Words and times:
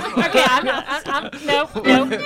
okay, 0.18 0.44
I'm 0.46 0.64
not. 0.64 0.86
I'm, 0.88 1.02
I'm, 1.06 1.30
nope, 1.44 1.70
nope. 1.84 2.20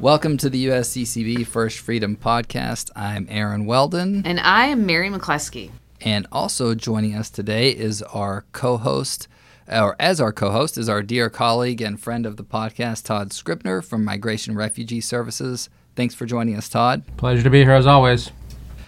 Welcome 0.00 0.36
to 0.38 0.50
the 0.50 0.66
USCCB 0.66 1.46
First 1.46 1.78
Freedom 1.78 2.16
Podcast. 2.16 2.90
I'm 2.96 3.28
Aaron 3.30 3.64
Weldon. 3.64 4.26
And 4.26 4.40
I 4.40 4.66
am 4.66 4.86
Mary 4.86 5.08
McCluskey. 5.08 5.70
And 6.00 6.26
also 6.32 6.74
joining 6.74 7.14
us 7.14 7.30
today 7.30 7.70
is 7.70 8.02
our 8.02 8.44
co 8.50 8.76
host, 8.76 9.28
or 9.70 9.94
as 10.00 10.20
our 10.20 10.32
co 10.32 10.50
host, 10.50 10.76
is 10.76 10.88
our 10.88 11.02
dear 11.02 11.30
colleague 11.30 11.80
and 11.80 12.00
friend 12.00 12.26
of 12.26 12.36
the 12.36 12.44
podcast, 12.44 13.04
Todd 13.04 13.32
Scribner 13.32 13.80
from 13.82 14.04
Migration 14.04 14.56
Refugee 14.56 15.00
Services. 15.00 15.70
Thanks 15.94 16.14
for 16.14 16.26
joining 16.26 16.56
us, 16.56 16.68
Todd. 16.68 17.04
Pleasure 17.16 17.44
to 17.44 17.50
be 17.50 17.62
here 17.62 17.70
as 17.70 17.86
always. 17.86 18.32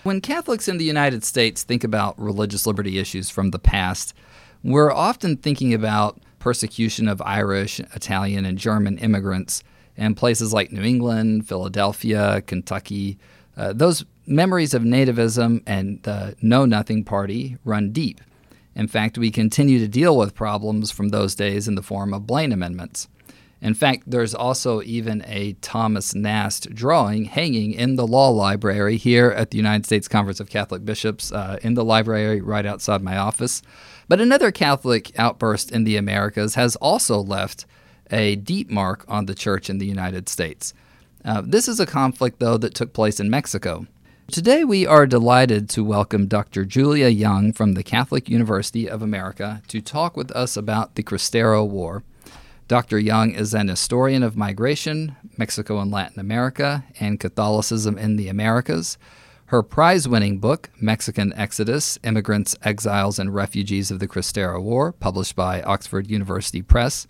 When 0.07 0.21
Catholics 0.21 0.69
in 0.69 0.79
the 0.79 0.85
United 0.85 1.25
States 1.25 1.65
think 1.65 1.83
about 1.83 2.17
religious 2.17 2.65
liberty 2.65 3.01
issues 3.01 3.29
from 3.29 3.51
the 3.51 3.59
past, 3.59 4.15
we're 4.63 4.93
often 4.93 5.37
thinking 5.37 5.75
about 5.75 6.21
persecution 6.39 7.09
of 7.09 7.21
Irish, 7.23 7.81
Italian, 7.81 8.45
and 8.45 8.57
German 8.57 8.99
immigrants 8.99 9.65
in 9.97 10.15
places 10.15 10.53
like 10.53 10.71
New 10.71 10.85
England, 10.85 11.49
Philadelphia, 11.49 12.41
Kentucky. 12.43 13.19
Uh, 13.57 13.73
those 13.73 14.05
memories 14.29 14.75
of 14.75 14.83
nativism 14.83 15.61
and 15.67 16.01
the 16.05 16.37
Know 16.41 16.67
Nothing 16.67 17.03
Party 17.03 17.57
run 17.65 17.91
deep. 17.91 18.21
In 18.77 18.87
fact, 18.87 19.19
we 19.19 19.33
continue 19.33 19.81
to 19.81 19.89
deal 19.89 20.17
with 20.17 20.37
problems 20.37 20.93
from 20.93 21.09
those 21.09 21.35
days 21.35 21.67
in 21.67 21.75
the 21.75 21.83
form 21.83 22.15
of 22.15 22.29
Blaine 22.29 22.53
amendments. 22.53 23.09
In 23.63 23.75
fact, 23.75 24.05
there's 24.07 24.35
also 24.35 24.83
even 24.83 25.25
a 25.27 25.55
Thomas 25.55 26.15
Nast 26.15 26.75
drawing 26.75 27.25
hanging 27.25 27.73
in 27.73 27.97
the 27.97 28.07
law 28.07 28.29
library 28.29 28.97
here 28.99 29.31
at 29.31 29.51
the 29.51 29.57
United 29.57 29.87
States 29.87 30.09
Conference 30.09 30.41
of 30.41 30.51
Catholic 30.51 30.85
Bishops, 30.85 31.33
uh, 31.33 31.59
in 31.63 31.75
the 31.75 31.85
library 31.85 32.41
right 32.41 32.67
outside 32.67 33.03
my 33.03 33.17
office. 33.17 33.63
But 34.09 34.21
another 34.21 34.53
Catholic 34.53 35.19
outburst 35.19 35.73
in 35.73 35.85
the 35.85 35.97
Americas 35.97 36.55
has 36.55 36.77
also 36.77 37.19
left 37.19 37.65
a 38.11 38.37
deep 38.37 38.71
mark 38.71 39.05
on 39.09 39.27
the 39.27 39.35
church 39.35 39.71
in 39.71 39.79
the 39.79 39.87
United 39.87 40.29
States. 40.29 40.75
Uh, 41.25 41.43
this 41.45 41.67
is 41.67 41.81
a 41.81 41.87
conflict, 41.87 42.39
though, 42.39 42.59
that 42.59 42.75
took 42.75 42.93
place 42.93 43.19
in 43.19 43.31
Mexico. 43.31 43.87
Today, 44.31 44.65
we 44.65 44.87
are 44.87 45.07
delighted 45.07 45.69
to 45.71 45.83
welcome 45.83 46.27
Dr. 46.27 46.65
Julia 46.65 47.09
Young 47.09 47.53
from 47.53 47.73
the 47.73 47.83
Catholic 47.83 48.29
University 48.29 48.89
of 48.89 49.03
America 49.03 49.63
to 49.69 49.81
talk 49.81 50.17
with 50.17 50.31
us 50.33 50.57
about 50.57 50.95
the 50.95 51.03
Cristero 51.03 51.67
War. 51.67 52.05
Dr. 52.69 52.99
Young 52.99 53.31
is 53.33 53.55
an 53.55 53.69
historian 53.69 54.25
of 54.25 54.37
migration, 54.37 55.15
Mexico 55.37 55.79
and 55.79 55.93
Latin 55.93 56.19
America, 56.19 56.85
and 56.99 57.21
Catholicism 57.21 57.97
in 57.97 58.17
the 58.17 58.27
Americas. 58.27 58.99
Her 59.47 59.63
prize 59.63 60.09
winning 60.09 60.39
book, 60.41 60.71
Mexican 60.81 61.33
Exodus 61.35 61.97
Immigrants, 62.03 62.57
Exiles, 62.65 63.21
and 63.21 63.33
Refugees 63.33 63.93
of 63.93 64.01
the 64.01 64.09
Cristero 64.09 64.61
War, 64.61 64.91
published 64.91 65.37
by 65.37 65.63
Oxford 65.63 66.11
University 66.11 66.61
Press, 66.61 67.07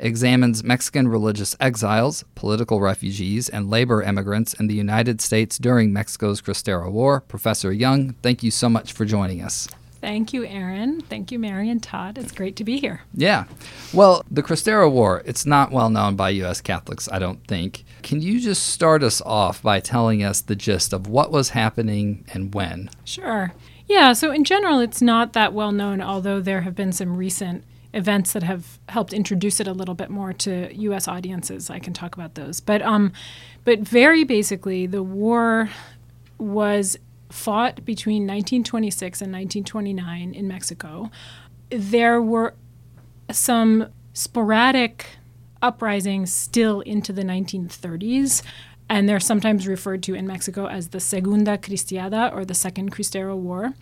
examines 0.00 0.64
Mexican 0.64 1.06
religious 1.06 1.54
exiles, 1.60 2.24
political 2.34 2.80
refugees, 2.80 3.48
and 3.48 3.70
labor 3.70 4.02
immigrants 4.02 4.54
in 4.54 4.66
the 4.66 4.74
United 4.74 5.20
States 5.20 5.56
during 5.56 5.92
Mexico's 5.92 6.42
Cristero 6.42 6.90
War. 6.90 7.20
Professor 7.20 7.70
Young, 7.70 8.14
thank 8.22 8.42
you 8.42 8.50
so 8.50 8.68
much 8.68 8.92
for 8.92 9.04
joining 9.04 9.40
us. 9.40 9.68
Thank 10.00 10.32
you, 10.32 10.44
Aaron. 10.46 11.02
Thank 11.02 11.30
you, 11.30 11.38
Mary 11.38 11.68
and 11.68 11.82
Todd. 11.82 12.16
It's 12.16 12.32
great 12.32 12.56
to 12.56 12.64
be 12.64 12.78
here. 12.78 13.02
Yeah. 13.12 13.44
Well, 13.92 14.24
the 14.30 14.42
Cristero 14.42 14.90
War, 14.90 15.22
it's 15.26 15.44
not 15.44 15.72
well 15.72 15.90
known 15.90 16.16
by 16.16 16.30
U.S. 16.30 16.60
Catholics, 16.62 17.08
I 17.12 17.18
don't 17.18 17.46
think. 17.46 17.84
Can 18.02 18.22
you 18.22 18.40
just 18.40 18.68
start 18.68 19.02
us 19.02 19.20
off 19.20 19.62
by 19.62 19.78
telling 19.80 20.22
us 20.22 20.40
the 20.40 20.56
gist 20.56 20.94
of 20.94 21.06
what 21.06 21.30
was 21.30 21.50
happening 21.50 22.24
and 22.32 22.54
when? 22.54 22.88
Sure. 23.04 23.52
Yeah, 23.86 24.14
so 24.14 24.30
in 24.30 24.44
general, 24.44 24.80
it's 24.80 25.02
not 25.02 25.34
that 25.34 25.52
well 25.52 25.72
known, 25.72 26.00
although 26.00 26.40
there 26.40 26.62
have 26.62 26.74
been 26.74 26.92
some 26.92 27.16
recent 27.16 27.64
events 27.92 28.32
that 28.32 28.44
have 28.44 28.78
helped 28.88 29.12
introduce 29.12 29.60
it 29.60 29.66
a 29.66 29.72
little 29.72 29.94
bit 29.94 30.08
more 30.08 30.32
to 30.32 30.72
U.S. 30.74 31.08
audiences. 31.08 31.68
I 31.68 31.78
can 31.78 31.92
talk 31.92 32.14
about 32.14 32.36
those, 32.36 32.60
but 32.60 32.82
um, 32.82 33.12
but 33.64 33.80
very 33.80 34.24
basically, 34.24 34.86
the 34.86 35.02
war 35.02 35.70
was 36.38 36.96
fought 37.30 37.84
between 37.84 38.22
1926 38.22 39.20
and 39.22 39.32
1929 39.32 40.34
in 40.34 40.48
Mexico. 40.48 41.10
There 41.70 42.20
were 42.20 42.54
some 43.30 43.86
sporadic 44.12 45.06
uprisings 45.62 46.32
still 46.32 46.80
into 46.80 47.12
the 47.12 47.22
1930s. 47.22 48.42
And 48.88 49.08
they're 49.08 49.20
sometimes 49.20 49.68
referred 49.68 50.02
to 50.04 50.14
in 50.14 50.26
Mexico 50.26 50.66
as 50.66 50.88
the 50.88 50.98
Segunda 50.98 51.56
Cristiada 51.56 52.34
or 52.34 52.44
the 52.44 52.54
Second 52.54 52.90
Cristero 52.92 53.36
War. 53.36 53.72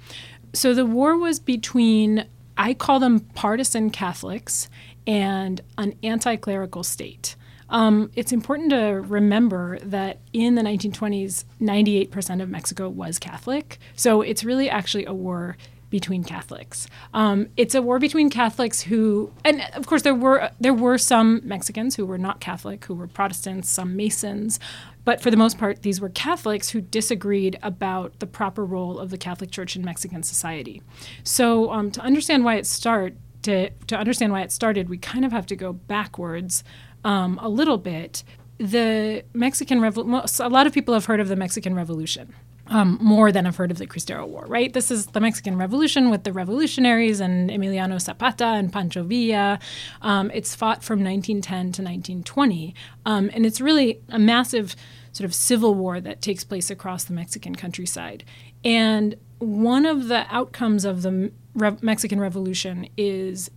So 0.52 0.74
the 0.74 0.84
war 0.84 1.16
was 1.16 1.40
between 1.40 2.26
I 2.58 2.74
call 2.74 2.98
them 2.98 3.20
partisan 3.20 3.90
Catholics 3.90 4.68
and 5.06 5.60
an 5.78 5.94
anti 6.02 6.36
clerical 6.36 6.82
state. 6.82 7.36
Um, 7.68 8.10
it's 8.14 8.32
important 8.32 8.70
to 8.70 9.02
remember 9.06 9.78
that 9.80 10.20
in 10.32 10.54
the 10.54 10.62
1920s, 10.62 11.44
98% 11.60 12.42
of 12.42 12.48
Mexico 12.48 12.88
was 12.88 13.18
Catholic. 13.18 13.78
So 13.94 14.22
it's 14.22 14.44
really 14.44 14.70
actually 14.70 15.04
a 15.04 15.12
war 15.12 15.56
between 15.90 16.22
Catholics. 16.22 16.86
Um, 17.14 17.48
it's 17.56 17.74
a 17.74 17.80
war 17.80 17.98
between 17.98 18.30
Catholics 18.30 18.82
who, 18.82 19.32
and 19.44 19.62
of 19.74 19.86
course 19.86 20.02
there 20.02 20.14
were 20.14 20.50
there 20.60 20.74
were 20.74 20.98
some 20.98 21.40
Mexicans 21.44 21.96
who 21.96 22.04
were 22.04 22.18
not 22.18 22.40
Catholic, 22.40 22.84
who 22.84 22.94
were 22.94 23.06
Protestants, 23.06 23.70
some 23.70 23.96
Masons, 23.96 24.60
but 25.04 25.22
for 25.22 25.30
the 25.30 25.36
most 25.36 25.56
part, 25.56 25.82
these 25.82 26.00
were 26.00 26.10
Catholics 26.10 26.68
who 26.70 26.82
disagreed 26.82 27.58
about 27.62 28.18
the 28.18 28.26
proper 28.26 28.64
role 28.64 28.98
of 28.98 29.08
the 29.10 29.16
Catholic 29.16 29.50
Church 29.50 29.76
in 29.76 29.84
Mexican 29.84 30.22
society. 30.22 30.82
So 31.24 31.72
um, 31.72 31.90
to 31.92 32.00
understand 32.02 32.44
why 32.44 32.56
it 32.56 32.66
start 32.66 33.14
to 33.42 33.70
to 33.70 33.96
understand 33.96 34.32
why 34.32 34.42
it 34.42 34.52
started, 34.52 34.88
we 34.88 34.98
kind 34.98 35.24
of 35.24 35.32
have 35.32 35.46
to 35.46 35.56
go 35.56 35.72
backwards 35.72 36.64
um, 37.04 37.38
a 37.42 37.48
little 37.48 37.78
bit. 37.78 38.24
The 38.58 39.24
Mexican 39.34 39.80
Revolution. 39.80 40.44
A 40.44 40.48
lot 40.48 40.66
of 40.66 40.72
people 40.72 40.92
have 40.94 41.04
heard 41.04 41.20
of 41.20 41.28
the 41.28 41.36
Mexican 41.36 41.74
Revolution 41.74 42.34
um, 42.70 42.98
more 43.00 43.32
than 43.32 43.44
have 43.44 43.56
heard 43.56 43.70
of 43.70 43.78
the 43.78 43.86
Cristero 43.86 44.26
War, 44.26 44.44
right? 44.46 44.72
This 44.72 44.90
is 44.90 45.06
the 45.08 45.20
Mexican 45.20 45.56
Revolution 45.56 46.10
with 46.10 46.24
the 46.24 46.32
revolutionaries 46.32 47.20
and 47.20 47.50
Emiliano 47.50 48.00
Zapata 48.00 48.44
and 48.44 48.72
Pancho 48.72 49.02
Villa. 49.02 49.58
Um, 50.02 50.30
it's 50.32 50.54
fought 50.54 50.82
from 50.82 51.02
1910 51.02 51.56
to 51.56 51.82
1920, 51.82 52.74
um, 53.06 53.30
and 53.32 53.46
it's 53.46 53.60
really 53.60 54.00
a 54.08 54.18
massive 54.18 54.76
sort 55.12 55.24
of 55.24 55.34
civil 55.34 55.74
war 55.74 56.00
that 56.00 56.20
takes 56.20 56.44
place 56.44 56.70
across 56.70 57.04
the 57.04 57.14
Mexican 57.14 57.54
countryside. 57.54 58.24
And 58.64 59.16
one 59.38 59.86
of 59.86 60.08
the 60.08 60.26
outcomes 60.30 60.84
of 60.84 61.02
the 61.02 61.32
Re- 61.54 61.76
Mexican 61.80 62.20
Revolution 62.20 62.88
is 62.96 63.50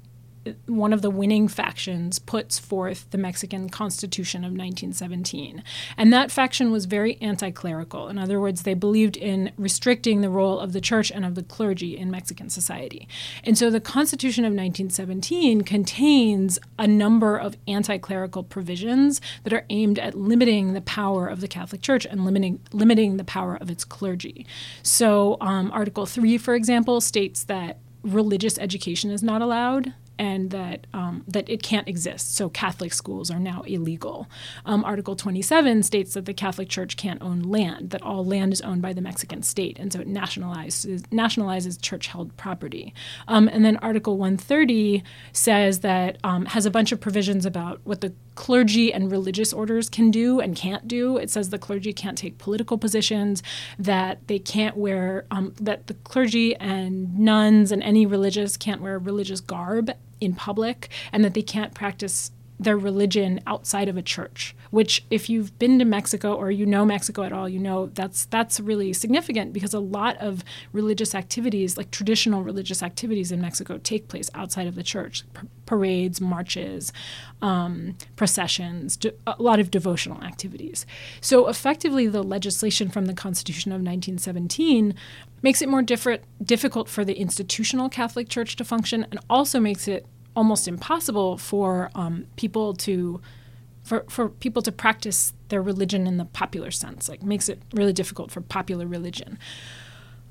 one 0.65 0.91
of 0.91 1.01
the 1.01 1.09
winning 1.09 1.47
factions 1.47 2.17
puts 2.17 2.57
forth 2.57 3.09
the 3.11 3.17
Mexican 3.17 3.69
Constitution 3.69 4.39
of 4.39 4.51
1917. 4.51 5.63
And 5.97 6.11
that 6.11 6.31
faction 6.31 6.71
was 6.71 6.85
very 6.85 7.17
anti 7.21 7.51
clerical. 7.51 8.07
In 8.07 8.17
other 8.17 8.39
words, 8.39 8.63
they 8.63 8.73
believed 8.73 9.17
in 9.17 9.51
restricting 9.57 10.21
the 10.21 10.29
role 10.29 10.59
of 10.59 10.73
the 10.73 10.81
church 10.81 11.11
and 11.11 11.25
of 11.25 11.35
the 11.35 11.43
clergy 11.43 11.95
in 11.97 12.09
Mexican 12.09 12.49
society. 12.49 13.07
And 13.43 13.57
so 13.57 13.69
the 13.69 13.79
Constitution 13.79 14.43
of 14.43 14.49
1917 14.49 15.61
contains 15.61 16.59
a 16.79 16.87
number 16.87 17.37
of 17.37 17.55
anti 17.67 17.97
clerical 17.97 18.43
provisions 18.43 19.21
that 19.43 19.53
are 19.53 19.65
aimed 19.69 19.99
at 19.99 20.15
limiting 20.15 20.73
the 20.73 20.81
power 20.81 21.27
of 21.27 21.41
the 21.41 21.47
Catholic 21.47 21.81
Church 21.81 22.05
and 22.05 22.25
limiting, 22.25 22.59
limiting 22.71 23.17
the 23.17 23.23
power 23.23 23.55
of 23.55 23.69
its 23.69 23.83
clergy. 23.83 24.45
So, 24.81 25.37
um, 25.39 25.71
Article 25.71 26.05
3, 26.05 26.37
for 26.37 26.55
example, 26.55 26.99
states 27.01 27.43
that 27.43 27.77
religious 28.03 28.57
education 28.57 29.11
is 29.11 29.21
not 29.21 29.41
allowed 29.41 29.93
and 30.21 30.51
that 30.51 30.85
um, 30.93 31.23
that 31.27 31.49
it 31.49 31.63
can't 31.63 31.87
exist. 31.87 32.35
So 32.35 32.47
Catholic 32.47 32.93
schools 32.93 33.31
are 33.31 33.39
now 33.39 33.63
illegal. 33.63 34.29
Um, 34.67 34.85
Article 34.85 35.15
27 35.15 35.81
states 35.81 36.13
that 36.13 36.25
the 36.25 36.33
Catholic 36.33 36.69
Church 36.69 36.95
can't 36.95 37.19
own 37.23 37.41
land; 37.41 37.89
that 37.89 38.03
all 38.03 38.23
land 38.23 38.53
is 38.53 38.61
owned 38.61 38.83
by 38.83 38.93
the 38.93 39.01
Mexican 39.01 39.41
state, 39.41 39.79
and 39.79 39.91
so 39.91 39.99
it 39.99 40.07
nationalizes 40.07 41.01
nationalizes 41.07 41.81
church-held 41.81 42.37
property. 42.37 42.93
Um, 43.27 43.47
and 43.47 43.65
then 43.65 43.77
Article 43.77 44.19
130 44.19 45.03
says 45.33 45.79
that 45.79 46.19
um, 46.23 46.45
has 46.45 46.67
a 46.67 46.71
bunch 46.71 46.91
of 46.91 47.01
provisions 47.01 47.43
about 47.43 47.81
what 47.83 48.01
the 48.01 48.13
clergy 48.35 48.93
and 48.93 49.11
religious 49.11 49.51
orders 49.51 49.89
can 49.89 50.11
do 50.11 50.39
and 50.39 50.55
can't 50.55 50.87
do. 50.87 51.17
It 51.17 51.31
says 51.31 51.49
the 51.49 51.57
clergy 51.57 51.93
can't 51.93 52.17
take 52.17 52.37
political 52.37 52.77
positions, 52.77 53.41
that 53.79 54.27
they 54.27 54.39
can't 54.39 54.77
wear, 54.77 55.25
um, 55.31 55.53
that 55.59 55.87
the 55.87 55.95
clergy 55.95 56.55
and 56.57 57.17
nuns 57.17 57.71
and 57.71 57.81
any 57.81 58.05
religious 58.05 58.55
can't 58.55 58.81
wear 58.81 58.99
religious 58.99 59.41
garb 59.41 59.91
in 60.21 60.33
public, 60.33 60.89
and 61.11 61.25
that 61.25 61.33
they 61.33 61.41
can't 61.41 61.73
practice 61.73 62.31
their 62.59 62.77
religion 62.77 63.41
outside 63.47 63.89
of 63.89 63.97
a 63.97 64.03
church 64.03 64.55
which 64.71 65.03
if 65.09 65.29
you've 65.29 65.57
been 65.59 65.79
to 65.79 65.85
Mexico 65.85 66.33
or 66.33 66.49
you 66.49 66.65
know 66.65 66.85
Mexico 66.85 67.23
at 67.23 67.31
all 67.31 67.47
you 67.47 67.59
know 67.59 67.87
that's 67.87 68.25
that's 68.25 68.59
really 68.59 68.93
significant 68.93 69.53
because 69.53 69.73
a 69.73 69.79
lot 69.79 70.15
of 70.17 70.43
religious 70.73 71.13
activities 71.13 71.75
like 71.75 71.91
traditional 71.91 72.43
religious 72.43 72.81
activities 72.81 73.31
in 73.31 73.41
Mexico 73.41 73.79
take 73.79 74.07
place 74.07 74.29
outside 74.33 74.67
of 74.67 74.75
the 74.75 74.83
church. 74.83 75.23
P- 75.33 75.47
parades 75.65 76.19
marches 76.19 76.91
um, 77.41 77.95
processions 78.17 78.97
de- 78.97 79.13
a 79.25 79.35
lot 79.41 79.57
of 79.57 79.71
devotional 79.71 80.21
activities. 80.21 80.85
So 81.21 81.47
effectively 81.47 82.07
the 82.07 82.23
legislation 82.23 82.89
from 82.89 83.05
the 83.05 83.13
Constitution 83.13 83.71
of 83.71 83.75
1917 83.75 84.93
makes 85.41 85.61
it 85.61 85.69
more 85.69 85.81
different, 85.81 86.23
difficult 86.43 86.87
for 86.87 87.03
the 87.03 87.13
institutional 87.15 87.89
Catholic 87.89 88.29
Church 88.29 88.55
to 88.57 88.63
function 88.63 89.05
and 89.09 89.19
also 89.29 89.59
makes 89.59 89.87
it 89.87 90.05
almost 90.35 90.67
impossible 90.67 91.37
for 91.37 91.91
um, 91.95 92.25
people 92.35 92.73
to 92.73 93.21
for, 93.83 94.05
for 94.09 94.29
people 94.29 94.61
to 94.61 94.71
practice 94.71 95.33
their 95.49 95.61
religion 95.61 96.05
in 96.05 96.17
the 96.17 96.25
popular 96.25 96.69
sense 96.71 97.09
like 97.09 97.23
makes 97.23 97.49
it 97.49 97.59
really 97.73 97.91
difficult 97.91 98.31
for 98.31 98.39
popular 98.39 98.85
religion 98.85 99.39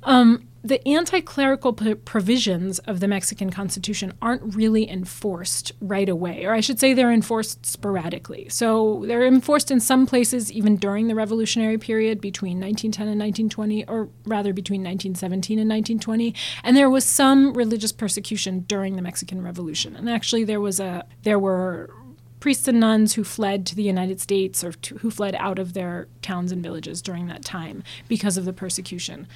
um, 0.02 0.46
the 0.62 0.86
anti 0.86 1.20
clerical 1.20 1.72
p- 1.72 1.94
provisions 1.94 2.78
of 2.80 3.00
the 3.00 3.08
Mexican 3.08 3.50
Constitution 3.50 4.12
aren't 4.20 4.54
really 4.54 4.88
enforced 4.88 5.72
right 5.80 6.08
away, 6.08 6.44
or 6.44 6.52
I 6.52 6.60
should 6.60 6.78
say 6.78 6.92
they're 6.92 7.12
enforced 7.12 7.64
sporadically. 7.64 8.48
So 8.50 9.04
they're 9.06 9.26
enforced 9.26 9.70
in 9.70 9.80
some 9.80 10.06
places 10.06 10.52
even 10.52 10.76
during 10.76 11.08
the 11.08 11.14
Revolutionary 11.14 11.78
period 11.78 12.20
between 12.20 12.60
1910 12.60 13.08
and 13.08 13.18
1920, 13.18 13.86
or 13.86 14.10
rather 14.26 14.52
between 14.52 14.82
1917 14.82 15.58
and 15.58 15.68
1920. 15.68 16.34
And 16.62 16.76
there 16.76 16.90
was 16.90 17.04
some 17.04 17.54
religious 17.54 17.92
persecution 17.92 18.60
during 18.60 18.96
the 18.96 19.02
Mexican 19.02 19.42
Revolution. 19.42 19.96
And 19.96 20.10
actually, 20.10 20.44
there 20.44 20.60
was 20.60 20.78
a 20.78 21.06
there 21.22 21.38
were 21.38 21.90
priests 22.38 22.68
and 22.68 22.80
nuns 22.80 23.14
who 23.14 23.24
fled 23.24 23.66
to 23.66 23.74
the 23.74 23.82
United 23.82 24.20
States 24.20 24.64
or 24.64 24.72
to, 24.72 24.96
who 24.98 25.10
fled 25.10 25.34
out 25.36 25.58
of 25.58 25.74
their 25.74 26.08
towns 26.22 26.50
and 26.50 26.62
villages 26.62 27.02
during 27.02 27.26
that 27.26 27.44
time 27.44 27.82
because 28.08 28.36
of 28.36 28.46
the 28.46 28.52
persecution. 28.52 29.26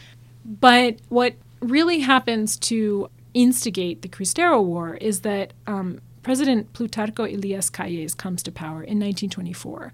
But 0.44 0.98
what 1.08 1.34
really 1.60 2.00
happens 2.00 2.56
to 2.58 3.10
instigate 3.32 4.02
the 4.02 4.08
Cristero 4.08 4.62
War 4.62 4.94
is 4.94 5.20
that 5.20 5.52
um, 5.66 6.00
President 6.22 6.72
Plutarco 6.72 7.32
Elias 7.32 7.70
Calles 7.70 8.14
comes 8.14 8.42
to 8.42 8.50
power 8.50 8.82
in 8.82 8.98
1924. 8.98 9.92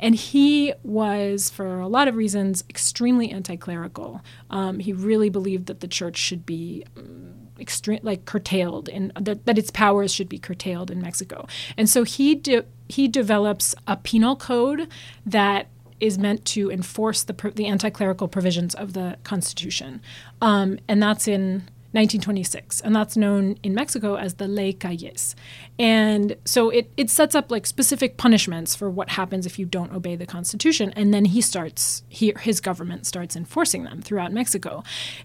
And 0.00 0.14
he 0.14 0.72
was, 0.82 1.50
for 1.50 1.80
a 1.80 1.88
lot 1.88 2.08
of 2.08 2.14
reasons, 2.16 2.64
extremely 2.70 3.30
anti 3.30 3.56
clerical. 3.56 4.22
Um, 4.50 4.78
he 4.78 4.92
really 4.92 5.28
believed 5.28 5.66
that 5.66 5.80
the 5.80 5.88
church 5.88 6.16
should 6.16 6.46
be. 6.46 6.84
Um, 6.96 7.34
extreme 7.60 8.00
like 8.02 8.24
curtailed 8.24 8.88
and 8.88 9.12
that, 9.14 9.46
that 9.46 9.56
its 9.56 9.70
powers 9.70 10.12
should 10.12 10.28
be 10.28 10.38
curtailed 10.38 10.90
in 10.90 11.00
Mexico. 11.00 11.46
And 11.76 11.88
so 11.88 12.02
he 12.02 12.34
de- 12.34 12.64
he 12.88 13.06
develops 13.06 13.74
a 13.86 13.96
penal 13.96 14.34
code 14.34 14.88
that 15.24 15.68
is 16.02 16.18
meant 16.18 16.44
to 16.44 16.70
enforce 16.70 17.22
the, 17.22 17.52
the 17.54 17.66
anti 17.66 17.88
clerical 17.88 18.28
provisions 18.28 18.74
of 18.74 18.92
the 18.92 19.16
Constitution. 19.22 20.02
Um, 20.42 20.78
and 20.88 21.00
that's 21.02 21.28
in 21.28 21.68
1926, 21.92 22.80
and 22.80 22.96
that's 22.96 23.16
known 23.16 23.58
in 23.62 23.74
Mexico 23.74 24.16
as 24.16 24.34
the 24.34 24.48
Ley 24.48 24.72
Calles. 24.72 25.36
And 25.78 26.36
so 26.44 26.70
it, 26.70 26.90
it 26.96 27.08
sets 27.08 27.34
up 27.34 27.50
like 27.50 27.66
specific 27.66 28.16
punishments 28.16 28.74
for 28.74 28.90
what 28.90 29.10
happens 29.10 29.46
if 29.46 29.58
you 29.58 29.66
don't 29.66 29.92
obey 29.92 30.16
the 30.16 30.26
Constitution. 30.26 30.92
And 30.96 31.14
then 31.14 31.26
he 31.26 31.40
starts, 31.40 32.02
he, 32.08 32.34
his 32.40 32.60
government 32.60 33.06
starts 33.06 33.36
enforcing 33.36 33.84
them 33.84 34.02
throughout 34.02 34.32
Mexico. 34.32 34.82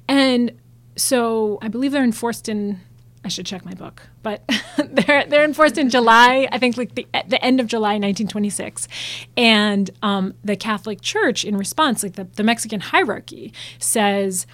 And 0.08 0.52
so 0.96 1.58
I 1.62 1.70
believe 1.70 1.92
they're 1.94 2.04
enforced 2.04 2.50
in 2.50 2.82
I 3.28 3.30
should 3.30 3.46
check 3.46 3.66
my 3.66 3.74
book, 3.74 4.04
but 4.24 4.42
they're 4.78 5.26
they're 5.26 5.44
enforced 5.44 5.78
in 5.78 5.90
July. 5.90 6.48
I 6.50 6.58
think 6.58 6.78
like 6.78 6.96
the 6.96 7.06
the 7.28 7.44
end 7.44 7.60
of 7.60 7.68
July 7.68 7.96
1926, 7.96 8.88
and 9.36 9.90
um, 10.02 10.34
the 10.46 10.56
Catholic 10.56 11.02
Church, 11.02 11.44
in 11.44 11.58
response, 11.58 12.04
like 12.04 12.14
the, 12.14 12.24
the 12.24 12.44
Mexican 12.44 12.80
hierarchy, 12.80 13.52
says 13.80 14.48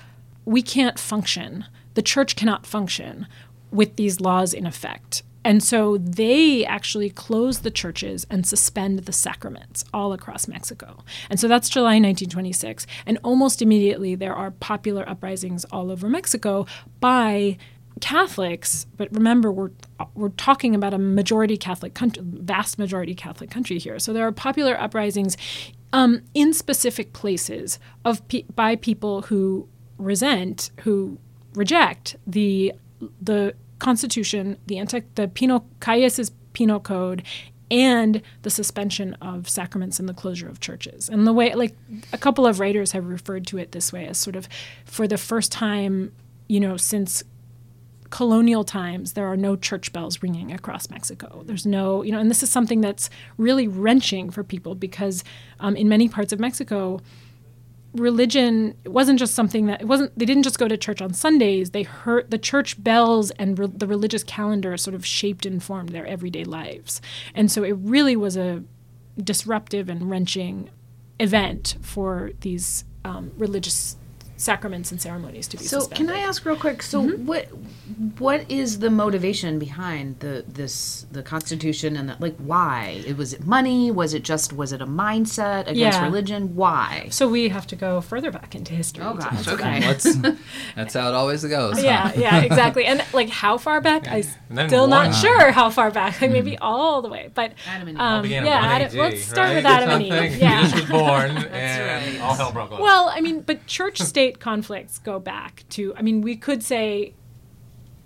we 0.43 0.63
can't 0.63 0.97
function. 0.97 1.65
The 1.93 2.01
church 2.01 2.35
cannot 2.35 2.65
function 2.65 3.27
with 3.69 3.95
these 3.95 4.19
laws 4.19 4.55
in 4.55 4.65
effect. 4.65 5.21
And 5.45 5.61
so 5.61 5.97
they 5.99 6.65
actually 6.65 7.11
close 7.11 7.59
the 7.59 7.69
churches 7.69 8.25
and 8.31 8.47
suspend 8.47 8.99
the 8.99 9.13
sacraments 9.13 9.85
all 9.93 10.13
across 10.13 10.47
Mexico. 10.47 11.03
And 11.29 11.39
so 11.39 11.47
that's 11.47 11.69
July 11.69 11.99
1926. 11.99 12.87
And 13.05 13.19
almost 13.23 13.61
immediately, 13.61 14.15
there 14.15 14.33
are 14.33 14.49
popular 14.49 15.07
uprisings 15.07 15.63
all 15.65 15.91
over 15.91 16.09
Mexico 16.09 16.65
by 16.99 17.57
Catholics, 18.01 18.85
but 18.97 19.09
remember 19.11 19.51
we're 19.51 19.71
we're 20.15 20.29
talking 20.29 20.75
about 20.75 20.93
a 20.93 20.97
majority 20.97 21.57
Catholic 21.57 21.93
country, 21.93 22.23
vast 22.25 22.77
majority 22.77 23.15
Catholic 23.15 23.49
country 23.49 23.79
here. 23.79 23.99
So 23.99 24.13
there 24.13 24.25
are 24.27 24.31
popular 24.31 24.79
uprisings 24.79 25.37
um, 25.93 26.21
in 26.33 26.53
specific 26.53 27.13
places 27.13 27.79
of 28.03 28.27
pe- 28.27 28.45
by 28.55 28.75
people 28.75 29.23
who 29.23 29.67
resent, 29.97 30.71
who 30.81 31.17
reject 31.53 32.15
the 32.25 32.73
the 33.21 33.53
Constitution, 33.79 34.57
the 34.65 34.77
anti 34.79 35.01
the 35.15 35.27
penal 35.27 35.65
Calles' 35.79 36.31
penal 36.53 36.79
code, 36.79 37.23
and 37.69 38.21
the 38.41 38.49
suspension 38.49 39.13
of 39.15 39.49
sacraments 39.49 39.99
and 39.99 40.07
the 40.07 40.13
closure 40.13 40.47
of 40.47 40.59
churches. 40.59 41.09
And 41.09 41.25
the 41.25 41.33
way, 41.33 41.53
like 41.53 41.75
a 42.11 42.17
couple 42.17 42.45
of 42.45 42.59
writers 42.59 42.91
have 42.91 43.07
referred 43.07 43.47
to 43.47 43.57
it 43.57 43.71
this 43.71 43.93
way 43.93 44.07
as 44.07 44.17
sort 44.17 44.35
of 44.35 44.47
for 44.85 45.07
the 45.07 45.17
first 45.17 45.51
time, 45.51 46.11
you 46.47 46.59
know, 46.59 46.77
since 46.77 47.23
colonial 48.13 48.63
times, 48.63 49.13
there 49.13 49.25
are 49.25 49.35
no 49.35 49.55
church 49.55 49.91
bells 49.91 50.21
ringing 50.21 50.51
across 50.51 50.87
Mexico. 50.87 51.41
There's 51.47 51.65
no, 51.65 52.03
you 52.03 52.11
know, 52.11 52.19
and 52.19 52.29
this 52.29 52.43
is 52.43 52.49
something 52.51 52.79
that's 52.79 53.09
really 53.37 53.67
wrenching 53.67 54.29
for 54.29 54.43
people 54.43 54.75
because 54.75 55.23
um, 55.59 55.75
in 55.75 55.89
many 55.89 56.07
parts 56.07 56.31
of 56.31 56.39
Mexico, 56.39 57.01
religion 57.95 58.75
it 58.83 58.89
wasn't 58.89 59.17
just 59.17 59.33
something 59.35 59.67
that 59.67 59.81
it 59.81 59.87
wasn't 59.87 60.11
they 60.17 60.25
didn't 60.25 60.41
just 60.41 60.57
go 60.57 60.67
to 60.67 60.75
church 60.75 60.99
on 60.99 61.13
sundays 61.13 61.69
they 61.69 61.83
heard 61.83 62.31
the 62.31 62.39
church 62.39 62.83
bells 62.83 63.29
and 63.37 63.59
re- 63.59 63.67
the 63.71 63.85
religious 63.85 64.23
calendar 64.23 64.75
sort 64.77 64.95
of 64.95 65.05
shaped 65.05 65.45
and 65.45 65.61
formed 65.61 65.89
their 65.89 66.07
everyday 66.07 66.43
lives 66.43 67.03
and 67.35 67.51
so 67.51 67.61
it 67.61 67.73
really 67.73 68.15
was 68.15 68.35
a 68.35 68.63
disruptive 69.23 69.89
and 69.89 70.09
wrenching 70.09 70.71
event 71.19 71.77
for 71.81 72.31
these 72.41 72.83
um, 73.05 73.31
religious 73.37 73.95
sacraments 74.43 74.91
and 74.91 75.01
ceremonies 75.01 75.47
to 75.47 75.57
be 75.57 75.63
so 75.63 75.79
suspended. 75.79 76.07
can 76.07 76.15
i 76.15 76.19
ask 76.19 76.45
real 76.45 76.55
quick 76.55 76.83
so 76.83 77.01
mm-hmm. 77.01 77.25
what 77.25 77.47
what 78.19 78.49
is 78.51 78.79
the 78.79 78.89
motivation 78.89 79.57
behind 79.57 80.19
the 80.19 80.43
this 80.47 81.05
the 81.11 81.23
constitution 81.23 81.95
and 81.95 82.09
the, 82.09 82.17
like 82.19 82.35
why 82.37 83.01
it 83.07 83.15
was 83.15 83.33
it 83.33 83.45
money 83.45 83.89
was 83.89 84.13
it 84.13 84.23
just 84.23 84.51
was 84.51 84.73
it 84.73 84.81
a 84.81 84.85
mindset 84.85 85.61
against 85.61 85.97
yeah. 85.99 86.03
religion 86.03 86.55
why 86.55 87.07
so 87.09 87.27
we 87.27 87.47
have 87.47 87.65
to 87.65 87.75
go 87.75 88.01
further 88.01 88.31
back 88.31 88.53
into 88.53 88.73
history 88.73 89.03
oh 89.03 89.13
gosh 89.13 89.47
okay 89.47 89.79
that's 90.75 90.93
how 90.93 91.07
it 91.07 91.13
always 91.13 91.45
goes 91.45 91.81
yeah 91.81 92.11
yeah 92.15 92.41
exactly 92.41 92.85
and 92.85 93.03
like 93.13 93.29
how 93.29 93.57
far 93.57 93.79
back 93.79 94.05
yeah. 94.05 94.15
i 94.15 94.21
still 94.67 94.87
not 94.87 95.15
sure 95.15 95.51
how 95.51 95.69
far 95.69 95.89
back 95.89 96.19
like 96.19 96.31
maybe 96.31 96.51
mm. 96.51 96.57
all 96.61 97.01
the 97.01 97.09
way 97.09 97.29
but 97.33 97.53
adam 97.67 97.87
and 97.87 97.97
um, 97.97 98.25
yeah 98.25 98.43
Adam, 98.43 98.97
let's 98.97 99.23
start 99.23 99.49
right? 99.49 99.55
with 99.55 99.65
adam 99.65 99.89
and 99.89 100.03
eve 100.03 100.37
yeah 100.37 100.63
Jesus 100.63 100.81
was 100.81 100.89
born 100.89 101.31
and 101.51 102.15
right. 102.15 102.21
all 102.21 102.35
hell 102.35 102.51
broke 102.51 102.71
loose 102.71 102.81
well 102.81 103.09
i 103.13 103.21
mean 103.21 103.41
but 103.41 103.65
church 103.67 103.99
state 103.99 104.32
conflicts 104.39 104.99
go 104.99 105.19
back 105.19 105.63
to, 105.69 105.93
I 105.95 106.01
mean, 106.01 106.21
we 106.21 106.35
could 106.35 106.63
say 106.63 107.13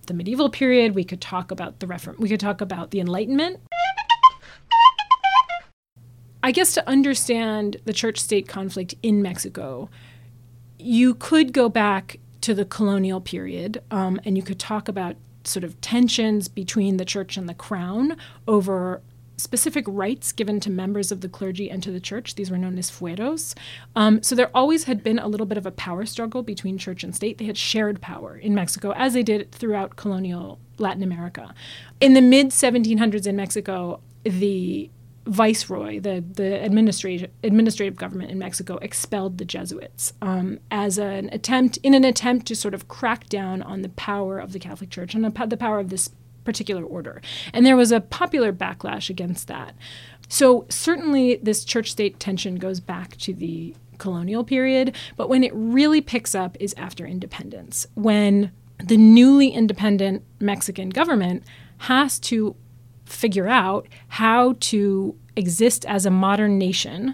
the 0.07 0.13
medieval 0.13 0.49
period, 0.49 0.95
we 0.95 1.03
could 1.03 1.21
talk 1.21 1.51
about 1.51 1.79
the 1.79 1.87
refer- 1.87 2.15
we 2.17 2.29
could 2.29 2.39
talk 2.39 2.61
about 2.61 2.91
the 2.91 2.99
Enlightenment. 2.99 3.59
I 6.43 6.51
guess 6.51 6.73
to 6.75 6.87
understand 6.87 7.77
the 7.85 7.93
church 7.93 8.19
state 8.19 8.47
conflict 8.47 8.95
in 9.03 9.21
Mexico, 9.21 9.89
you 10.79 11.13
could 11.15 11.51
go 11.51 11.67
back 11.67 12.19
to 12.41 12.53
the 12.53 12.63
colonial 12.63 13.19
period 13.19 13.81
um, 13.91 14.19
and 14.23 14.37
you 14.37 14.43
could 14.43 14.59
talk 14.59 14.87
about 14.87 15.17
sort 15.43 15.63
of 15.63 15.79
tensions 15.81 16.47
between 16.47 16.97
the 16.97 17.05
church 17.05 17.37
and 17.37 17.49
the 17.49 17.53
crown 17.53 18.15
over 18.47 19.01
specific 19.37 19.85
rights 19.87 20.31
given 20.31 20.59
to 20.59 20.69
members 20.69 21.11
of 21.11 21.21
the 21.21 21.29
clergy 21.29 21.69
and 21.69 21.81
to 21.83 21.91
the 21.91 21.99
church. 21.99 22.35
These 22.35 22.51
were 22.51 22.57
known 22.57 22.77
as 22.77 22.89
fueros. 22.89 23.55
Um, 23.95 24.21
so 24.23 24.35
there 24.35 24.49
always 24.53 24.85
had 24.85 25.03
been 25.03 25.19
a 25.19 25.27
little 25.27 25.45
bit 25.45 25.57
of 25.57 25.65
a 25.65 25.71
power 25.71 26.05
struggle 26.05 26.43
between 26.43 26.77
church 26.77 27.03
and 27.03 27.15
state. 27.15 27.37
They 27.37 27.45
had 27.45 27.57
shared 27.57 28.01
power 28.01 28.35
in 28.35 28.55
Mexico, 28.55 28.93
as 28.95 29.13
they 29.13 29.23
did 29.23 29.51
throughout 29.51 29.95
colonial 29.95 30.59
Latin 30.79 31.03
America. 31.03 31.53
In 32.01 32.13
the 32.13 32.21
mid 32.21 32.47
1700s 32.47 33.27
in 33.27 33.35
Mexico, 33.35 34.01
the 34.23 34.89
viceroy, 35.27 35.99
the 35.99 36.23
the 36.33 36.63
administrative 36.63 37.29
administrative 37.43 37.95
government 37.95 38.31
in 38.31 38.39
Mexico, 38.39 38.77
expelled 38.77 39.37
the 39.37 39.45
Jesuits 39.45 40.13
um, 40.21 40.59
as 40.71 40.97
an 40.97 41.29
attempt 41.31 41.77
in 41.83 41.93
an 41.93 42.05
attempt 42.05 42.47
to 42.47 42.55
sort 42.55 42.73
of 42.73 42.87
crack 42.87 43.27
down 43.27 43.61
on 43.61 43.81
the 43.81 43.89
power 43.89 44.39
of 44.39 44.53
the 44.53 44.59
Catholic 44.59 44.89
Church 44.89 45.13
and 45.13 45.23
the 45.23 45.57
power 45.57 45.79
of 45.79 45.89
this 45.89 46.09
particular 46.47 46.83
order. 46.83 47.21
And 47.51 47.65
there 47.65 47.75
was 47.75 47.91
a 47.91 47.99
popular 47.99 48.53
backlash 48.53 49.09
against 49.09 49.49
that. 49.49 49.75
So, 50.29 50.65
certainly, 50.69 51.35
this 51.43 51.65
church 51.65 51.91
state 51.91 52.21
tension 52.21 52.55
goes 52.55 52.79
back 52.79 53.17
to 53.17 53.33
the 53.33 53.75
colonial 53.97 54.45
period, 54.45 54.95
but 55.17 55.27
when 55.27 55.43
it 55.43 55.51
really 55.53 55.99
picks 55.99 56.33
up 56.33 56.55
is 56.59 56.73
after 56.77 57.05
independence, 57.05 57.85
when 57.95 58.51
the 58.81 58.95
newly 58.95 59.49
independent 59.49 60.23
Mexican 60.39 60.89
government 60.89 61.43
has 61.79 62.17
to 62.19 62.55
figure 63.05 63.47
out 63.49 63.87
how 64.07 64.55
to 64.59 65.17
exist 65.35 65.85
as 65.85 66.05
a 66.05 66.11
modern 66.11 66.57
nation 66.57 67.13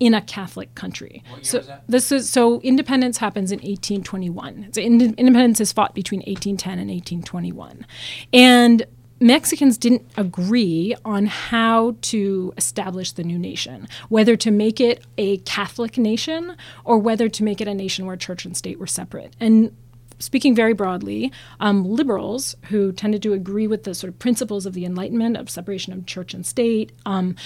in 0.00 0.14
a 0.14 0.22
Catholic 0.22 0.74
country. 0.74 1.22
so 1.42 1.62
this 1.86 2.10
is 2.10 2.28
so 2.28 2.60
independence 2.62 3.18
happens 3.18 3.52
in 3.52 3.58
1821. 3.58 4.72
So 4.72 4.80
ind- 4.80 5.14
independence 5.16 5.60
is 5.60 5.72
fought 5.72 5.94
between 5.94 6.20
1810 6.20 6.78
and 6.78 6.90
1821, 6.90 7.86
and 8.32 8.86
Mexicans 9.22 9.76
didn't 9.76 10.10
agree 10.16 10.96
on 11.04 11.26
how 11.26 11.94
to 12.00 12.54
establish 12.56 13.12
the 13.12 13.22
new 13.22 13.38
nation, 13.38 13.86
whether 14.08 14.34
to 14.36 14.50
make 14.50 14.80
it 14.80 15.04
a 15.18 15.36
Catholic 15.38 15.98
nation 15.98 16.56
or 16.84 16.98
whether 16.98 17.28
to 17.28 17.44
make 17.44 17.60
it 17.60 17.68
a 17.68 17.74
nation 17.74 18.06
where 18.06 18.16
church 18.16 18.46
and 18.46 18.56
state 18.56 18.78
were 18.78 18.86
separate. 18.86 19.36
And 19.38 19.76
speaking 20.18 20.54
very 20.54 20.72
broadly, 20.72 21.32
um, 21.60 21.84
liberals 21.84 22.56
who 22.70 22.92
tended 22.92 23.22
to 23.22 23.34
agree 23.34 23.66
with 23.66 23.84
the 23.84 23.94
sort 23.94 24.08
of 24.10 24.18
principles 24.18 24.64
of 24.64 24.72
the 24.72 24.86
Enlightenment 24.86 25.36
of 25.36 25.50
separation 25.50 25.92
of 25.92 26.06
church 26.06 26.32
and 26.32 26.46
state 26.46 26.90
um, 27.04 27.36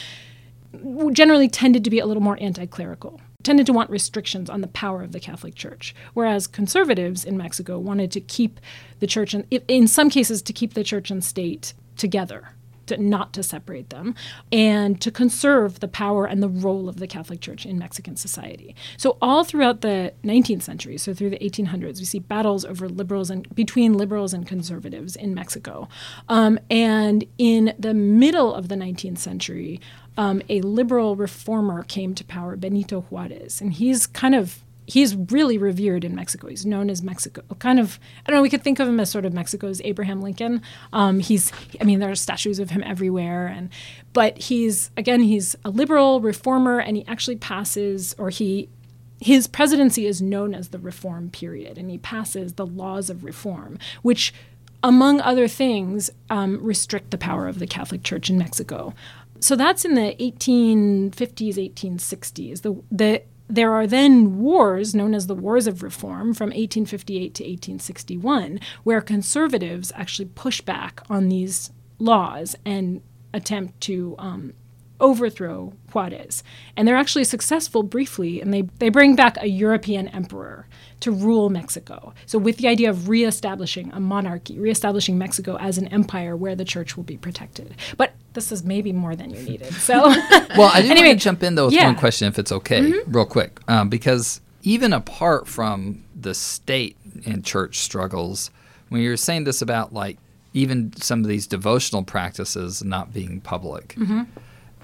generally 1.13 1.49
tended 1.49 1.85
to 1.85 1.91
be 1.91 1.99
a 1.99 2.07
little 2.07 2.23
more 2.23 2.39
anti 2.41 2.67
clerical 2.67 3.21
tended 3.45 3.67
to 3.67 3.73
want 3.73 3.91
restrictions 3.91 4.51
on 4.51 4.63
the 4.63 4.67
power 4.69 5.03
of 5.03 5.13
the 5.13 5.21
Catholic 5.21 5.55
Church, 5.55 5.95
whereas 6.15 6.49
conservatives 6.49 7.25
in 7.25 7.37
Mexico 7.37 7.79
wanted 7.79 8.11
to 8.11 8.21
keep 8.21 8.59
the 8.99 9.07
church 9.07 9.35
and, 9.35 9.47
in 9.69 9.87
some 9.87 10.11
cases, 10.11 10.43
to 10.43 10.53
keep 10.53 10.75
the 10.75 10.83
church 10.83 11.11
and 11.11 11.23
state 11.23 11.75
together. 11.97 12.49
To 12.89 12.99
not 12.99 13.33
to 13.33 13.43
separate 13.43 13.89
them 13.89 14.15
and 14.53 15.01
to 15.01 15.11
conserve 15.11 15.81
the 15.81 15.89
power 15.89 16.27
and 16.27 16.43
the 16.43 16.51
role 16.51 16.87
of 16.87 16.97
the 16.97 17.07
Catholic 17.07 17.41
Church 17.41 17.65
in 17.65 17.79
Mexican 17.79 18.15
society. 18.15 18.77
So 18.99 19.17
all 19.23 19.43
throughout 19.43 19.81
the 19.81 20.13
19th 20.23 20.61
century, 20.61 20.99
so 20.99 21.15
through 21.15 21.31
the 21.31 21.39
1800s, 21.39 21.99
we 21.99 22.05
see 22.05 22.19
battles 22.19 22.63
over 22.63 22.87
liberals 22.87 23.31
and 23.31 23.49
between 23.55 23.95
liberals 23.95 24.35
and 24.35 24.47
conservatives 24.47 25.17
in 25.17 25.33
Mexico. 25.33 25.89
Um, 26.29 26.59
and 26.71 27.25
in 27.39 27.75
the 27.79 27.95
middle 27.95 28.55
of 28.55 28.69
the 28.69 28.75
19th 28.75 29.17
century, 29.17 29.81
um, 30.17 30.43
a 30.49 30.61
liberal 30.61 31.17
reformer 31.17 31.83
came 31.83 32.15
to 32.15 32.25
power, 32.25 32.57
Benito 32.57 33.03
Juarez, 33.03 33.61
and 33.61 33.73
he's 33.73 34.07
kind 34.07 34.35
of 34.35 34.65
he's 34.87 35.15
really 35.15 35.59
revered 35.59 36.05
in 36.05 36.15
Mexico. 36.15 36.49
He's 36.49 36.67
known 36.67 36.91
as 36.91 37.03
Mexico, 37.03 37.43
kind 37.59 37.81
of. 37.81 37.99
I 38.27 38.31
don't 38.31 38.39
know. 38.39 38.43
We 38.43 38.51
could 38.51 38.63
think 38.63 38.79
of 38.79 38.89
him 38.89 39.01
as 39.01 39.11
sort 39.11 39.25
of 39.25 39.33
Mexico's 39.33 39.81
Abraham 39.83 40.21
Lincoln. 40.21 40.63
Um, 40.93 41.21
he's. 41.21 41.53
I 41.81 41.85
mean, 41.85 41.99
there 41.99 42.11
are 42.11 42.17
statues 42.17 42.59
of 42.59 42.71
him 42.71 42.83
everywhere, 42.85 43.47
and 43.47 43.71
but 44.13 44.39
he's 44.39 44.91
again 44.97 45.23
he's 45.23 45.57
a 45.65 45.71
liberal 45.71 46.21
reformer, 46.21 46.79
and 46.79 46.97
he 46.97 47.07
actually 47.07 47.37
passes 47.37 48.15
or 48.19 48.31
he. 48.31 48.69
His 49.21 49.47
presidency 49.47 50.07
is 50.07 50.21
known 50.21 50.55
as 50.55 50.69
the 50.69 50.79
reform 50.79 51.31
period, 51.31 51.79
and 51.79 51.91
he 51.91 51.97
passes 51.97 52.55
the 52.55 52.67
laws 52.67 53.09
of 53.09 53.25
reform, 53.25 53.79
which, 54.03 54.35
among 54.83 55.21
other 55.23 55.49
things, 55.49 56.11
um, 56.29 56.63
restrict 56.63 57.11
the 57.11 57.17
power 57.17 57.49
of 57.49 57.59
the 57.59 57.67
Catholic 57.67 58.03
Church 58.03 58.29
in 58.29 58.37
Mexico 58.37 58.93
so 59.45 59.57
that's 59.57 59.85
in 59.85 59.95
the 59.95 60.17
1850s, 60.19 61.11
1860s. 61.11 62.63
The, 62.63 62.83
the, 62.91 63.23
there 63.47 63.75
are 63.75 63.87
then 63.87 64.39
wars 64.39 64.95
known 64.95 65.15
as 65.15 65.27
the 65.27 65.35
Wars 65.35 65.67
of 65.67 65.83
Reform 65.83 66.33
from 66.33 66.47
1858 66.47 67.35
to 67.35 67.43
1861, 67.43 68.59
where 68.85 69.03
conservatives 69.03 69.93
actually 69.97 70.31
push 70.35 70.63
back 70.63 71.03
on 71.11 71.29
these 71.29 71.71
laws 71.99 72.57
and 72.65 73.03
attempt 73.35 73.83
to 73.83 74.15
um, 74.19 74.55
overthrow 75.01 75.73
Juarez. 75.93 76.43
And 76.77 76.87
they're 76.87 76.97
actually 76.97 77.25
successful 77.25 77.83
briefly, 77.83 78.41
and 78.41 78.53
they, 78.53 78.63
they 78.79 78.89
bring 78.89 79.17
back 79.17 79.37
a 79.41 79.47
European 79.47 80.09
emperor 80.09 80.67
to 81.01 81.11
rule 81.11 81.51
Mexico. 81.51 82.15
So, 82.27 82.39
with 82.39 82.57
the 82.57 82.69
idea 82.69 82.91
of 82.91 83.09
reestablishing 83.09 83.93
a 83.93 84.01
monarchy, 84.01 84.59
reestablishing 84.59 85.19
Mexico 85.19 85.57
as 85.59 85.77
an 85.77 85.89
empire 85.89 86.37
where 86.37 86.55
the 86.55 86.65
church 86.65 86.97
will 86.97 87.05
be 87.05 87.17
protected. 87.17 87.75
But 87.97 88.15
this 88.33 88.51
is 88.51 88.65
maybe 88.65 88.93
more 88.93 89.15
than 89.15 89.31
you 89.31 89.43
needed. 89.43 89.73
So, 89.85 90.09
well, 90.57 90.71
I 90.73 90.81
do 90.81 90.89
anyway, 90.91 91.09
want 91.09 91.21
to 91.21 91.25
jump 91.25 91.43
in 91.43 91.57
though 91.57 91.67
with 91.67 91.75
yeah. 91.75 91.85
one 91.85 91.97
question, 91.97 92.27
if 92.27 92.39
it's 92.39 92.51
okay, 92.51 92.81
mm-hmm. 92.81 93.13
real 93.13 93.27
quick, 93.27 93.61
um, 93.69 93.91
because 93.91 94.41
even 94.63 94.95
apart 94.95 95.47
from 95.47 96.03
the 96.19 96.33
state 96.33 96.97
and 97.27 97.45
church 97.45 97.81
struggles, 97.81 98.51
when 98.89 99.03
you're 99.03 99.19
saying 99.19 99.45
this 99.45 99.61
about 99.61 99.93
like 99.93 100.17
even 100.55 100.97
some 100.97 101.21
of 101.21 101.27
these 101.29 101.47
devotional 101.47 102.03
practices 102.03 102.83
not 102.83 103.13
being 103.13 103.43
public, 103.43 103.89
mm-hmm. 103.89 104.23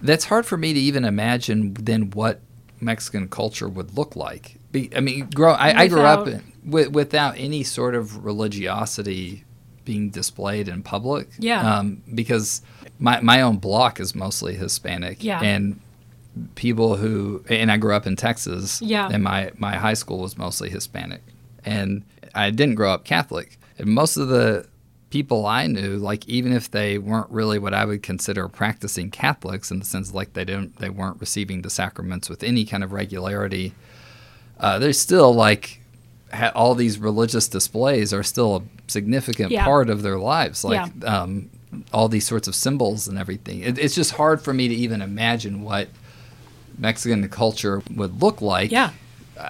That's 0.02 0.24
hard 0.24 0.46
for 0.46 0.56
me 0.56 0.72
to 0.72 0.80
even 0.80 1.04
imagine 1.04 1.74
then 1.74 2.10
what 2.10 2.40
Mexican 2.80 3.28
culture 3.28 3.68
would 3.68 3.96
look 3.96 4.16
like. 4.16 4.56
Be, 4.72 4.90
I 4.94 5.00
mean, 5.00 5.28
grow. 5.34 5.52
I, 5.52 5.82
I 5.82 5.88
grew 5.88 6.02
up 6.02 6.26
in, 6.26 6.42
with, 6.64 6.88
without 6.88 7.36
any 7.36 7.62
sort 7.62 7.94
of 7.94 8.24
religiosity 8.24 9.44
being 9.84 10.10
displayed 10.10 10.68
in 10.68 10.82
public. 10.82 11.28
Yeah. 11.38 11.78
Um, 11.78 12.02
because 12.14 12.62
my 12.98 13.20
my 13.20 13.40
own 13.40 13.56
block 13.56 13.98
is 14.00 14.14
mostly 14.14 14.54
Hispanic. 14.54 15.24
Yeah. 15.24 15.40
And 15.42 15.80
people 16.54 16.96
who 16.96 17.44
and 17.48 17.72
I 17.72 17.76
grew 17.76 17.94
up 17.94 18.06
in 18.06 18.16
Texas. 18.16 18.80
Yeah. 18.80 19.08
And 19.12 19.22
my 19.22 19.50
my 19.58 19.76
high 19.76 19.94
school 19.94 20.18
was 20.18 20.38
mostly 20.38 20.70
Hispanic, 20.70 21.22
and 21.64 22.04
I 22.34 22.50
didn't 22.50 22.76
grow 22.76 22.92
up 22.92 23.04
Catholic. 23.04 23.58
And 23.78 23.88
most 23.88 24.16
of 24.16 24.28
the 24.28 24.66
people 25.10 25.44
I 25.46 25.66
knew, 25.66 25.96
like 25.96 26.26
even 26.28 26.52
if 26.52 26.70
they 26.70 26.96
weren't 26.96 27.30
really 27.30 27.58
what 27.58 27.74
I 27.74 27.84
would 27.84 28.02
consider 28.02 28.48
practicing 28.48 29.10
Catholics 29.10 29.70
in 29.70 29.80
the 29.80 29.84
sense 29.84 30.14
like 30.14 30.32
they 30.32 30.44
don't 30.44 30.74
they 30.76 30.88
weren't 30.88 31.20
receiving 31.20 31.62
the 31.62 31.70
sacraments 31.70 32.30
with 32.30 32.42
any 32.42 32.64
kind 32.64 32.82
of 32.82 32.92
regularity, 32.92 33.74
uh, 34.58 34.78
they're 34.78 34.92
still 34.92 35.34
like 35.34 35.80
ha- 36.32 36.52
all 36.54 36.74
these 36.74 36.98
religious 36.98 37.48
displays 37.48 38.12
are 38.12 38.22
still 38.22 38.56
a 38.56 38.62
significant 38.90 39.50
yeah. 39.50 39.64
part 39.64 39.90
of 39.90 40.02
their 40.02 40.18
lives, 40.18 40.64
like 40.64 40.90
yeah. 41.00 41.22
um, 41.22 41.50
all 41.92 42.08
these 42.08 42.26
sorts 42.26 42.48
of 42.48 42.54
symbols 42.54 43.08
and 43.08 43.18
everything. 43.18 43.60
It, 43.60 43.78
it's 43.78 43.94
just 43.94 44.12
hard 44.12 44.40
for 44.40 44.52
me 44.52 44.68
to 44.68 44.74
even 44.74 45.02
imagine 45.02 45.62
what 45.62 45.88
Mexican 46.78 47.28
culture 47.28 47.82
would 47.94 48.22
look 48.22 48.40
like. 48.40 48.70
Yeah. 48.70 48.90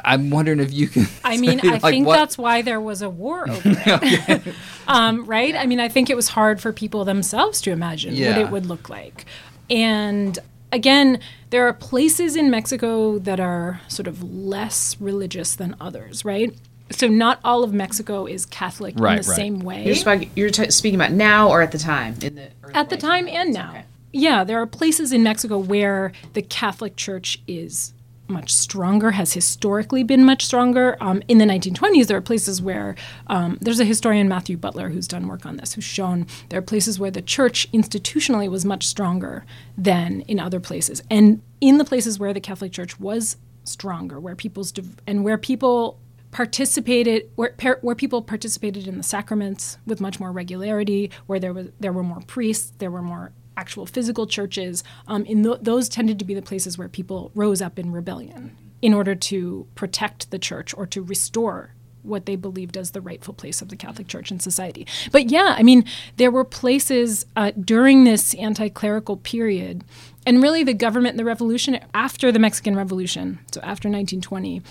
I'm 0.04 0.30
wondering 0.30 0.61
if 0.61 0.73
you 0.73 0.88
can. 0.88 1.06
I 1.25 1.37
mean, 1.37 1.59
say, 1.61 1.68
I 1.68 1.73
like, 1.73 1.82
think 1.82 2.06
what? 2.06 2.16
that's 2.16 2.37
why 2.38 2.62
there 2.62 2.80
was 2.80 3.02
a 3.02 3.11
war 3.11 3.49
over 3.49 3.61
it. 3.64 4.54
um, 4.88 5.26
right? 5.26 5.54
I 5.56 5.66
mean, 5.66 5.80
I 5.80 5.88
think 5.88 6.11
it 6.11 6.16
was 6.16 6.28
hard 6.28 6.61
for 6.61 6.73
people 6.73 7.04
themselves 7.04 7.61
to 7.62 7.70
imagine 7.70 8.14
Yeah. 8.14 8.30
what 8.30 8.38
it 8.38 8.50
would 8.50 8.66
look 8.66 8.88
like. 8.88 9.26
And 9.68 10.38
again, 10.73 11.20
there 11.50 11.66
are 11.66 11.73
places 11.73 12.37
in 12.37 12.50
Mexico 12.50 13.18
that 13.20 13.40
are 13.40 13.80
sort 13.88 14.06
of 14.06 14.23
less 14.23 14.97
religious 15.00 15.54
than 15.54 15.75
others, 15.80 16.25
right? 16.25 16.54
So 16.92 17.06
not 17.06 17.38
all 17.44 17.62
of 17.62 17.73
Mexico 17.73 18.26
is 18.26 18.44
Catholic 18.47 18.94
Right, 18.99 19.18
in 19.18 19.23
the 19.23 19.28
right. 19.28 19.37
same 19.37 19.61
way. 19.61 19.85
You're, 19.87 19.94
speaking, 19.94 20.30
you're 20.35 20.50
t- 20.50 20.70
speaking 20.70 20.97
about 21.00 21.12
now 21.12 21.49
or 21.49 21.62
at 21.62 21.70
the 21.70 21.78
time? 21.78 22.16
In 22.20 22.35
the 22.35 22.49
early 22.64 22.75
At 22.75 22.90
the 22.90 22.97
time 22.97 23.28
and 23.28 23.52
now. 23.52 23.70
Okay. 23.70 23.85
Yeah, 24.12 24.42
there 24.42 24.61
are 24.61 24.66
places 24.66 25.12
in 25.12 25.23
Mexico 25.23 25.56
where 25.56 26.11
the 26.32 26.42
Catholic 26.42 26.97
Church 26.97 27.40
is 27.47 27.92
much 28.30 28.52
stronger, 28.52 29.12
has 29.12 29.32
historically 29.32 30.02
been 30.02 30.25
much 30.25 30.44
stronger. 30.44 30.96
Um, 31.00 31.22
in 31.28 31.38
the 31.38 31.44
1920s, 31.44 32.06
there 32.06 32.16
are 32.16 32.22
places 32.22 32.62
where 32.62 32.94
um, 33.26 33.58
there's 33.60 33.80
a 33.80 33.84
historian, 33.84 34.28
Matthew 34.28 34.56
Butler, 34.56 34.90
who's 34.90 35.08
done 35.08 35.26
work 35.26 35.44
on 35.44 35.56
this, 35.56 35.75
who's 35.75 35.84
shown 35.84 36.26
there 36.49 36.58
are 36.58 36.62
places 36.62 36.99
where 36.99 37.10
the 37.10 37.22
church 37.22 37.70
institutionally 37.72 38.50
was 38.50 38.64
much 38.64 38.87
stronger 38.87 39.44
than 39.76 40.22
in 40.22 40.40
other 40.40 40.60
places. 40.60 41.02
And 41.10 41.42
in 41.60 41.78
the 41.78 41.84
places 41.84 42.18
where 42.18 42.32
the 42.32 42.40
Catholic 42.40 42.72
Church 42.72 42.99
was 42.99 43.37
stronger, 43.64 44.18
where 44.18 44.37
people's 44.37 44.72
dev- 44.72 45.00
and 45.06 45.25
where 45.25 45.38
people 45.38 45.99
participated 46.30 47.28
where, 47.34 47.54
where 47.80 47.96
people 47.96 48.22
participated 48.22 48.87
in 48.87 48.96
the 48.96 49.02
sacraments 49.02 49.78
with 49.84 50.00
much 50.00 50.20
more 50.20 50.30
regularity 50.30 51.10
where 51.26 51.40
there 51.40 51.52
was 51.52 51.68
there 51.80 51.92
were 51.92 52.04
more 52.04 52.20
priests 52.28 52.72
there 52.78 52.90
were 52.90 53.02
more 53.02 53.32
actual 53.61 53.85
physical 53.85 54.26
churches 54.26 54.83
um, 55.07 55.25
in 55.26 55.45
th- 55.45 55.59
those 55.61 55.88
tended 55.88 56.19
to 56.19 56.25
be 56.25 56.35
the 56.35 56.43
places 56.43 56.79
where 56.79 56.88
people 56.88 57.31
rose 57.35 57.61
up 57.61 57.79
in 57.79 57.93
rebellion 57.93 58.57
in 58.81 58.95
order 58.95 59.14
to 59.14 59.67
protect 59.75 60.31
the 60.31 60.38
church 60.38 60.75
or 60.76 60.87
to 60.87 61.02
restore 61.02 61.75
what 62.02 62.25
they 62.25 62.35
believed 62.35 62.79
as 62.79 62.93
the 62.93 63.00
rightful 63.00 63.35
place 63.35 63.61
of 63.61 63.69
the 63.69 63.76
Catholic 63.76 64.09
Church 64.09 64.31
in 64.31 64.40
society. 64.40 64.87
But 65.12 65.31
yeah, 65.31 65.55
I 65.59 65.62
mean, 65.62 65.85
there 66.17 66.31
were 66.31 66.45
places 66.45 67.26
uh, 67.37 67.52
during 67.62 68.05
this 68.05 68.35
anti 68.35 68.71
clerical 68.71 69.19
period, 69.19 69.85
and 70.25 70.43
really 70.43 70.64
the 70.64 70.73
government 70.73 71.19
the 71.19 71.25
revolution 71.25 71.79
after 71.93 72.33
the 72.33 72.38
Mexican 72.38 72.75
Revolution, 72.75 73.38
so 73.52 73.61
after 73.61 73.88
1920, 73.88 74.62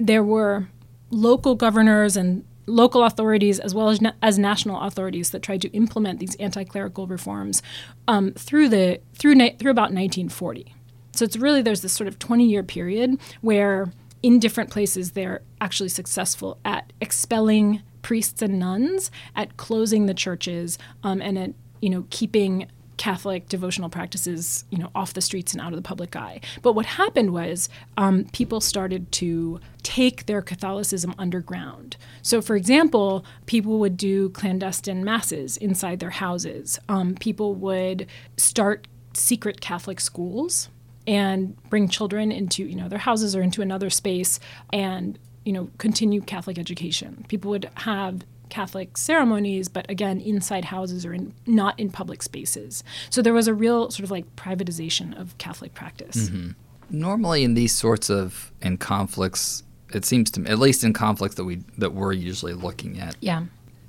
there 0.00 0.24
were 0.24 0.66
local 1.10 1.54
governors 1.54 2.16
and 2.16 2.44
local 2.66 3.04
authorities 3.04 3.58
as 3.58 3.74
well 3.74 3.88
as, 3.88 4.00
na- 4.00 4.12
as 4.22 4.38
national 4.38 4.80
authorities 4.80 5.30
that 5.30 5.42
tried 5.42 5.62
to 5.62 5.68
implement 5.70 6.18
these 6.18 6.34
anti-clerical 6.36 7.06
reforms 7.06 7.62
um, 8.08 8.32
through 8.32 8.68
the 8.68 9.00
through 9.14 9.34
through 9.34 9.70
about 9.70 9.92
1940. 9.92 10.74
So 11.12 11.24
it's 11.24 11.36
really 11.36 11.62
there's 11.62 11.82
this 11.82 11.92
sort 11.92 12.08
of 12.08 12.18
20 12.18 12.44
year 12.44 12.62
period 12.62 13.18
where 13.40 13.92
in 14.22 14.38
different 14.38 14.70
places 14.70 15.12
they're 15.12 15.42
actually 15.60 15.88
successful 15.88 16.58
at 16.64 16.92
expelling 17.00 17.82
priests 18.02 18.42
and 18.42 18.58
nuns, 18.58 19.10
at 19.34 19.56
closing 19.56 20.06
the 20.06 20.14
churches, 20.14 20.78
um, 21.02 21.20
and 21.22 21.38
at 21.38 21.50
you 21.80 21.90
know 21.90 22.06
keeping 22.10 22.66
Catholic 22.96 23.48
devotional 23.48 23.88
practices, 23.88 24.64
you 24.70 24.78
know, 24.78 24.90
off 24.94 25.12
the 25.12 25.20
streets 25.20 25.52
and 25.52 25.60
out 25.60 25.72
of 25.72 25.76
the 25.76 25.82
public 25.82 26.16
eye. 26.16 26.40
But 26.62 26.72
what 26.72 26.86
happened 26.86 27.32
was 27.32 27.68
um, 27.96 28.24
people 28.32 28.60
started 28.60 29.12
to 29.12 29.60
take 29.82 30.26
their 30.26 30.42
Catholicism 30.42 31.14
underground. 31.18 31.96
So, 32.22 32.40
for 32.40 32.56
example, 32.56 33.24
people 33.46 33.78
would 33.78 33.96
do 33.96 34.30
clandestine 34.30 35.04
masses 35.04 35.56
inside 35.56 36.00
their 36.00 36.10
houses. 36.10 36.78
Um, 36.88 37.14
people 37.14 37.54
would 37.54 38.06
start 38.36 38.86
secret 39.12 39.60
Catholic 39.60 40.00
schools 40.00 40.68
and 41.06 41.56
bring 41.70 41.88
children 41.88 42.32
into 42.32 42.64
you 42.64 42.74
know 42.74 42.88
their 42.88 42.98
houses 42.98 43.36
or 43.36 43.42
into 43.42 43.62
another 43.62 43.90
space 43.90 44.40
and 44.72 45.18
you 45.44 45.52
know 45.52 45.70
continue 45.78 46.20
Catholic 46.20 46.58
education. 46.58 47.24
People 47.28 47.50
would 47.50 47.70
have 47.76 48.22
Catholic 48.56 48.96
ceremonies, 48.96 49.68
but 49.68 49.84
again, 49.90 50.18
inside 50.18 50.64
houses 50.64 51.04
or 51.04 51.12
in, 51.12 51.34
not 51.44 51.78
in 51.78 51.90
public 51.90 52.22
spaces. 52.22 52.82
So 53.10 53.20
there 53.20 53.34
was 53.34 53.48
a 53.48 53.52
real 53.52 53.90
sort 53.90 54.04
of 54.04 54.10
like 54.10 54.34
privatization 54.34 55.14
of 55.20 55.36
Catholic 55.36 55.74
practice. 55.74 56.30
Mm-hmm. 56.30 56.52
Normally, 56.88 57.44
in 57.44 57.52
these 57.52 57.74
sorts 57.74 58.08
of 58.08 58.50
in 58.62 58.78
conflicts, 58.78 59.62
it 59.92 60.06
seems 60.06 60.30
to 60.30 60.40
me, 60.40 60.48
at 60.48 60.58
least 60.58 60.84
in 60.84 60.94
conflicts 60.94 61.34
that 61.34 61.44
we 61.44 61.56
that 61.76 61.92
we're 61.92 62.14
usually 62.14 62.54
looking 62.54 62.98
at. 62.98 63.14
Yeah. 63.20 63.44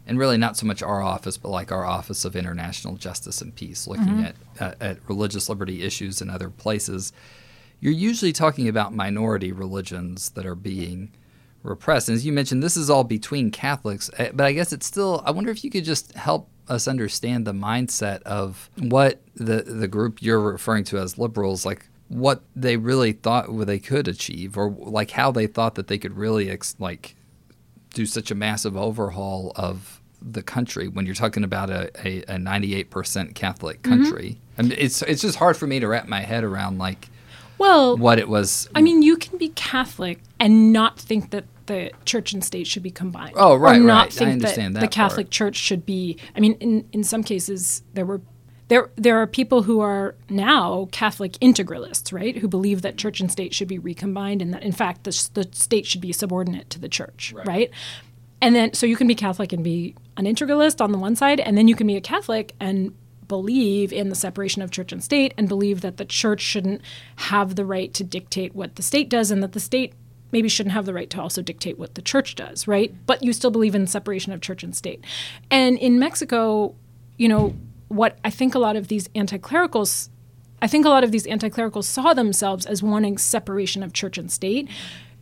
And 0.05 0.19
really, 0.19 0.36
not 0.36 0.57
so 0.57 0.65
much 0.65 0.83
our 0.83 1.01
office, 1.01 1.38
but 1.38 1.47
like 1.47 1.71
our 1.71 1.86
Office 1.86 2.25
of 2.25 2.36
International 2.36 2.97
Justice 2.97 3.41
and 3.41 3.55
Peace, 3.55 3.88
looking 3.88 4.05
mm-hmm. 4.05 4.25
at, 4.25 4.36
at 4.59 4.81
at 4.81 4.97
religious 5.07 5.47
liberty 5.47 5.81
issues 5.81 6.21
in 6.21 6.29
other 6.29 6.50
places. 6.50 7.13
You're 7.79 7.93
usually 7.93 8.33
talking 8.33 8.67
about 8.67 8.93
minority 8.93 9.53
religions 9.53 10.31
that 10.31 10.45
are 10.45 10.55
being 10.55 11.13
repressed. 11.67 12.09
And 12.09 12.15
as 12.15 12.25
you 12.25 12.31
mentioned, 12.31 12.63
this 12.63 12.77
is 12.77 12.89
all 12.89 13.03
between 13.03 13.51
Catholics, 13.51 14.09
eh, 14.17 14.31
but 14.33 14.45
I 14.45 14.53
guess 14.53 14.74
it's 14.74 14.86
still. 14.86 15.21
I 15.25 15.31
wonder 15.31 15.51
if 15.51 15.63
you 15.63 15.69
could 15.69 15.86
just 15.86 16.13
help 16.13 16.50
us 16.67 16.88
understand 16.88 17.45
the 17.45 17.53
mindset 17.53 18.21
of 18.24 18.69
what 18.77 19.21
the 19.36 19.62
the 19.62 19.88
group 19.88 20.21
you're 20.21 20.39
referring 20.39 20.83
to 20.83 20.97
as 20.97 21.17
liberals 21.17 21.65
like 21.65 21.88
what 22.09 22.41
they 22.55 22.77
really 22.77 23.12
thought 23.12 23.45
they 23.65 23.79
could 23.79 24.07
achieve 24.07 24.57
or 24.57 24.69
like 24.71 25.12
how 25.12 25.31
they 25.31 25.47
thought 25.47 25.75
that 25.75 25.88
they 25.88 25.97
could 25.97 26.15
really 26.15 26.50
ex- 26.50 26.75
like 26.79 27.15
do 27.93 28.05
such 28.05 28.31
a 28.31 28.36
massive 28.36 28.77
overhaul 28.77 29.51
of 29.55 30.01
the 30.21 30.41
country 30.41 30.88
when 30.88 31.05
you're 31.05 31.15
talking 31.15 31.43
about 31.43 31.69
a, 31.69 31.89
a, 32.07 32.19
a 32.24 32.38
98% 32.38 33.36
Catholic 33.36 33.81
mm-hmm. 33.81 34.03
country. 34.03 34.29
Mm-hmm. 34.29 34.59
I 34.59 34.63
mean, 34.63 34.77
it's 34.77 35.01
it's 35.03 35.21
just 35.21 35.38
hard 35.38 35.57
for 35.57 35.67
me 35.67 35.79
to 35.79 35.88
wrap 35.88 36.07
my 36.07 36.21
head 36.21 36.43
around 36.43 36.79
like 36.79 37.09
well 37.57 37.97
what 37.97 38.19
it 38.19 38.29
was. 38.29 38.69
I 38.74 38.81
mean, 38.81 39.01
you 39.01 39.17
can 39.17 39.38
be 39.38 39.50
Catholic 39.50 40.19
and 40.39 40.71
not 40.71 41.00
think 41.00 41.31
that 41.31 41.45
the 41.67 41.91
church 42.05 42.33
and 42.33 42.43
state 42.43 42.67
should 42.67 42.83
be 42.83 42.91
combined. 42.91 43.33
Oh, 43.36 43.55
right, 43.55 43.77
or 43.77 43.83
not 43.83 44.05
right. 44.05 44.13
think 44.13 44.29
I 44.29 44.33
understand 44.33 44.75
that, 44.75 44.81
that 44.81 44.88
the 44.88 44.93
Catholic 44.93 45.27
part. 45.27 45.31
Church 45.31 45.55
should 45.55 45.86
be. 45.86 46.17
I 46.36 46.39
mean, 46.39 46.53
in 46.53 46.88
in 46.91 47.03
some 47.03 47.24
cases 47.24 47.83
there 47.93 48.05
were. 48.05 48.21
There, 48.69 48.89
there 48.97 49.17
are 49.21 49.27
people 49.27 49.63
who 49.63 49.79
are 49.79 50.13
now 50.29 50.89
Catholic 50.91 51.33
integralists, 51.39 52.12
right? 52.12 52.38
Who 52.38 52.50
believe 52.50 52.81
that 52.81 52.97
church 52.97 53.21
and 53.21 53.31
state 53.31 53.53
should 53.53 53.69
be 53.69 53.79
recombined, 53.79 54.41
and 54.41 54.53
that 54.53 54.62
in 54.62 54.74
fact 54.74 55.05
the, 55.05 55.29
the 55.36 55.47
state 55.53 55.86
should 55.86 56.01
be 56.01 56.12
subordinate 56.12 56.69
to 56.71 56.79
the 56.79 56.89
church, 56.89 57.31
right. 57.33 57.47
right? 57.47 57.71
And 58.41 58.53
then, 58.53 58.74
so 58.74 58.86
you 58.86 58.97
can 58.97 59.07
be 59.07 59.15
Catholic 59.15 59.53
and 59.53 59.63
be 59.63 59.95
an 60.17 60.25
integralist 60.25 60.81
on 60.81 60.91
the 60.91 60.97
one 60.97 61.15
side, 61.15 61.39
and 61.39 61.57
then 61.57 61.69
you 61.69 61.75
can 61.75 61.88
be 61.88 61.95
a 61.95 62.01
Catholic 62.01 62.55
and 62.59 62.93
believe 63.27 63.91
in 63.91 64.09
the 64.09 64.15
separation 64.15 64.62
of 64.62 64.71
church 64.71 64.91
and 64.91 65.03
state 65.03 65.33
and 65.38 65.47
believe 65.47 65.81
that 65.81 65.97
the 65.97 66.05
church 66.05 66.41
shouldn't 66.41 66.81
have 67.17 67.55
the 67.55 67.65
right 67.65 67.93
to 67.93 68.03
dictate 68.03 68.55
what 68.55 68.75
the 68.75 68.83
state 68.83 69.09
does 69.09 69.31
and 69.31 69.43
that 69.43 69.51
the 69.51 69.59
state 69.59 69.93
maybe 70.31 70.50
shouldn't 70.50 70.74
have 70.74 70.86
the 70.86 70.93
right 70.93 71.10
to 71.10 71.22
also 71.22 71.41
dictate 71.41 71.77
what 71.79 71.96
the 71.96 72.01
church 72.01 72.36
does, 72.36 72.67
right? 72.67 72.93
But 73.05 73.24
you 73.24 73.34
still 73.34 73.51
believe 73.51 73.75
in 73.75 73.88
separation 73.88 74.34
of 74.34 74.41
church 74.41 74.63
and 74.63 74.75
state. 74.75 75.03
And 75.50 75.77
in 75.77 76.00
Mexico, 76.00 76.75
you 77.17 77.27
know, 77.27 77.55
what 77.88 78.17
I 78.24 78.29
think 78.29 78.53
a 78.53 78.60
lot 78.60 78.75
of 78.75 78.89
these 78.89 79.10
anti-clericals 79.15 80.10
I 80.62 80.67
think 80.67 80.86
a 80.86 80.89
lot 80.89 81.03
of 81.03 81.12
these 81.12 81.27
anti-clericals 81.27 81.88
saw 81.88 82.13
themselves 82.13 82.65
as 82.65 82.81
wanting 82.81 83.17
separation 83.17 83.84
of 83.84 83.93
church 83.93 84.17
and 84.17 84.31
state. 84.31 84.67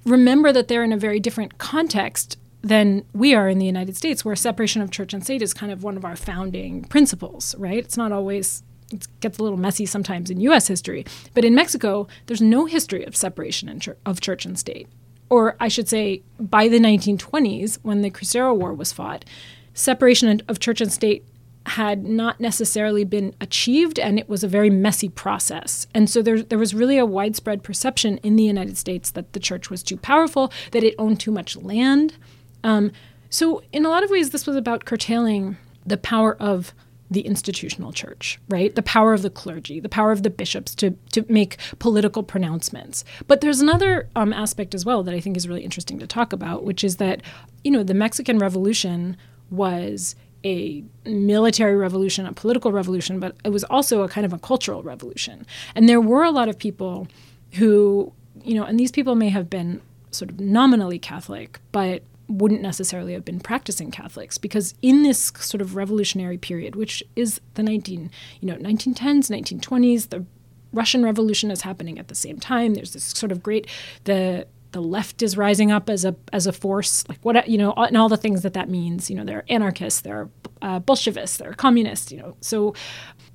Remember 0.06 0.54
that 0.54 0.68
they're 0.68 0.84
in 0.84 0.94
a 0.94 0.98
very 0.98 1.20
different 1.20 1.58
context 1.58 2.38
than 2.62 3.06
we 3.14 3.36
are 3.36 3.50
in 3.50 3.60
the 3.60 3.66
United 3.66 3.98
States, 3.98 4.24
where 4.24 4.36
separation 4.36 4.82
of 4.82 4.92
church 4.92 5.14
and 5.14 5.24
state 5.24 5.42
is 5.42 5.54
kind 5.54 5.72
of 5.72 5.84
one 5.84 5.98
of 5.98 6.06
our 6.06 6.16
founding 6.16 6.84
principles, 6.86 7.54
right? 7.58 7.80
It's 7.80 7.98
not 7.98 8.12
always 8.12 8.64
it 8.96 9.08
gets 9.20 9.38
a 9.38 9.44
little 9.44 9.58
messy 9.58 9.86
sometimes 9.86 10.30
in 10.30 10.40
U.S. 10.42 10.68
history. 10.68 11.06
But 11.34 11.46
in 11.46 11.56
Mexico, 11.56 12.08
there's 12.25 12.42
no 12.42 12.66
history 12.66 13.04
of 13.06 13.16
separation 13.16 13.82
of 14.06 14.22
church 14.22 14.46
and 14.46 14.58
state. 14.58 14.88
Or 15.30 15.56
I 15.60 15.68
should 15.68 15.90
say, 15.90 16.22
by 16.40 16.68
the 16.68 16.80
1920s, 16.80 17.80
when 17.82 18.02
the 18.02 18.12
Cristero 18.12 18.56
War 18.56 18.74
was 18.74 18.94
fought, 18.94 19.25
separation 19.74 20.42
of 20.48 20.60
church 20.60 20.82
and 20.82 20.92
state 20.92 21.25
had 21.68 22.06
not 22.06 22.40
necessarily 22.40 23.04
been 23.04 23.34
achieved, 23.42 23.98
and 23.98 24.20
it 24.20 24.30
was 24.30 24.44
a 24.44 24.48
very 24.48 24.70
messy 24.70 25.10
process. 25.10 25.88
And 25.96 26.10
so 26.10 26.22
there, 26.22 26.44
there 26.44 26.60
was 26.60 26.75
really 26.75 27.00
a 27.00 27.06
widespread 27.06 27.64
perception 27.64 28.20
in 28.20 28.36
the 28.36 28.44
United 28.44 28.78
States 28.78 29.10
that 29.12 29.34
the 29.34 29.40
church 29.40 29.72
was 29.72 29.82
too 29.82 29.98
powerful, 29.98 30.52
that 30.72 30.84
it 30.84 30.94
owned 31.00 31.20
too 31.20 31.32
much 31.32 31.58
land. 31.58 32.18
Um, 32.64 32.92
so, 33.32 33.64
in 33.74 33.86
a 33.86 33.90
lot 33.90 34.04
of 34.04 34.12
ways, 34.12 34.30
this 34.30 34.46
was 34.46 34.56
about 34.56 34.86
curtailing 34.86 35.58
the 35.86 35.98
power 35.98 36.36
of 36.38 36.74
the 37.10 37.22
institutional 37.22 37.92
church, 37.92 38.40
right? 38.50 38.74
The 38.74 38.82
power 38.82 39.14
of 39.14 39.22
the 39.22 39.29
clergy, 39.29 39.79
the 39.79 39.90
power 39.90 40.12
of 40.12 40.24
the 40.24 40.29
bishops 40.29 40.74
to, 40.75 40.92
to 41.12 41.24
make 41.29 41.58
political 41.77 42.24
pronouncements. 42.24 43.03
But 43.27 43.42
there's 43.42 43.62
another 43.62 44.10
um, 44.16 44.34
aspect 44.34 44.74
as 44.74 44.86
well 44.86 45.03
that 45.03 45.14
I 45.14 45.20
think 45.20 45.38
is 45.38 45.48
really 45.48 45.64
interesting 45.64 46.00
to 46.00 46.08
talk 46.08 46.34
about, 46.34 46.64
which 46.64 46.84
is 46.84 46.98
that, 46.98 47.22
you 47.64 47.72
know, 47.72 47.84
the 47.84 47.94
Mexican 47.94 48.40
Revolution 48.40 49.18
was 49.51 50.16
a 50.44 50.84
military 51.06 51.75
revolution, 51.75 52.25
a 52.25 52.34
political 52.34 52.72
revolution, 52.72 53.20
but 53.20 53.36
it 53.44 53.50
was 53.50 53.64
also 53.66 54.03
a 54.03 54.08
kind 54.08 54.25
of 54.25 54.34
a 54.34 54.40
cultural 54.40 54.84
revolution. 54.84 55.46
And 55.74 55.90
there 55.90 56.01
were 56.01 56.24
a 56.24 56.32
lot 56.32 56.50
of 56.50 56.58
people 56.58 57.08
who, 57.53 58.14
you 58.44 58.56
know, 58.56 58.64
and 58.64 58.79
these 58.79 58.92
people 58.92 59.16
may 59.16 59.29
have 59.29 59.50
been 59.50 59.82
sort 60.12 60.29
of 60.32 60.40
nominally 60.40 61.00
Catholic, 61.00 61.60
but 61.72 62.03
wouldn't 62.27 62.61
necessarily 62.61 63.14
have 63.14 63.25
been 63.25 63.40
practicing 63.40 63.92
Catholics 63.92 64.38
because 64.38 64.74
in 64.81 65.03
this 65.03 65.31
sort 65.40 65.61
of 65.61 65.75
revolutionary 65.75 66.38
period, 66.38 66.75
which 66.75 67.03
is 67.16 67.40
the 67.53 67.64
19, 67.64 68.09
you 68.42 68.48
know, 68.48 68.57
1910s, 68.57 69.29
1920s, 69.29 70.09
the 70.09 70.25
Russian 70.74 71.03
Revolution 71.03 71.51
is 71.51 71.61
happening 71.61 71.98
at 72.00 72.09
the 72.09 72.16
same 72.16 72.40
time. 72.40 72.74
There's 72.74 72.94
this 72.94 73.03
sort 73.03 73.31
of 73.31 73.42
great 73.42 73.68
the 74.03 74.48
the 74.75 74.81
left 74.81 75.22
is 75.22 75.38
rising 75.38 75.72
up 75.72 75.90
as 75.90 76.03
a 76.03 76.16
as 76.33 76.48
a 76.48 76.51
force, 76.51 77.07
like 77.07 77.18
what 77.22 77.48
you 77.48 77.57
know, 77.57 77.72
and 77.72 77.96
all 77.96 78.09
the 78.09 78.18
things 78.18 78.42
that 78.42 78.53
that 78.53 78.70
means. 78.70 79.09
You 79.09 79.16
know, 79.16 79.24
they're 79.24 79.46
anarchists, 79.48 80.01
they're 80.01 80.29
uh, 80.61 80.79
Bolshevists, 80.79 81.38
they're 81.38 81.53
communists. 81.53 82.11
You 82.11 82.18
know, 82.18 82.38
so 82.42 82.75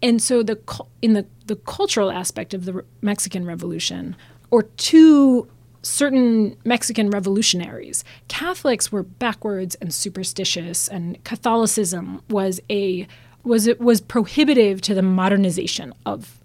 and 0.02 0.22
so 0.22 0.42
the 0.42 0.60
in 1.00 1.14
the 1.14 1.24
the 1.46 1.56
cultural 1.56 2.10
aspect 2.10 2.52
of 2.52 2.66
the 2.66 2.84
Mexican 3.00 3.46
Revolution, 3.46 4.16
or 4.50 4.64
two 4.64 5.48
certain 5.82 6.56
Mexican 6.64 7.10
revolutionaries, 7.10 8.04
Catholics 8.28 8.92
were 8.92 9.02
backwards 9.02 9.74
and 9.76 9.92
superstitious, 9.92 10.88
and 10.88 11.22
Catholicism 11.24 12.22
was 12.28 12.60
a 12.70 13.06
was 13.42 13.66
it 13.66 13.80
was 13.80 14.00
prohibitive 14.00 14.80
to 14.82 14.94
the 14.94 15.02
modernization 15.02 15.94
of 16.04 16.38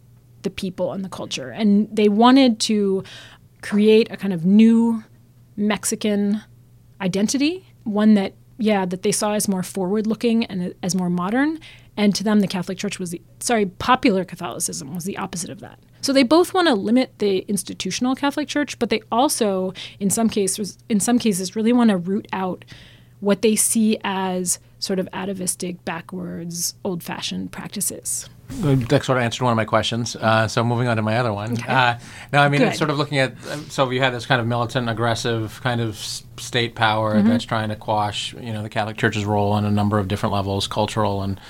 the 0.43 0.49
people 0.49 0.93
and 0.93 1.03
the 1.03 1.09
culture, 1.09 1.49
and 1.49 1.93
they 1.95 2.07
wanted 2.07 2.59
to 2.61 3.03
create 3.61 4.11
a 4.11 4.17
kind 4.17 4.33
of 4.33 4.45
new 4.45 5.03
Mexican 5.57 6.41
identity, 7.01 7.65
one 7.83 8.13
that 8.13 8.33
yeah 8.57 8.85
that 8.85 9.01
they 9.01 9.11
saw 9.11 9.33
as 9.33 9.47
more 9.47 9.63
forward 9.63 10.07
looking 10.07 10.45
and 10.45 10.73
as 10.81 10.95
more 10.95 11.09
modern. 11.09 11.59
And 11.97 12.13
to 12.15 12.25
them, 12.25 12.41
the 12.41 12.47
Catholic 12.47 12.77
Church 12.77 12.99
was 12.99 13.11
the 13.11 13.21
sorry 13.39 13.65
popular 13.65 14.23
Catholicism 14.25 14.93
was 14.93 15.05
the 15.05 15.17
opposite 15.17 15.49
of 15.49 15.59
that. 15.61 15.79
So 16.05 16.13
they 16.13 16.21
both 16.21 16.53
want 16.53 16.67
to 16.67 16.75
limit 16.75 17.17
the 17.17 17.39
institutional 17.47 18.13
Catholic 18.13 18.47
Church, 18.47 18.77
but 18.77 18.91
they 18.91 19.01
also, 19.11 19.73
in 19.99 20.11
some 20.11 20.29
cases, 20.29 20.77
in 20.87 20.99
some 20.99 21.17
cases, 21.17 21.55
really 21.55 21.73
want 21.73 21.89
to 21.89 21.97
root 21.97 22.27
out 22.31 22.63
what 23.21 23.41
they 23.41 23.55
see 23.55 23.97
as 24.03 24.59
sort 24.77 24.99
of 24.99 25.09
atavistic, 25.13 25.83
backwards, 25.83 26.75
old-fashioned 26.83 27.51
practices. 27.51 28.29
That 28.49 29.03
sort 29.03 29.17
of 29.17 29.23
answered 29.23 29.45
one 29.45 29.53
of 29.53 29.57
my 29.57 29.65
questions. 29.65 30.15
Uh, 30.15 30.47
so 30.47 30.63
moving 30.63 30.87
on 30.87 30.97
to 30.97 31.01
my 31.01 31.17
other 31.17 31.33
one. 31.33 31.53
Okay. 31.53 31.73
Uh, 31.73 31.97
no, 32.31 32.39
I 32.39 32.49
mean, 32.49 32.59
Good. 32.59 32.67
it's 32.67 32.77
sort 32.77 32.91
of 32.91 32.99
looking 32.99 33.17
at. 33.17 33.35
So 33.71 33.89
you 33.89 33.99
had 33.99 34.13
this 34.13 34.27
kind 34.27 34.39
of 34.39 34.45
militant, 34.45 34.87
aggressive 34.87 35.59
kind 35.63 35.81
of 35.81 35.97
state 35.97 36.75
power 36.75 37.15
mm-hmm. 37.15 37.29
that's 37.29 37.45
trying 37.45 37.69
to 37.69 37.75
quash, 37.75 38.35
you 38.35 38.53
know, 38.53 38.61
the 38.61 38.69
Catholic 38.69 38.97
Church's 38.97 39.25
role 39.25 39.53
on 39.53 39.65
a 39.65 39.71
number 39.71 39.97
of 39.97 40.07
different 40.07 40.33
levels, 40.33 40.67
cultural 40.67 41.23
and 41.23 41.41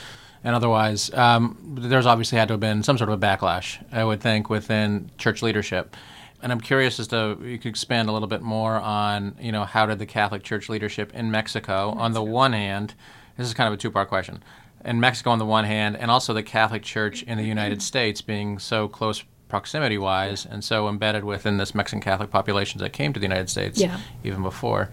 and 0.46 0.56
otherwise, 0.56 1.12
um, 1.16 1.58
there's 1.76 2.06
obviously 2.06 2.38
had 2.38 2.50
to 2.50 2.54
have 2.54 2.60
been 2.60 2.84
some 2.84 3.00
sort 3.00 3.10
of 3.10 3.22
a 3.22 3.26
backlash, 3.26 3.84
I 3.92 4.04
would 4.04 4.22
think, 4.22 4.48
within 4.48 5.10
church 5.18 5.42
leadership. 5.42 5.98
And 6.44 6.52
I'm 6.52 6.62
curious 6.62 7.00
as 7.00 7.08
to 7.08 7.40
you 7.44 7.58
could 7.58 7.70
expand 7.70 8.10
a 8.10 8.12
little 8.12 8.28
bit 8.28 8.44
more 8.44 8.76
on, 8.76 9.36
you 9.42 9.52
know, 9.52 9.66
how 9.66 9.88
did 9.88 9.98
the 9.98 10.06
Catholic 10.06 10.44
Church 10.44 10.70
leadership 10.70 11.12
in 11.16 11.32
Mexico, 11.32 11.88
Mexico. 11.88 12.04
on 12.04 12.14
the 12.14 12.22
one 12.22 12.54
hand, 12.54 12.94
this 13.38 13.48
is 13.48 13.56
kind 13.56 13.68
of 13.68 13.74
a 13.74 13.78
two-part 13.78 14.08
question. 14.08 14.44
In 14.86 15.00
Mexico, 15.00 15.32
on 15.32 15.40
the 15.40 15.46
one 15.48 15.66
hand, 15.66 15.98
and 15.98 16.12
also 16.12 16.32
the 16.32 16.44
Catholic 16.44 16.84
Church 16.84 17.24
in 17.24 17.40
the 17.40 17.44
United 17.44 17.82
States 17.92 18.22
being 18.22 18.60
so 18.60 18.88
close 18.88 19.24
proximity 19.48 19.98
wise 19.98 20.46
and 20.46 20.64
so 20.64 20.88
embedded 20.88 21.24
within 21.24 21.58
this 21.58 21.74
Mexican 21.74 22.02
Catholic 22.02 22.30
population 22.30 22.80
that 22.82 22.94
came 22.94 23.14
to 23.14 23.20
the 23.20 23.26
United 23.26 23.50
States 23.50 23.82
yeah. 23.82 24.00
even 24.24 24.44
before, 24.44 24.92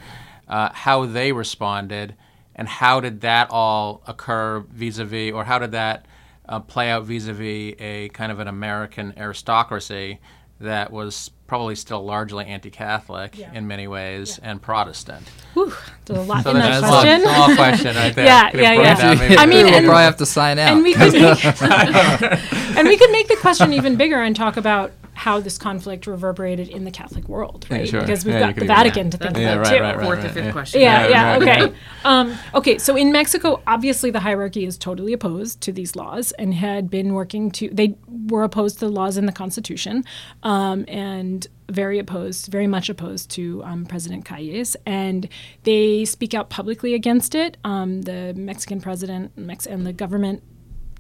uh, 0.49 0.71
how 0.73 1.05
they 1.05 1.31
responded 1.31 2.15
and 2.63 2.69
how 2.69 3.01
did 3.01 3.23
that 3.23 3.49
all 3.51 4.05
occur 4.07 4.61
vis-a-vis 4.71 5.33
or 5.33 5.43
how 5.43 5.59
did 5.59 5.73
that 5.73 6.07
uh, 6.49 6.61
play 6.61 6.93
out 6.93 7.03
vis-a-vis 7.03 7.75
a 7.81 8.09
kind 8.11 8.31
of 8.31 8.39
an 8.39 8.47
American 8.47 9.13
aristocracy 9.17 10.21
that 10.61 10.93
was 10.93 11.33
probably 11.49 11.75
still 11.75 12.05
largely 12.05 12.45
anti-Catholic 12.47 13.37
yeah. 13.37 13.53
in 13.53 13.67
many 13.67 13.89
ways 13.89 14.39
yeah. 14.41 14.51
and 14.51 14.63
Protestant. 14.63 15.29
Whew, 15.55 15.73
there's 16.05 16.21
a 16.21 16.23
lot 16.23 16.45
so 16.45 16.51
in 16.51 16.59
that 16.59 16.85
question. 16.85 17.23
A 17.23 17.25
long 17.25 17.57
question 17.57 17.97
right 17.97 18.15
there. 18.15 18.27
yeah, 18.27 18.51
yeah, 18.55 18.73
yeah. 18.75 19.41
I 19.41 19.47
mean, 19.47 19.67
we'll 19.67 19.75
and, 19.75 19.85
probably 19.85 20.05
have 20.05 20.19
to 20.19 20.27
sign 20.27 20.61
out. 20.61 20.75
And 20.75 20.85
we 20.85 20.95
could 20.95 21.15
make, 21.15 21.45
and 22.77 22.87
we 22.87 22.97
could 22.97 23.11
make 23.11 23.27
the 23.27 23.39
question 23.41 23.73
even 23.73 23.97
bigger 23.97 24.23
and 24.23 24.37
talk 24.37 24.57
about 24.57 24.93
how 25.23 25.39
this 25.39 25.57
conflict 25.57 26.09
reverberated 26.09 26.69
in 26.69 26.83
the 26.83 26.91
Catholic 26.91 27.29
world, 27.29 27.65
right? 27.71 27.85
Yeah, 27.85 27.91
sure. 27.93 28.01
Because 28.01 28.25
we've 28.25 28.35
yeah, 28.35 28.51
got 28.51 28.57
the 28.57 28.65
Vatican 28.65 29.09
to 29.11 29.17
think 29.17 29.37
yeah, 29.37 29.53
about 29.53 29.67
right, 29.67 29.77
too. 29.77 29.81
Right, 29.81 29.97
right, 29.97 30.05
Fourth 30.05 30.25
or 30.25 30.29
fifth 30.31 30.51
question. 30.51 30.81
Yeah, 30.81 31.07
yeah, 31.07 31.37
okay. 31.37 31.75
Um, 32.05 32.37
okay, 32.57 32.79
so 32.79 32.97
in 32.97 33.13
Mexico, 33.13 33.63
obviously 33.65 34.11
the 34.11 34.19
hierarchy 34.19 34.67
is 34.67 34.77
totally 34.77 35.13
opposed 35.13 35.61
to 35.61 35.71
these 35.71 35.95
laws 35.95 36.33
and 36.33 36.53
had 36.55 36.91
been 36.91 37.15
working 37.15 37.53
to, 37.53 37.69
they 37.69 37.95
were 38.27 38.43
opposed 38.43 38.81
to 38.81 38.87
the 38.87 38.91
laws 38.91 39.17
in 39.17 39.27
the 39.27 39.33
Constitution 39.33 40.05
um, 40.43 40.85
and 40.89 41.47
very 41.69 42.01
opposed, 42.01 42.51
very 42.51 42.67
much 42.67 42.89
opposed 42.89 43.31
to 43.31 43.63
um, 43.63 43.87
President 43.87 44.25
Calles, 44.25 44.77
and 44.87 45.29
they 45.63 46.05
speak 46.05 46.35
out 46.35 46.51
publicly 46.51 46.95
against 46.95 47.37
it. 47.37 47.59
Um, 47.63 48.03
the 48.03 48.35
Mexican 48.35 48.81
president 48.81 49.39
Mex- 49.39 49.67
and 49.67 49.87
the 49.87 49.93
government 49.93 50.43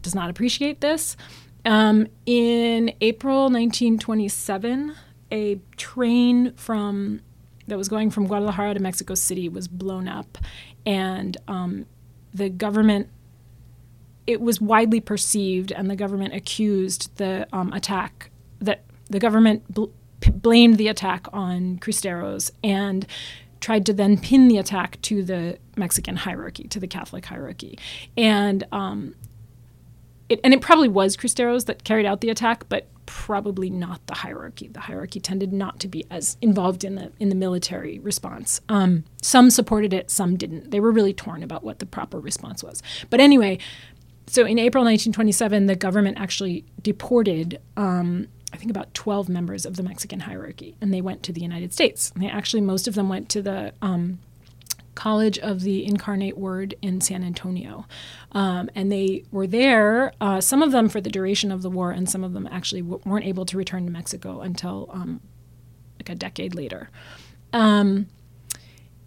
does 0.02 0.14
not 0.14 0.30
appreciate 0.30 0.80
this. 0.80 1.16
Um, 1.64 2.08
in 2.26 2.92
April 3.00 3.44
1927, 3.44 4.94
a 5.30 5.60
train 5.76 6.52
from 6.54 7.20
that 7.68 7.78
was 7.78 7.88
going 7.88 8.10
from 8.10 8.26
Guadalajara 8.26 8.74
to 8.74 8.80
Mexico 8.80 9.14
City 9.14 9.48
was 9.48 9.68
blown 9.68 10.08
up, 10.08 10.38
and 10.84 11.36
um, 11.48 11.86
the 12.34 12.48
government. 12.48 13.08
It 14.24 14.40
was 14.40 14.60
widely 14.60 15.00
perceived, 15.00 15.72
and 15.72 15.90
the 15.90 15.96
government 15.96 16.32
accused 16.32 17.16
the 17.16 17.48
um, 17.52 17.72
attack 17.72 18.30
that 18.60 18.84
the 19.10 19.18
government 19.18 19.72
bl- 19.72 19.86
blamed 20.30 20.78
the 20.78 20.86
attack 20.86 21.26
on 21.32 21.78
Cristeros 21.78 22.52
and 22.62 23.04
tried 23.60 23.84
to 23.86 23.92
then 23.92 24.16
pin 24.18 24.46
the 24.46 24.58
attack 24.58 25.00
to 25.02 25.24
the 25.24 25.58
Mexican 25.76 26.16
hierarchy, 26.16 26.64
to 26.68 26.78
the 26.78 26.86
Catholic 26.86 27.24
hierarchy, 27.24 27.78
and 28.16 28.64
um, 28.70 29.16
it, 30.32 30.40
and 30.42 30.52
it 30.52 30.60
probably 30.60 30.88
was 30.88 31.16
Cristeros 31.16 31.66
that 31.66 31.84
carried 31.84 32.06
out 32.06 32.20
the 32.20 32.30
attack, 32.30 32.64
but 32.68 32.88
probably 33.06 33.68
not 33.68 34.06
the 34.06 34.14
hierarchy. 34.14 34.68
The 34.68 34.80
hierarchy 34.80 35.20
tended 35.20 35.52
not 35.52 35.78
to 35.80 35.88
be 35.88 36.04
as 36.10 36.36
involved 36.40 36.84
in 36.84 36.94
the 36.94 37.12
in 37.18 37.28
the 37.28 37.34
military 37.34 37.98
response. 37.98 38.60
Um, 38.68 39.04
some 39.20 39.50
supported 39.50 39.92
it, 39.92 40.10
some 40.10 40.36
didn't. 40.36 40.70
They 40.70 40.80
were 40.80 40.90
really 40.90 41.12
torn 41.12 41.42
about 41.42 41.62
what 41.62 41.78
the 41.78 41.86
proper 41.86 42.18
response 42.18 42.62
was. 42.62 42.82
But 43.10 43.20
anyway, 43.20 43.58
so 44.26 44.46
in 44.46 44.58
April 44.58 44.84
1927, 44.84 45.66
the 45.66 45.76
government 45.76 46.18
actually 46.18 46.64
deported. 46.80 47.60
Um, 47.76 48.28
I 48.54 48.58
think 48.58 48.70
about 48.70 48.92
12 48.92 49.30
members 49.30 49.64
of 49.64 49.76
the 49.76 49.82
Mexican 49.82 50.20
hierarchy, 50.20 50.76
and 50.80 50.92
they 50.92 51.00
went 51.00 51.22
to 51.22 51.32
the 51.32 51.40
United 51.40 51.72
States. 51.72 52.12
And 52.14 52.22
they 52.22 52.28
actually, 52.28 52.60
most 52.60 52.86
of 52.86 52.94
them 52.94 53.08
went 53.08 53.30
to 53.30 53.40
the 53.40 53.72
um, 53.80 54.18
College 54.94 55.38
of 55.38 55.60
the 55.60 55.86
Incarnate 55.86 56.36
Word 56.36 56.74
in 56.82 57.00
San 57.00 57.24
Antonio. 57.24 57.86
Um, 58.32 58.70
and 58.74 58.90
they 58.90 59.24
were 59.30 59.46
there, 59.46 60.12
uh, 60.20 60.40
some 60.40 60.62
of 60.62 60.72
them 60.72 60.88
for 60.88 61.00
the 61.00 61.10
duration 61.10 61.50
of 61.50 61.62
the 61.62 61.70
war, 61.70 61.90
and 61.90 62.08
some 62.08 62.24
of 62.24 62.32
them 62.32 62.48
actually 62.50 62.82
w- 62.82 63.00
weren't 63.04 63.26
able 63.26 63.46
to 63.46 63.56
return 63.56 63.86
to 63.86 63.92
Mexico 63.92 64.40
until 64.40 64.90
um, 64.92 65.20
like 65.98 66.08
a 66.10 66.14
decade 66.14 66.54
later. 66.54 66.90
Um, 67.52 68.08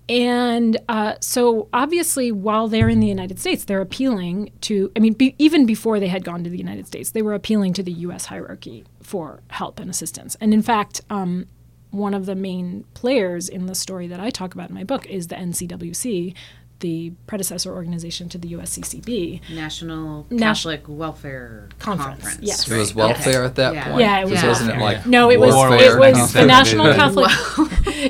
and 0.08 0.78
uh, 0.88 1.16
so, 1.20 1.68
obviously, 1.74 2.32
while 2.32 2.68
they're 2.68 2.90
in 2.90 3.00
the 3.00 3.08
United 3.08 3.40
States, 3.40 3.66
they're 3.66 3.82
appealing 3.82 4.52
to, 4.62 4.92
I 4.96 5.00
mean, 5.00 5.14
be, 5.14 5.36
even 5.40 5.66
before 5.66 6.00
they 6.00 6.08
had 6.10 6.24
gone 6.24 6.44
to 6.44 6.50
the 6.50 6.60
United 6.60 6.86
States, 6.86 7.10
they 7.10 7.24
were 7.24 7.34
appealing 7.34 7.74
to 7.74 7.84
the 7.84 7.92
U.S. 7.92 8.26
hierarchy 8.26 8.86
for 9.02 9.42
help 9.50 9.80
and 9.80 9.90
assistance. 9.90 10.36
And 10.40 10.54
in 10.54 10.62
fact, 10.62 11.02
um, 11.10 11.48
one 11.96 12.14
of 12.14 12.26
the 12.26 12.36
main 12.36 12.86
players 12.94 13.48
in 13.50 13.66
the 13.66 13.76
story 13.76 14.08
that 14.08 14.20
I 14.20 14.30
talk 14.30 14.54
about 14.54 14.70
in 14.70 14.76
my 14.76 14.84
book 14.84 15.06
is 15.08 15.28
the 15.28 15.36
NCWC, 15.36 16.34
the 16.80 17.14
predecessor 17.28 17.74
organization 17.74 18.30
to 18.30 18.38
the 18.38 18.54
USCCB. 18.54 19.50
National 19.50 20.26
Catholic 20.38 20.84
Welfare 20.88 21.70
Conference. 21.80 22.22
Conference. 22.22 22.40
Yes. 22.42 22.70
It 22.70 22.78
was 22.78 22.94
welfare 22.94 23.42
yeah. 23.42 23.46
at 23.46 23.56
that 23.56 23.74
yeah. 23.74 23.86
point. 23.86 24.00
Yeah, 24.00 24.20
it 24.20 24.30
was. 24.30 24.44
Wasn't 24.44 24.72
it 24.72 24.80
like 24.80 25.06
no, 25.06 25.32
it 25.32 25.40
was. 25.40 25.54
It 25.82 25.98
was 25.98 26.34
the 26.34 26.46
National 26.46 26.94
Catholic. 26.94 27.32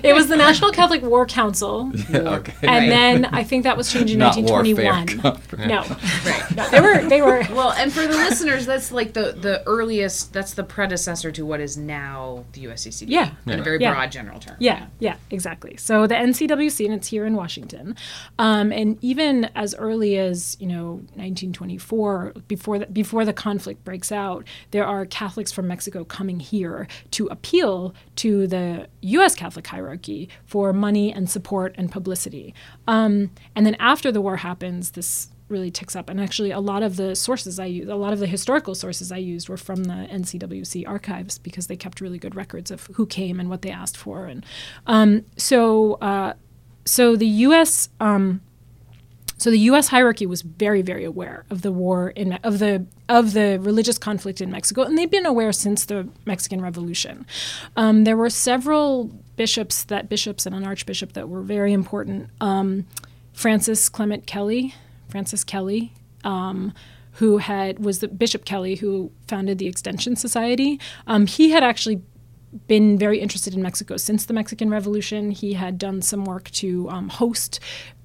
it 0.03 0.15
was 0.15 0.27
the 0.27 0.35
National 0.35 0.71
Catholic 0.71 1.03
War 1.03 1.25
Council. 1.25 1.91
Yeah, 2.09 2.35
okay. 2.35 2.53
And 2.63 2.69
right. 2.69 2.89
then 2.89 3.25
I 3.25 3.43
think 3.43 3.63
that 3.63 3.77
was 3.77 3.91
changed 3.91 4.13
in 4.13 4.19
1921. 4.19 5.67
No, 5.67 5.81
right. 6.25 6.55
No, 6.55 6.69
they 6.69 6.81
were. 6.81 7.09
They 7.09 7.21
were. 7.21 7.43
Well, 7.51 7.71
and 7.73 7.91
for 7.91 8.01
the 8.01 8.15
listeners, 8.15 8.65
that's 8.65 8.91
like 8.91 9.13
the 9.13 9.33
the 9.33 9.63
earliest. 9.67 10.33
That's 10.33 10.53
the 10.53 10.63
predecessor 10.63 11.31
to 11.33 11.45
what 11.45 11.59
is 11.59 11.77
now 11.77 12.45
the 12.53 12.65
USCCB. 12.65 13.05
Yeah. 13.09 13.31
In 13.45 13.59
a 13.59 13.63
very 13.63 13.77
broad 13.77 14.11
general 14.11 14.39
term. 14.39 14.57
Yeah. 14.59 14.87
Yeah. 14.99 15.17
Exactly. 15.29 15.77
So 15.77 16.07
the 16.07 16.15
NCWC, 16.15 16.85
and 16.85 16.93
it's 16.93 17.07
here 17.07 17.25
in 17.25 17.35
Washington. 17.35 17.95
Um, 18.39 18.54
and 18.71 18.97
even 19.01 19.45
as 19.55 19.75
early 19.75 20.17
as 20.17 20.57
you 20.59 20.67
know 20.67 20.93
1924, 21.15 22.33
before 22.47 22.79
the, 22.79 22.85
before 22.87 23.25
the 23.25 23.33
conflict 23.33 23.83
breaks 23.83 24.11
out, 24.11 24.45
there 24.71 24.85
are 24.85 25.05
Catholics 25.05 25.51
from 25.51 25.67
Mexico 25.67 26.03
coming 26.03 26.39
here 26.39 26.87
to 27.11 27.27
appeal 27.27 27.93
to 28.17 28.47
the 28.47 28.87
U.S. 29.01 29.35
Catholic 29.35 29.67
hierarchy 29.67 30.29
for 30.45 30.73
money 30.73 31.11
and 31.11 31.29
support 31.29 31.73
and 31.77 31.91
publicity. 31.91 32.53
Um, 32.87 33.31
and 33.55 33.65
then 33.65 33.75
after 33.75 34.11
the 34.11 34.21
war 34.21 34.37
happens, 34.37 34.91
this 34.91 35.29
really 35.47 35.69
ticks 35.69 35.95
up. 35.95 36.09
And 36.09 36.19
actually, 36.19 36.51
a 36.51 36.59
lot 36.59 36.83
of 36.83 36.95
the 36.95 37.15
sources 37.15 37.59
I 37.59 37.65
used, 37.65 37.89
a 37.89 37.95
lot 37.95 38.13
of 38.13 38.19
the 38.19 38.27
historical 38.27 38.75
sources 38.75 39.11
I 39.11 39.17
used 39.17 39.47
were 39.49 39.57
from 39.57 39.83
the 39.83 40.07
NCWC 40.11 40.87
archives 40.87 41.37
because 41.37 41.67
they 41.67 41.75
kept 41.75 42.01
really 42.01 42.17
good 42.17 42.35
records 42.35 42.71
of 42.71 42.87
who 42.93 43.05
came 43.05 43.39
and 43.39 43.49
what 43.49 43.61
they 43.61 43.71
asked 43.71 43.97
for. 43.97 44.25
And 44.25 44.45
um, 44.87 45.25
so, 45.37 45.93
uh, 45.95 46.33
so 46.85 47.15
the 47.15 47.27
U.S. 47.27 47.89
Um, 47.99 48.41
so 49.37 49.51
the 49.51 49.59
U.S. 49.59 49.89
hierarchy 49.89 50.25
was 50.25 50.41
very, 50.43 50.81
very 50.81 51.03
aware 51.03 51.45
of 51.49 51.61
the 51.61 51.71
war 51.71 52.09
in 52.11 52.33
of 52.43 52.59
the 52.59 52.85
of 53.09 53.33
the 53.33 53.59
religious 53.59 53.97
conflict 53.97 54.39
in 54.39 54.49
Mexico, 54.49 54.83
and 54.83 54.97
they've 54.97 55.11
been 55.11 55.25
aware 55.25 55.51
since 55.51 55.85
the 55.85 56.07
Mexican 56.25 56.61
Revolution. 56.61 57.25
Um, 57.75 58.05
there 58.05 58.15
were 58.15 58.29
several 58.29 59.11
bishops 59.35 59.83
that 59.83 60.07
bishops 60.07 60.45
and 60.45 60.55
an 60.55 60.65
archbishop 60.65 61.13
that 61.13 61.27
were 61.27 61.41
very 61.41 61.73
important. 61.73 62.29
Um, 62.39 62.87
Francis 63.33 63.89
Clement 63.89 64.25
Kelley, 64.25 64.73
Francis 65.09 65.43
Kelley. 65.43 65.91
Um, 66.23 66.73
who 67.19 67.37
had 67.37 67.79
was 67.79 67.99
the 67.99 68.09
Bishop 68.09 68.43
Kelley 68.43 68.75
who 68.75 69.09
founded 69.27 69.57
the 69.57 69.67
Extension 69.67 70.17
Society. 70.17 70.79
Um, 71.07 71.27
he 71.27 71.51
had 71.51 71.63
actually 71.63 72.01
been 72.67 72.97
very 72.97 73.19
interested 73.19 73.53
in 73.53 73.61
Mexico 73.61 73.97
since 73.97 74.25
the 74.25 74.33
Mexican 74.33 74.69
Revolution. 74.69 75.31
He 75.31 75.53
had 75.53 75.77
done 75.77 76.01
some 76.01 76.25
work 76.25 76.49
to 76.51 76.89
um, 76.89 77.09
host 77.09 77.59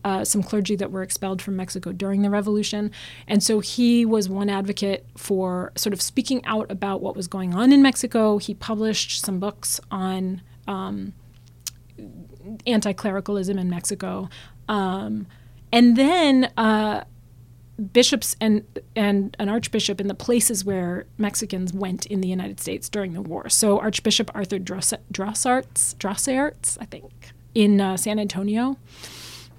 uh, 0.04 0.24
some 0.24 0.42
clergy 0.42 0.76
that 0.76 0.90
were 0.90 1.02
expelled 1.02 1.42
from 1.42 1.56
Mexico 1.56 1.92
during 1.92 2.22
the 2.22 2.30
revolution. 2.30 2.90
And 3.26 3.42
so 3.42 3.60
he 3.60 4.06
was 4.06 4.28
one 4.28 4.48
advocate 4.48 5.06
for 5.16 5.72
sort 5.76 5.92
of 5.92 6.00
speaking 6.00 6.44
out 6.46 6.70
about 6.70 7.02
what 7.02 7.16
was 7.16 7.26
going 7.26 7.54
on 7.54 7.72
in 7.72 7.82
Mexico. 7.82 8.38
He 8.38 8.54
published 8.54 9.22
some 9.22 9.38
books 9.38 9.80
on 9.90 10.42
um, 10.66 11.12
anti 12.66 12.92
clericalism 12.92 13.58
in 13.58 13.68
Mexico. 13.68 14.28
Um, 14.68 15.26
and 15.72 15.96
then 15.96 16.50
uh, 16.56 17.04
bishops 17.80 18.36
and 18.40 18.64
and 18.94 19.36
an 19.38 19.48
archbishop 19.48 20.00
in 20.00 20.08
the 20.08 20.14
places 20.14 20.64
where 20.64 21.06
Mexicans 21.18 21.72
went 21.72 22.06
in 22.06 22.20
the 22.20 22.28
United 22.28 22.60
States 22.60 22.88
during 22.88 23.12
the 23.12 23.22
war. 23.22 23.48
So 23.48 23.78
Archbishop 23.78 24.30
Arthur 24.34 24.58
Drossaerts, 24.58 25.94
Drossaerts, 25.96 26.78
I 26.80 26.84
think, 26.84 27.10
in 27.54 27.80
uh, 27.80 27.96
San 27.96 28.18
Antonio. 28.18 28.76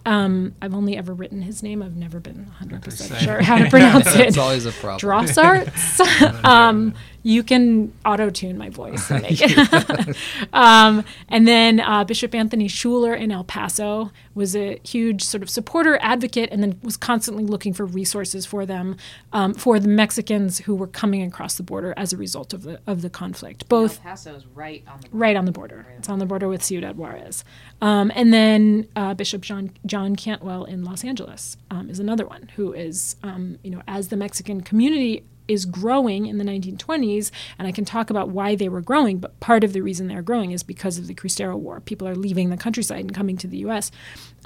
Um, 0.04 0.56
I've 0.62 0.74
only 0.74 0.98
ever 0.98 1.14
written 1.14 1.44
his 1.44 1.62
name. 1.62 1.84
I've 1.84 1.96
never 1.96 2.20
been 2.20 2.52
100% 2.60 3.18
sure 3.20 3.42
how 3.44 3.60
to 3.60 3.70
pronounce 3.70 4.08
it. 4.16 4.30
It's 4.30 4.38
always 4.38 4.66
a 4.66 4.72
problem. 4.72 5.00
Drossaerts. 5.00 6.44
um, 6.44 6.96
you 7.24 7.44
can 7.44 7.94
auto 8.04 8.32
tune 8.32 8.58
my 8.58 8.70
voice 8.70 9.12
and 9.12 9.22
make 9.22 9.38
it. 9.40 10.18
um, 10.54 11.06
and 11.30 11.48
then 11.48 11.80
uh, 11.80 12.04
Bishop 12.04 12.34
Anthony 12.34 12.68
Schuler 12.68 13.14
in 13.14 13.32
El 13.32 13.44
Paso 13.44 14.12
was 14.34 14.56
a 14.56 14.80
huge 14.84 15.24
sort 15.24 15.44
of 15.44 15.50
supporter, 15.50 15.98
advocate, 16.02 16.50
and 16.52 16.62
then 16.64 16.80
was 16.84 16.98
constantly 16.98 17.46
looking 17.46 17.74
for 17.74 17.86
resources 17.86 18.46
for 18.46 18.66
them, 18.66 18.98
um, 19.34 19.54
for 19.54 19.80
the 19.80 19.88
Mexicans 19.88 20.60
who 20.60 20.76
were 20.76 20.88
coming 20.88 21.22
across 21.24 21.56
the 21.56 21.64
border 21.64 21.94
as 21.98 22.14
a 22.14 22.18
result 22.18 22.54
of 22.54 22.64
the 22.64 22.80
of 22.88 23.02
the 23.02 23.10
conflict. 23.10 23.68
Both 23.70 23.98
El 23.98 24.04
Paso 24.04 24.36
is 24.36 24.46
right 24.48 24.84
on 24.88 25.02
the 25.02 25.10
border. 25.10 25.18
right 25.18 25.36
on 25.36 25.46
the 25.46 25.52
border. 25.52 25.86
Right. 25.88 25.98
It's 25.98 26.10
on 26.10 26.20
the 26.20 26.26
border 26.26 26.48
with 26.48 26.64
Ciudad 26.64 26.98
Juarez. 26.98 27.44
Um, 27.82 28.12
and 28.16 28.34
then 28.34 28.88
uh, 28.96 29.14
Bishop 29.14 29.42
John 29.42 29.72
John 29.86 30.16
Cantwell 30.16 30.66
in 30.66 30.84
Los 30.84 31.04
Angeles 31.04 31.58
um, 31.70 31.90
is 31.90 32.00
another 32.00 32.26
one 32.26 32.50
who 32.56 32.74
is, 32.74 33.16
um, 33.24 33.58
you 33.64 33.72
know, 33.72 33.82
as 33.88 34.10
the 34.10 34.18
Mexican 34.18 34.62
community 34.62 35.26
is 35.52 35.66
growing 35.66 36.26
in 36.26 36.38
the 36.38 36.44
1920s, 36.46 37.32
and 37.60 37.68
I 37.68 37.72
can 37.72 37.86
talk 37.86 38.10
about 38.10 38.30
why 38.30 38.56
they 38.56 38.70
were 38.70 38.82
growing, 38.82 39.20
but 39.20 39.40
part 39.40 39.64
of 39.64 39.74
the 39.74 39.82
reason 39.82 40.08
they're 40.08 40.22
growing 40.22 40.52
is 40.52 40.64
because 40.64 40.98
of 40.98 41.08
the 41.08 41.14
Cristero 41.14 41.58
War. 41.58 41.80
People 41.80 42.08
are 42.08 42.16
leaving 42.16 42.50
the 42.50 42.58
countryside 42.58 43.02
and 43.02 43.14
coming 43.14 43.38
to 43.38 43.48
the 43.48 43.58
U.S. 43.58 43.92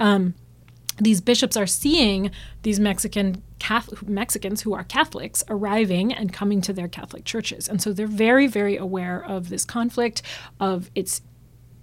Um, 0.00 0.34
these 0.98 1.20
bishops 1.20 1.56
are 1.56 1.66
seeing 1.66 2.30
these 2.62 2.80
Mexican 2.80 3.42
Catholic, 3.58 4.08
Mexicans 4.08 4.62
who 4.62 4.72
are 4.74 4.84
Catholics 4.84 5.44
arriving 5.48 6.12
and 6.12 6.32
coming 6.32 6.60
to 6.62 6.72
their 6.72 6.88
Catholic 6.88 7.24
churches. 7.24 7.68
And 7.68 7.82
so 7.82 7.92
they're 7.92 8.06
very, 8.06 8.46
very 8.46 8.76
aware 8.76 9.22
of 9.22 9.48
this 9.48 9.64
conflict, 9.64 10.22
of 10.58 10.90
its 10.94 11.20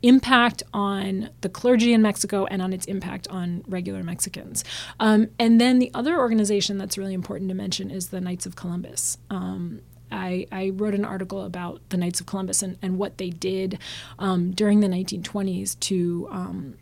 impact 0.04 0.62
on 0.74 1.30
the 1.42 1.50
clergy 1.50 1.94
in 1.94 2.02
Mexico 2.02 2.46
and 2.46 2.62
on 2.62 2.74
its 2.74 2.86
impact 2.86 3.28
on 3.30 3.64
regular 3.68 4.04
Mexicans. 4.04 4.64
Um, 5.00 5.30
and 5.40 5.60
then 5.60 5.80
the 5.80 5.90
other 5.94 6.20
organization 6.20 6.78
that's 6.78 6.98
really 6.98 7.14
important 7.14 7.50
to 7.50 7.56
mention 7.56 7.90
is 7.90 8.10
the 8.10 8.22
Knights 8.22 8.46
of 8.46 8.56
Columbus. 8.56 9.18
Um, 9.30 9.82
I, 10.12 10.46
I, 10.52 10.70
wrote 10.76 10.94
an 10.94 11.06
article 11.06 11.44
about 11.44 11.82
the 11.90 11.98
Knights 11.98 12.20
of 12.20 12.28
Columbus 12.28 12.62
and, 12.62 12.78
and 12.84 13.00
what 13.00 13.18
they 13.18 13.32
did 13.32 13.80
um, 14.20 14.52
during 14.52 14.82
the 14.82 14.88
1920s 14.88 15.80
to 15.80 16.28
um, 16.30 16.76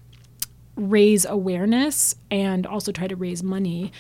raise 0.76 1.24
awareness 1.26 2.16
and 2.30 2.66
also 2.66 2.92
try 2.92 3.08
to 3.08 3.16
raise 3.16 3.42
money. 3.42 3.94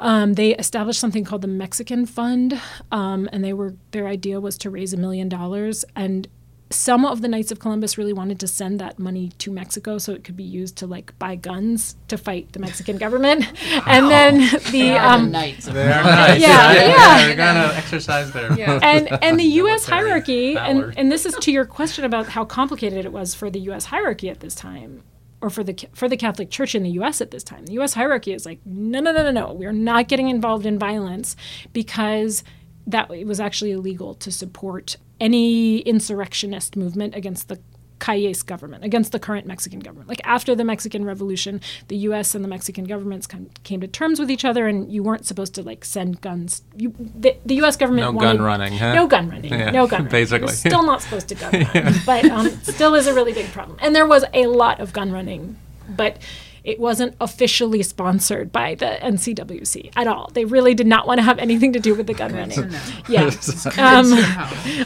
Um, 0.00 0.32
they 0.32 0.56
established 0.56 0.98
something 0.98 1.24
called 1.24 1.42
the 1.42 1.48
Mexican 1.48 2.06
Fund, 2.06 2.60
um, 2.90 3.28
and 3.32 3.44
they 3.44 3.52
were 3.52 3.76
their 3.92 4.08
idea 4.08 4.40
was 4.40 4.58
to 4.58 4.70
raise 4.70 4.92
a 4.92 4.96
million 4.96 5.28
dollars. 5.28 5.84
And 5.94 6.26
some 6.72 7.04
of 7.04 7.22
the 7.22 7.28
Knights 7.28 7.52
of 7.52 7.58
Columbus 7.58 7.96
really 7.96 8.12
wanted 8.12 8.40
to 8.40 8.46
send 8.46 8.80
that 8.80 8.98
money 8.98 9.30
to 9.38 9.50
Mexico 9.50 9.98
so 9.98 10.12
it 10.12 10.24
could 10.24 10.36
be 10.36 10.44
used 10.44 10.76
to 10.78 10.86
like 10.86 11.16
buy 11.18 11.36
guns 11.36 11.96
to 12.08 12.18
fight 12.18 12.52
the 12.52 12.58
Mexican 12.58 12.98
government. 12.98 13.40
Wow. 13.42 13.82
And 13.92 14.10
then 14.10 14.38
the 14.70 14.92
um, 14.92 15.30
Knights 15.30 15.66
of 15.66 15.74
They're 15.74 16.02
nice. 16.02 16.40
Yeah, 16.40 16.72
yeah. 16.72 16.86
yeah. 16.86 17.26
They're 17.26 17.36
gonna 17.36 17.72
exercise 17.74 18.32
their 18.32 18.52
yeah. 18.54 18.78
and 18.82 19.08
and 19.22 19.38
the 19.38 19.44
U.S. 19.62 19.86
hierarchy, 19.86 20.56
and 20.56 20.96
and 20.96 21.12
this 21.12 21.26
is 21.26 21.34
to 21.36 21.52
your 21.52 21.66
question 21.66 22.04
about 22.04 22.26
how 22.28 22.44
complicated 22.44 23.04
it 23.04 23.12
was 23.12 23.34
for 23.34 23.50
the 23.50 23.60
U.S. 23.60 23.86
hierarchy 23.86 24.30
at 24.30 24.40
this 24.40 24.54
time 24.54 25.02
or 25.42 25.50
for 25.50 25.62
the 25.62 25.76
for 25.92 26.08
the 26.08 26.16
Catholic 26.16 26.50
Church 26.50 26.74
in 26.74 26.82
the 26.82 26.90
U.S. 26.90 27.20
at 27.20 27.30
this 27.30 27.42
time. 27.42 27.66
The 27.66 27.74
U.S. 27.74 27.94
hierarchy 27.94 28.32
is 28.32 28.46
like, 28.46 28.60
no, 28.64 29.00
no, 29.00 29.12
no, 29.12 29.24
no, 29.24 29.30
no. 29.30 29.52
We're 29.52 29.72
not 29.72 30.08
getting 30.08 30.28
involved 30.28 30.64
in 30.64 30.78
violence 30.78 31.36
because 31.72 32.44
that 32.86 33.10
it 33.10 33.26
was 33.26 33.40
actually 33.40 33.72
illegal 33.72 34.14
to 34.14 34.32
support 34.32 34.96
any 35.22 35.78
insurrectionist 35.78 36.76
movement 36.76 37.14
against 37.14 37.46
the 37.48 37.60
Calles 38.00 38.42
government, 38.42 38.84
against 38.84 39.12
the 39.12 39.20
current 39.20 39.46
Mexican 39.46 39.78
government. 39.78 40.08
Like 40.08 40.20
after 40.24 40.56
the 40.56 40.64
Mexican 40.64 41.04
Revolution, 41.04 41.60
the 41.86 41.96
U.S. 42.08 42.34
and 42.34 42.44
the 42.44 42.48
Mexican 42.48 42.84
governments 42.84 43.28
came 43.62 43.80
to 43.80 43.86
terms 43.86 44.18
with 44.18 44.28
each 44.28 44.44
other, 44.44 44.66
and 44.66 44.90
you 44.90 45.04
weren't 45.04 45.24
supposed 45.24 45.54
to 45.54 45.62
like 45.62 45.84
send 45.84 46.20
guns. 46.20 46.62
You, 46.76 46.92
the, 46.98 47.36
the 47.46 47.54
U.S. 47.56 47.76
government 47.76 48.06
no 48.08 48.10
wanted, 48.10 48.38
gun 48.38 48.42
running, 48.42 48.72
huh? 48.76 48.94
no 48.94 49.06
gun 49.06 49.30
running, 49.30 49.52
yeah, 49.52 49.70
no 49.70 49.86
gun 49.86 50.00
running. 50.00 50.10
Basically, 50.20 50.48
still 50.48 50.82
not 50.82 51.00
supposed 51.00 51.28
to 51.28 51.36
gun 51.36 51.52
run, 51.52 51.70
yeah. 51.74 51.98
but 52.04 52.24
um, 52.24 52.50
still 52.62 52.96
is 52.96 53.06
a 53.06 53.14
really 53.14 53.32
big 53.32 53.46
problem. 53.52 53.78
And 53.80 53.94
there 53.94 54.06
was 54.06 54.24
a 54.34 54.46
lot 54.46 54.80
of 54.80 54.92
gun 54.92 55.12
running, 55.12 55.56
but 55.88 56.16
it 56.64 56.78
wasn't 56.78 57.14
officially 57.20 57.82
sponsored 57.82 58.52
by 58.52 58.74
the 58.74 58.98
NCWC 59.02 59.92
at 59.96 60.06
all. 60.06 60.30
They 60.32 60.44
really 60.44 60.74
did 60.74 60.86
not 60.86 61.06
want 61.06 61.18
to 61.18 61.22
have 61.22 61.38
anything 61.38 61.72
to 61.72 61.80
do 61.80 61.94
with 61.94 62.06
the 62.06 62.14
gun 62.14 62.34
running. 62.34 62.70
Yeah. 63.08 63.30
Um, 63.78 64.12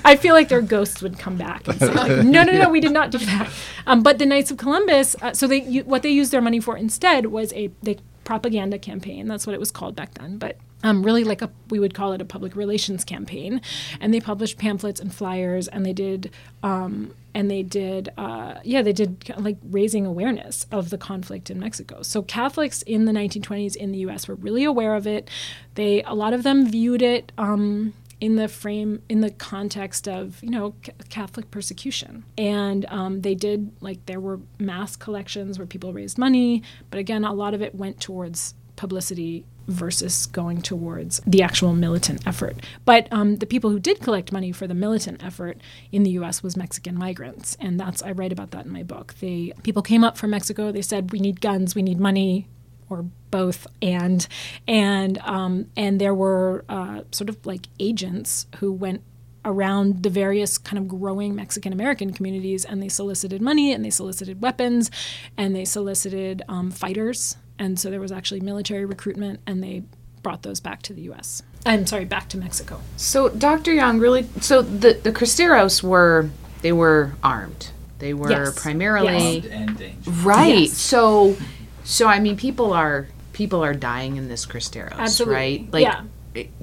I 0.05 0.17
feel 0.17 0.35
like 0.35 0.49
their 0.49 0.63
ghosts 0.63 1.03
would 1.03 1.19
come 1.19 1.37
back 1.37 1.67
and 1.69 1.79
say, 1.79 1.93
like, 1.93 2.09
no, 2.25 2.45
no, 2.45 2.53
no, 2.53 2.69
we 2.69 2.81
did 2.81 2.93
not 2.93 3.11
do 3.11 3.19
that. 3.19 3.51
Um, 3.87 4.03
but 4.03 4.19
the 4.19 4.27
Knights 4.27 4.51
of 4.51 4.57
Columbus, 4.57 5.17
uh, 5.21 5.33
so 5.33 5.47
they 5.47 5.61
what 5.81 6.03
they 6.03 6.11
used 6.11 6.33
their 6.33 6.41
money 6.41 6.61
for 6.61 6.77
instead 6.77 7.27
was 7.27 7.53
a 7.53 7.71
they 7.83 7.99
propaganda 8.25 8.79
campaign. 8.79 9.29
That's 9.29 9.47
what 9.47 9.55
it 9.55 9.61
was 9.61 9.71
called 9.71 9.97
back 9.97 10.15
then. 10.15 10.39
But 10.39 10.59
um, 10.83 11.03
really 11.03 11.25
like 11.25 11.43
a 11.43 11.51
we 11.71 11.79
would 11.79 11.95
call 11.95 12.13
it 12.13 12.21
a 12.21 12.25
public 12.25 12.55
relations 12.55 13.05
campaign 13.05 13.61
and 14.01 14.13
they 14.13 14.21
published 14.21 14.59
pamphlets 14.59 15.01
and 15.01 15.15
flyers 15.15 15.69
and 15.69 15.87
they 15.87 15.93
did 15.93 16.31
um, 16.63 17.15
and 17.37 17.51
they 17.51 17.63
did 17.63 18.09
uh, 18.17 18.55
yeah 18.65 18.81
they 18.81 18.95
did 18.95 19.31
like 19.37 19.59
raising 19.63 20.07
awareness 20.07 20.67
of 20.73 20.89
the 20.89 20.97
conflict 20.97 21.51
in 21.51 21.61
mexico. 21.61 22.01
So 22.01 22.23
catholics 22.23 22.81
in 22.83 23.05
the 23.05 23.13
1920s 23.13 23.77
in 23.77 23.93
the 23.93 23.99
us 23.99 24.27
were 24.27 24.37
really 24.37 24.65
aware 24.65 24.95
of 24.95 25.07
it. 25.07 25.29
They 25.75 26.03
a 26.05 26.15
lot 26.15 26.33
of 26.33 26.43
them 26.43 26.67
viewed 26.67 27.03
it 27.03 27.33
um, 27.37 27.93
in 28.23 28.37
the 28.37 28.49
frame 28.49 29.03
in 29.11 29.21
the 29.21 29.31
context 29.31 30.09
of 30.09 30.43
you 30.43 30.49
know 30.49 30.75
c- 30.85 30.93
catholic 31.11 31.51
persecution. 31.51 32.25
And 32.39 32.87
um, 32.87 33.21
they 33.21 33.35
did 33.35 33.71
like 33.81 34.07
there 34.07 34.21
were 34.21 34.41
mass 34.59 34.97
collections 34.97 35.59
where 35.59 35.67
people 35.67 35.93
raised 35.93 36.17
money. 36.17 36.63
But 36.89 36.99
again 37.01 37.23
a 37.23 37.35
lot 37.35 37.53
of 37.53 37.61
it 37.61 37.75
went 37.75 38.01
towards 38.01 38.55
publicity 38.77 39.45
versus 39.69 40.27
going 40.27 40.63
towards 40.63 41.21
the 41.27 41.43
actual 41.43 41.75
militant 41.75 42.27
effort. 42.27 42.57
But 42.85 43.09
um, 43.11 43.37
the 43.37 43.47
people 43.47 43.71
who 43.71 43.81
did 43.81 44.01
collect 44.01 44.33
money 44.33 44.53
for 44.53 44.67
the 44.67 44.75
militant 44.75 45.25
effort 45.25 45.59
in 45.93 46.03
the 46.03 46.11
U.S. 46.11 46.43
was 46.43 46.57
Mexican 46.57 46.97
migrants, 46.97 47.57
and 47.61 47.79
that's 47.79 48.03
I 48.03 48.13
write 48.13 48.33
about 48.33 48.51
that 48.53 48.67
in 48.67 48.73
my 48.73 48.83
book. 48.83 49.15
They 49.21 49.53
people 49.63 49.83
came 49.83 50.05
up 50.05 50.17
from 50.17 50.31
Mexico. 50.31 50.73
They 50.73 50.83
said, 50.83 51.13
"We 51.13 51.19
need 51.19 51.41
guns. 51.41 51.75
We 51.75 51.83
need 51.83 52.01
money." 52.01 52.49
Or 52.89 53.05
both, 53.33 53.67
and 53.83 54.29
and 54.69 55.19
um, 55.19 55.67
and 55.77 56.01
there 56.01 56.15
were 56.15 56.65
uh, 56.69 57.01
sort 57.11 57.29
of 57.29 57.45
like 57.45 57.67
agents 57.81 58.47
who 58.59 58.73
went 58.73 59.03
around 59.45 60.03
the 60.03 60.11
various 60.11 60.57
kind 60.59 60.79
of 60.79 60.87
growing 60.87 61.35
Mexican 61.35 61.73
American 61.73 62.13
communities, 62.13 62.65
and 62.65 62.81
they 62.81 62.89
solicited 62.89 63.43
money, 63.43 63.73
and 63.73 63.85
they 63.85 63.91
solicited 63.91 64.41
weapons, 64.41 64.91
and 65.37 65.55
they 65.55 65.65
solicited 65.65 66.43
um, 66.49 66.71
fighters 66.71 67.37
and 67.59 67.79
so 67.79 67.91
there 67.91 68.01
was 68.01 68.13
actually 68.13 68.41
military 68.41 68.85
recruitment, 68.85 69.41
and 69.47 69.63
they 69.63 69.83
brought 70.23 70.43
those 70.43 70.61
back 70.61 70.83
to 70.83 70.93
the 70.93 71.03
U.S. 71.03 71.43
I'm 71.65 71.87
sorry, 71.87 72.05
back 72.05 72.29
to 72.31 72.39
Mexico. 72.39 72.81
So, 72.97 73.29
Dr. 73.29 73.73
Young, 73.73 73.99
really, 73.99 74.27
so 74.41 74.63
the 74.63 74.95
the 74.95 75.13
Cristeros 75.13 75.83
were 75.83 76.31
they 76.63 76.73
were 76.73 77.15
armed. 77.23 77.71
They 77.99 78.13
were 78.13 78.31
yes. 78.31 78.61
primarily 78.61 79.39
yes. 79.39 80.07
right. 80.07 80.65
Yes. 80.65 80.73
So, 80.73 81.37
so 81.85 82.07
I 82.07 82.21
mean, 82.21 82.37
people 82.37 82.73
are 82.73 83.09
people 83.33 83.65
are 83.65 83.75
dying 83.75 84.17
in 84.17 84.29
this 84.29 84.47
Cristeros, 84.47 84.93
Absolutely. 84.93 85.35
right? 85.35 85.73
Like, 85.73 85.83
yeah. 85.83 86.03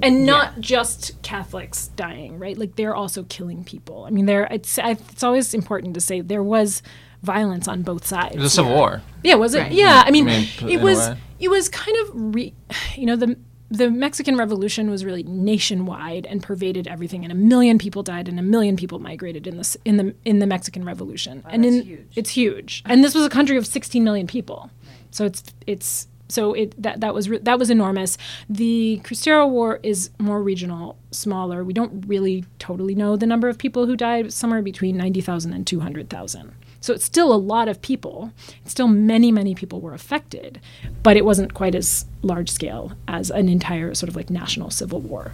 And 0.04 0.26
not 0.26 0.54
yeah. 0.54 0.62
just 0.62 1.20
Catholics 1.24 1.88
dying, 1.96 2.38
right? 2.38 2.56
Like 2.56 2.76
they're 2.76 2.96
also 2.96 3.24
killing 3.24 3.64
people. 3.64 4.06
I 4.06 4.12
mean, 4.12 4.28
there. 4.28 4.48
It's 4.52 4.78
it's 4.78 5.24
always 5.24 5.54
important 5.56 5.96
to 5.96 6.02
say 6.02 6.22
there 6.22 6.44
was 6.44 6.84
violence 7.24 7.68
on 7.68 7.82
both 7.82 8.06
sides. 8.06 8.36
It 8.36 8.40
was 8.40 8.54
a 8.54 8.56
civil 8.56 8.74
war. 8.74 9.02
Yeah, 9.24 9.36
was 9.36 9.56
it? 9.56 9.62
Right. 9.62 9.72
Yeah, 9.72 10.04
I 10.06 10.12
mean, 10.12 10.28
I 10.28 10.40
mean 10.40 10.70
it 10.70 10.82
was 10.82 11.10
it 11.40 11.50
was 11.50 11.70
kind 11.70 11.98
of 12.02 12.10
re, 12.14 12.54
you 12.96 13.06
know 13.06 13.16
the 13.16 13.38
the 13.72 13.90
Mexican 13.90 14.38
Revolution 14.38 14.92
was 14.92 15.04
really 15.04 15.24
nationwide 15.24 16.28
and 16.28 16.44
pervaded 16.44 16.88
everything, 16.88 17.24
and 17.24 17.32
a 17.32 17.36
million 17.36 17.80
people 17.80 18.04
died, 18.04 18.30
and 18.30 18.38
a 18.38 18.44
million 18.44 18.76
people 18.76 19.00
migrated 19.00 19.48
in 19.48 19.58
this 19.58 19.76
in 19.84 19.98
the 19.98 20.14
in 20.26 20.40
the 20.40 20.46
Mexican 20.46 20.86
Revolution, 20.86 21.42
wow, 21.44 21.52
and 21.52 21.66
in, 21.66 21.82
huge. 21.82 22.08
it's 22.16 22.30
huge. 22.32 22.84
And 22.86 23.04
this 23.04 23.16
was 23.16 23.26
a 23.26 23.30
country 23.30 23.58
of 23.58 23.66
16 23.66 24.04
million 24.04 24.28
people, 24.28 24.70
right. 24.86 24.98
so 25.12 25.26
it's 25.26 25.44
it's 25.66 26.08
so 26.28 26.54
it 26.54 26.82
that 26.82 27.00
that 27.00 27.14
was 27.14 27.30
re- 27.30 27.40
that 27.40 27.58
was 27.58 27.70
enormous. 27.70 28.18
The 28.50 29.02
Cristero 29.04 29.50
War 29.50 29.80
is 29.82 30.10
more 30.20 30.42
regional, 30.42 30.98
smaller. 31.12 31.64
We 31.64 31.74
don't 31.74 32.06
really 32.08 32.46
totally 32.60 32.96
know 32.96 33.16
the 33.16 33.28
number 33.28 33.48
of 33.50 33.58
people 33.58 33.86
who 33.86 33.96
died, 33.96 34.34
somewhere 34.34 34.62
between 34.62 34.98
90,000 34.98 35.54
and 35.54 35.66
200,000. 35.66 36.54
So 36.84 36.94
it's 36.94 37.06
still 37.06 37.34
a 37.34 37.38
lot 37.38 37.70
of 37.70 37.82
people. 37.82 38.34
Still, 38.66 38.90
many, 38.90 39.32
many 39.32 39.56
people 39.56 39.80
were 39.80 39.94
affected, 39.94 40.60
but 41.02 41.16
it 41.16 41.24
wasn't 41.24 41.54
quite 41.54 41.76
as 41.76 42.04
large 42.22 42.50
scale 42.50 42.92
as 43.08 43.32
an 43.32 43.48
entire 43.48 43.94
sort 43.94 44.10
of 44.10 44.18
like 44.18 44.30
national 44.30 44.70
civil 44.70 45.00
war. 45.00 45.32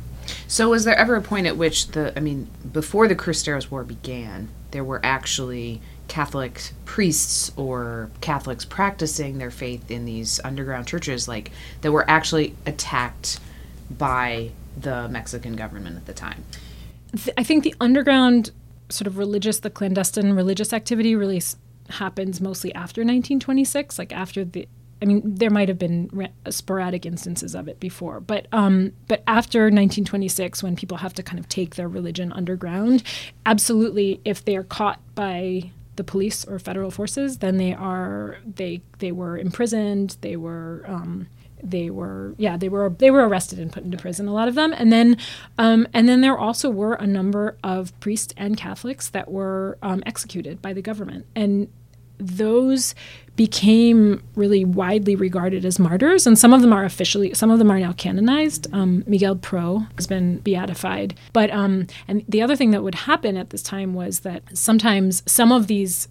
So, 0.48 0.70
was 0.70 0.84
there 0.84 0.96
ever 0.96 1.16
a 1.16 1.24
point 1.24 1.48
at 1.48 1.58
which 1.58 1.88
the, 1.88 2.16
I 2.16 2.20
mean, 2.20 2.50
before 2.72 3.08
the 3.08 3.16
Cristeros 3.16 3.72
War 3.72 3.84
began, 3.84 4.50
there 4.70 4.84
were 4.84 5.02
actually 5.04 5.82
Catholic 6.08 6.72
priests 6.86 7.52
or 7.58 8.12
Catholics 8.22 8.64
practicing 8.64 9.40
their 9.40 9.50
faith 9.50 9.90
in 9.90 10.06
these 10.06 10.40
underground 10.44 10.86
churches, 10.86 11.28
like 11.28 11.50
that 11.82 11.92
were 11.92 12.08
actually 12.08 12.54
attacked 12.68 13.40
by 13.90 14.52
the 14.78 15.10
Mexican 15.10 15.56
government 15.56 15.98
at 15.98 16.06
the 16.06 16.14
time? 16.14 16.44
I 17.36 17.44
think 17.44 17.64
the 17.64 17.74
underground 17.82 18.52
sort 18.90 19.08
of 19.08 19.18
religious, 19.18 19.60
the 19.60 19.70
clandestine 19.70 20.34
religious 20.34 20.74
activity 20.74 21.16
really 21.16 21.38
s- 21.38 21.56
happens 21.90 22.42
mostly 22.42 22.74
after 22.74 23.02
1926, 23.02 23.98
like 24.00 24.12
after 24.14 24.44
the. 24.46 24.68
I 25.02 25.06
mean, 25.06 25.22
there 25.24 25.50
might 25.50 25.70
have 25.70 25.80
been 25.80 26.30
sporadic 26.50 27.06
instances 27.06 27.56
of 27.56 27.70
it 27.70 27.80
before, 27.80 28.20
but 28.20 28.48
um, 28.52 28.92
but 29.08 29.24
after 29.28 29.60
1926, 29.62 30.62
when 30.62 30.76
people 30.76 30.98
have 30.98 31.14
to 31.14 31.24
kind 31.24 31.40
of 31.40 31.48
take 31.48 31.76
their 31.76 31.88
religion 31.88 32.34
underground, 32.34 33.04
absolutely, 33.46 34.20
if 34.26 34.44
they 34.44 34.58
are 34.58 34.64
caught 34.64 35.00
by 35.16 35.72
the 35.96 36.04
police 36.04 36.44
or 36.46 36.60
federal 36.60 36.92
forces, 36.92 37.38
then 37.38 37.56
they 37.58 37.74
are 37.74 38.40
they 38.56 38.82
they 38.98 39.14
were 39.14 39.38
imprisoned, 39.38 40.18
they 40.20 40.36
were 40.36 40.84
um, 40.86 41.28
they 41.64 41.90
were 41.90 42.34
yeah 42.38 42.58
they 42.58 42.70
were 42.70 42.90
they 42.90 43.12
were 43.12 43.28
arrested 43.28 43.60
and 43.60 43.72
put 43.72 43.84
into 43.84 43.98
prison 43.98 44.28
a 44.28 44.34
lot 44.34 44.48
of 44.48 44.56
them. 44.56 44.74
And 44.74 44.92
then 44.92 45.18
um, 45.58 45.88
and 45.94 46.08
then 46.08 46.22
there 46.22 46.38
also 46.38 46.70
were 46.70 46.94
a 46.94 47.08
number 47.08 47.58
of 47.64 47.98
priests 48.00 48.34
and 48.38 48.58
Catholics 48.58 49.10
that 49.10 49.32
were 49.32 49.78
um, 49.82 50.04
executed 50.06 50.62
by 50.62 50.74
the 50.74 50.82
government. 50.82 51.26
And 51.36 51.68
those 52.20 52.94
became 53.36 54.22
really 54.36 54.66
widely 54.66 55.16
regarded 55.16 55.64
as 55.64 55.80
martyrs. 55.80 56.28
And 56.28 56.38
some 56.38 56.54
of 56.54 56.62
them 56.62 56.74
are 56.74 56.84
officially 56.84 57.34
some 57.34 57.50
of 57.50 57.60
them 57.60 57.72
are 57.72 57.80
now 57.80 57.94
canonized. 57.94 58.68
Um, 58.74 59.04
Miguel 59.08 59.38
Pro 59.38 59.86
has 59.96 60.08
been 60.08 60.40
beatified. 60.40 61.18
But 61.32 61.50
um, 61.52 61.88
and 62.08 62.26
the 62.28 62.42
other 62.42 62.56
thing 62.56 62.72
that 62.72 62.84
would 62.84 62.96
happen 62.96 63.38
at 63.38 63.52
this 63.52 63.64
time 63.64 63.94
was 63.94 64.20
that 64.22 64.44
sometimes 64.54 65.24
some 65.26 65.52
of 65.52 65.68
these 65.68 66.10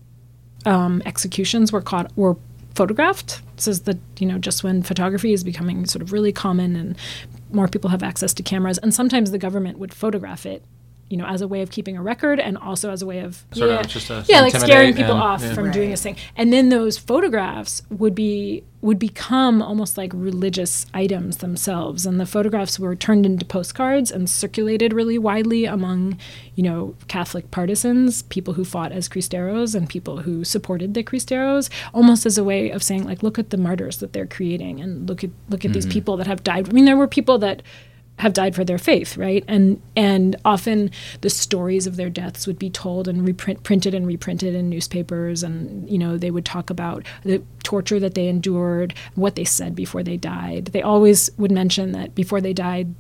um, 0.65 1.03
executions 1.05 1.73
were 1.73 1.83
caught 1.83 2.11
were 2.17 2.37
photographed. 2.79 3.43
This 3.57 3.67
is 3.67 3.81
the 3.81 3.99
you 4.21 4.27
know 4.27 4.39
just 4.39 4.63
when 4.63 4.85
photography 4.85 5.33
is 5.33 5.43
becoming 5.43 5.85
sort 5.85 6.01
of 6.01 6.13
really 6.13 6.33
common 6.33 6.77
and 6.77 6.97
more 7.51 7.67
people 7.67 7.91
have 7.91 8.05
access 8.05 8.33
to 8.35 8.43
cameras, 8.45 8.79
and 8.79 8.95
sometimes 8.95 9.33
the 9.33 9.39
government 9.39 9.79
would 9.81 9.93
photograph 9.93 10.47
it 10.47 10.63
you 11.11 11.17
know, 11.17 11.25
as 11.25 11.41
a 11.41 11.49
way 11.49 11.63
of 11.63 11.71
keeping 11.71 11.97
a 11.97 12.03
record 12.03 12.39
and 12.39 12.59
also 12.59 12.91
as 12.91 13.03
a 13.03 13.07
way 13.07 13.21
of 13.21 13.45
sort 13.53 13.71
yeah, 13.71 13.81
of 13.81 13.89
just 13.89 14.11
a, 14.11 14.25
yeah, 14.29 14.41
like 14.41 14.55
scaring 14.55 14.95
people 14.95 15.15
and, 15.15 15.23
off 15.23 15.43
yeah. 15.43 15.55
from 15.55 15.65
Right. 15.65 15.75
doing 15.75 15.91
this 15.91 16.03
thing. 16.03 16.17
And 16.37 16.53
then 16.53 16.69
those 16.69 16.99
photographs 16.99 17.83
would 17.91 18.15
be 18.15 18.65
would 18.81 18.99
become 18.99 19.61
almost 19.61 19.99
like 19.99 20.13
religious 20.15 20.87
items 20.95 21.39
themselves. 21.39 22.07
And 22.07 22.21
the 22.21 22.27
photographs 22.27 22.79
were 22.79 22.95
turned 22.95 23.27
into 23.27 23.45
postcards 23.45 24.13
and 24.13 24.31
circulated 24.31 24.93
really 24.93 25.19
widely 25.19 25.65
among, 25.65 26.17
you 26.55 26.63
know, 26.63 26.95
Catholic 27.09 27.51
partisans, 27.51 28.23
people 28.23 28.55
who 28.55 28.65
fought 28.65 28.93
as 28.93 29.09
Cristeros 29.09 29.75
and 29.75 29.89
people 29.89 30.19
who 30.19 30.45
supported 30.45 30.95
the 30.95 31.03
Cristeros, 31.03 31.71
almost 31.93 32.25
as 32.25 32.39
a 32.39 32.45
way 32.45 32.71
of 32.71 32.85
saying, 32.85 33.03
like, 33.03 33.23
look 33.23 33.37
at 33.37 33.51
the 33.51 33.57
martyrs 33.57 33.99
that 33.99 34.13
they're 34.13 34.27
creating 34.27 34.81
and 34.81 35.09
look 35.09 35.25
at 35.25 35.31
look 35.49 35.65
at 35.65 35.73
these 35.73 35.85
mm-hmm. 35.85 35.93
people 35.95 36.17
that 36.17 36.29
have 36.29 36.45
died. 36.45 36.69
I 36.69 36.73
mean, 36.73 36.85
there 36.85 36.97
were 36.97 37.09
people 37.09 37.39
that 37.39 37.63
have 38.19 38.33
died 38.33 38.55
for 38.55 38.65
their 38.65 38.79
faith, 38.79 39.17
right? 39.17 39.45
And 39.49 39.81
and 39.97 40.37
often 40.45 40.91
the 41.21 41.31
stories 41.31 41.87
of 41.87 41.97
their 41.97 42.11
deaths 42.11 42.47
would 42.47 42.59
be 42.59 42.71
told 42.71 43.09
and 43.09 43.27
reprint, 43.27 43.63
printed 43.63 43.95
and 43.95 44.07
reprinted 44.07 44.55
in 44.55 44.69
newspapers, 44.69 45.43
and 45.43 45.89
you 45.89 45.99
know 45.99 46.17
they 46.17 46.31
would 46.31 46.45
talk 46.45 46.71
about 46.71 47.05
the 47.23 47.43
torture 47.63 48.01
that 48.01 48.15
they 48.15 48.29
endured, 48.29 48.95
what 49.15 49.35
they 49.35 49.45
said 49.45 49.75
before 49.75 50.03
they 50.03 50.17
died. 50.17 50.67
They 50.67 50.83
always 50.83 51.31
would 51.39 51.53
mention 51.53 51.93
that 51.93 52.15
before 52.15 52.41
they 52.41 52.53
died. 52.53 52.95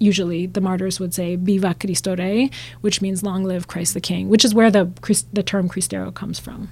Usually, 0.00 0.46
the 0.46 0.60
martyrs 0.60 1.00
would 1.00 1.12
say 1.12 1.36
"Viva 1.36 1.74
Cristo 1.74 2.14
Rey," 2.14 2.50
which 2.82 3.02
means 3.02 3.22
"Long 3.22 3.44
live 3.44 3.66
Christ 3.66 3.94
the 3.94 4.00
King," 4.00 4.28
which 4.28 4.44
is 4.44 4.54
where 4.54 4.70
the 4.70 4.90
the 5.32 5.42
term 5.42 5.68
Cristero 5.68 6.14
comes 6.14 6.38
from. 6.38 6.68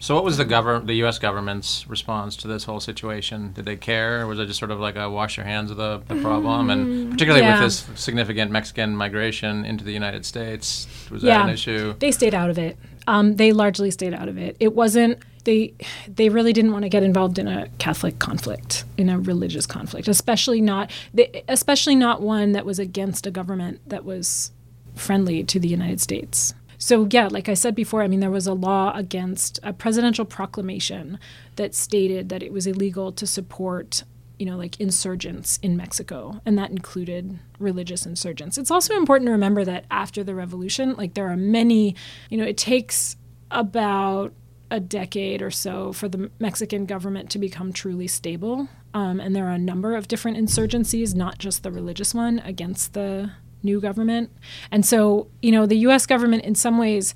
So, 0.00 0.14
what 0.14 0.24
was 0.24 0.38
the 0.38 0.46
government, 0.46 0.86
the 0.86 0.94
U.S. 0.94 1.18
government's 1.18 1.86
response 1.86 2.34
to 2.36 2.48
this 2.48 2.64
whole 2.64 2.80
situation? 2.80 3.52
Did 3.52 3.66
they 3.66 3.76
care, 3.76 4.22
or 4.22 4.26
was 4.26 4.38
it 4.38 4.46
just 4.46 4.58
sort 4.58 4.70
of 4.70 4.80
like 4.80 4.96
a 4.96 5.10
wash 5.10 5.36
your 5.36 5.44
hands 5.44 5.70
of 5.70 5.76
the, 5.76 6.02
the 6.08 6.20
problem? 6.22 6.70
And 6.70 7.12
particularly 7.12 7.44
yeah. 7.44 7.60
with 7.60 7.86
this 7.86 8.00
significant 8.00 8.50
Mexican 8.50 8.96
migration 8.96 9.66
into 9.66 9.84
the 9.84 9.92
United 9.92 10.24
States, 10.24 10.88
was 11.10 11.22
that 11.22 11.42
an 11.42 11.50
issue? 11.50 11.94
They 11.98 12.12
stayed 12.12 12.34
out 12.34 12.48
of 12.48 12.58
it. 12.58 12.78
Um, 13.06 13.36
they 13.36 13.52
largely 13.52 13.90
stayed 13.90 14.14
out 14.14 14.28
of 14.28 14.38
it. 14.38 14.56
It 14.58 14.74
wasn't 14.74 15.22
they 15.44 15.74
they 16.08 16.30
really 16.30 16.52
didn't 16.52 16.72
want 16.72 16.84
to 16.84 16.88
get 16.88 17.02
involved 17.02 17.38
in 17.38 17.46
a 17.46 17.68
Catholic 17.78 18.18
conflict, 18.18 18.84
in 18.96 19.10
a 19.10 19.18
religious 19.18 19.66
conflict, 19.66 20.08
especially 20.08 20.62
not 20.62 20.90
they, 21.12 21.44
especially 21.46 21.94
not 21.94 22.22
one 22.22 22.52
that 22.52 22.64
was 22.64 22.78
against 22.78 23.26
a 23.26 23.30
government 23.30 23.80
that 23.86 24.04
was 24.04 24.50
friendly 24.94 25.44
to 25.44 25.58
the 25.58 25.68
United 25.68 26.00
States. 26.00 26.54
So 26.80 27.06
yeah, 27.10 27.28
like 27.30 27.48
I 27.48 27.54
said 27.54 27.74
before, 27.74 28.02
I 28.02 28.08
mean 28.08 28.20
there 28.20 28.30
was 28.30 28.46
a 28.46 28.54
law 28.54 28.92
against 28.96 29.60
a 29.62 29.72
presidential 29.72 30.24
proclamation 30.24 31.18
that 31.56 31.74
stated 31.74 32.30
that 32.30 32.42
it 32.42 32.52
was 32.52 32.66
illegal 32.66 33.12
to 33.12 33.26
support 33.26 34.02
you 34.40 34.46
know, 34.46 34.56
like 34.56 34.80
insurgents 34.80 35.58
in 35.62 35.76
Mexico, 35.76 36.40
and 36.46 36.56
that 36.56 36.70
included 36.70 37.38
religious 37.58 38.06
insurgents. 38.06 38.56
It's 38.56 38.70
also 38.70 38.96
important 38.96 39.28
to 39.28 39.32
remember 39.32 39.66
that 39.66 39.84
after 39.90 40.24
the 40.24 40.34
revolution, 40.34 40.94
like 40.94 41.12
there 41.12 41.28
are 41.28 41.36
many, 41.36 41.94
you 42.30 42.38
know, 42.38 42.44
it 42.44 42.56
takes 42.56 43.16
about 43.50 44.32
a 44.70 44.80
decade 44.80 45.42
or 45.42 45.50
so 45.50 45.92
for 45.92 46.08
the 46.08 46.30
Mexican 46.38 46.86
government 46.86 47.28
to 47.32 47.38
become 47.38 47.70
truly 47.70 48.06
stable. 48.06 48.68
Um, 48.94 49.20
and 49.20 49.36
there 49.36 49.46
are 49.46 49.52
a 49.52 49.58
number 49.58 49.94
of 49.94 50.08
different 50.08 50.38
insurgencies, 50.38 51.14
not 51.14 51.36
just 51.36 51.62
the 51.62 51.70
religious 51.70 52.14
one, 52.14 52.38
against 52.38 52.94
the 52.94 53.32
new 53.62 53.80
government. 53.80 54.30
And 54.70 54.84
so, 54.84 55.28
you 55.42 55.52
know, 55.52 55.66
the 55.66 55.76
US 55.78 56.06
government 56.06 56.44
in 56.44 56.54
some 56.54 56.78
ways 56.78 57.14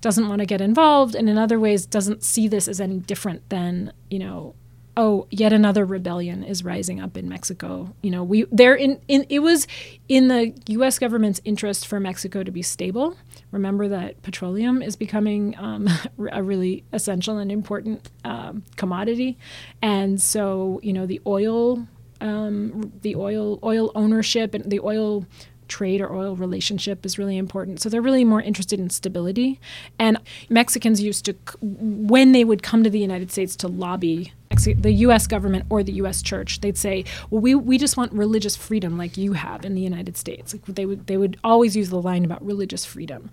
doesn't 0.00 0.28
want 0.28 0.40
to 0.40 0.46
get 0.46 0.60
involved, 0.60 1.14
and 1.14 1.28
in 1.28 1.38
other 1.38 1.58
ways 1.58 1.86
doesn't 1.86 2.22
see 2.22 2.48
this 2.48 2.68
as 2.68 2.80
any 2.80 2.98
different 2.98 3.48
than, 3.48 3.92
you 4.10 4.18
know, 4.18 4.54
oh, 4.96 5.26
yet 5.30 5.52
another 5.52 5.84
rebellion 5.84 6.42
is 6.42 6.64
rising 6.64 7.00
up 7.00 7.16
in 7.16 7.28
Mexico. 7.28 7.94
You 8.02 8.10
know, 8.10 8.24
we 8.24 8.44
there 8.50 8.74
in, 8.74 9.00
in 9.08 9.26
it 9.28 9.40
was 9.40 9.66
in 10.08 10.28
the 10.28 10.54
U.S. 10.68 10.98
government's 10.98 11.40
interest 11.44 11.86
for 11.86 12.00
Mexico 12.00 12.42
to 12.42 12.50
be 12.50 12.62
stable. 12.62 13.16
Remember 13.50 13.88
that 13.88 14.22
petroleum 14.22 14.82
is 14.82 14.96
becoming 14.96 15.56
um, 15.58 15.88
a 16.32 16.42
really 16.42 16.84
essential 16.92 17.38
and 17.38 17.52
important 17.52 18.10
um, 18.24 18.64
commodity, 18.76 19.36
and 19.82 20.20
so 20.20 20.80
you 20.82 20.92
know 20.92 21.06
the 21.06 21.20
oil, 21.26 21.86
um, 22.20 22.92
the 23.02 23.16
oil 23.16 23.58
oil 23.62 23.92
ownership 23.94 24.54
and 24.54 24.70
the 24.70 24.80
oil 24.80 25.26
trade 25.68 26.00
or 26.00 26.12
oil 26.12 26.36
relationship 26.36 27.04
is 27.04 27.18
really 27.18 27.36
important. 27.36 27.80
So 27.80 27.88
they're 27.88 28.02
really 28.02 28.24
more 28.24 28.40
interested 28.40 28.78
in 28.80 28.90
stability. 28.90 29.60
And 29.98 30.18
Mexicans 30.48 31.02
used 31.02 31.24
to, 31.26 31.34
when 31.60 32.32
they 32.32 32.44
would 32.44 32.62
come 32.62 32.84
to 32.84 32.90
the 32.90 32.98
United 32.98 33.30
States 33.30 33.56
to 33.56 33.68
lobby 33.68 34.32
the 34.64 34.92
U.S. 34.92 35.26
government 35.26 35.66
or 35.68 35.82
the 35.82 35.92
U.S. 35.92 36.22
church, 36.22 36.60
they'd 36.60 36.78
say, 36.78 37.04
"Well, 37.30 37.40
we, 37.40 37.54
we 37.54 37.78
just 37.78 37.96
want 37.96 38.12
religious 38.12 38.56
freedom 38.56 38.96
like 38.96 39.16
you 39.16 39.34
have 39.34 39.64
in 39.64 39.74
the 39.74 39.80
United 39.80 40.16
States." 40.16 40.54
Like 40.54 40.64
they 40.66 40.86
would 40.86 41.06
they 41.08 41.16
would 41.16 41.36
always 41.44 41.76
use 41.76 41.90
the 41.90 42.00
line 42.00 42.24
about 42.24 42.44
religious 42.44 42.84
freedom, 42.84 43.30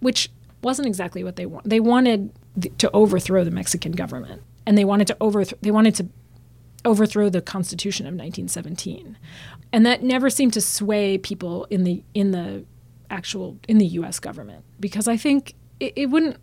which 0.00 0.30
wasn't 0.62 0.86
exactly 0.86 1.24
what 1.24 1.36
they 1.36 1.46
want. 1.46 1.68
They 1.68 1.80
wanted 1.80 2.30
th- 2.60 2.74
to 2.78 2.90
overthrow 2.92 3.44
the 3.44 3.50
Mexican 3.50 3.92
government, 3.92 4.42
and 4.66 4.78
they 4.78 4.84
wanted 4.84 5.08
to 5.08 5.16
overthrow 5.20 5.58
they 5.60 5.70
wanted 5.70 5.94
to 5.96 6.08
overthrow 6.84 7.28
the 7.28 7.40
Constitution 7.40 8.06
of 8.06 8.12
1917, 8.12 9.16
and 9.72 9.84
that 9.86 10.02
never 10.02 10.28
seemed 10.30 10.52
to 10.54 10.60
sway 10.60 11.18
people 11.18 11.66
in 11.70 11.84
the 11.84 12.02
in 12.14 12.30
the 12.32 12.64
actual 13.10 13.58
in 13.68 13.78
the 13.78 13.86
U.S. 13.86 14.18
government 14.18 14.64
because 14.80 15.08
I 15.08 15.16
think 15.16 15.54
it, 15.80 15.92
it 15.96 16.06
wouldn't. 16.06 16.36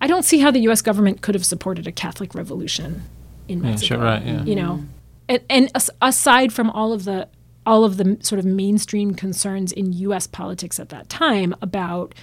I 0.00 0.06
don't 0.06 0.24
see 0.24 0.38
how 0.38 0.50
the 0.50 0.60
U.S. 0.60 0.82
government 0.82 1.20
could 1.22 1.34
have 1.34 1.44
supported 1.44 1.86
a 1.86 1.92
Catholic 1.92 2.34
revolution 2.34 3.02
in 3.48 3.62
Yeah, 3.62 3.70
Mexico. 3.70 3.96
sure, 3.96 4.04
right, 4.04 4.24
yeah. 4.24 4.44
You 4.44 4.54
know, 4.54 4.84
and, 5.28 5.42
and 5.50 5.70
aside 6.00 6.52
from 6.52 6.70
all 6.70 6.92
of 6.92 7.04
the 7.04 7.28
all 7.66 7.84
of 7.84 7.96
the 7.96 8.18
sort 8.20 8.38
of 8.38 8.44
mainstream 8.44 9.14
concerns 9.14 9.72
in 9.72 9.92
U.S. 9.94 10.26
politics 10.26 10.78
at 10.78 10.90
that 10.90 11.08
time 11.08 11.54
about 11.62 12.14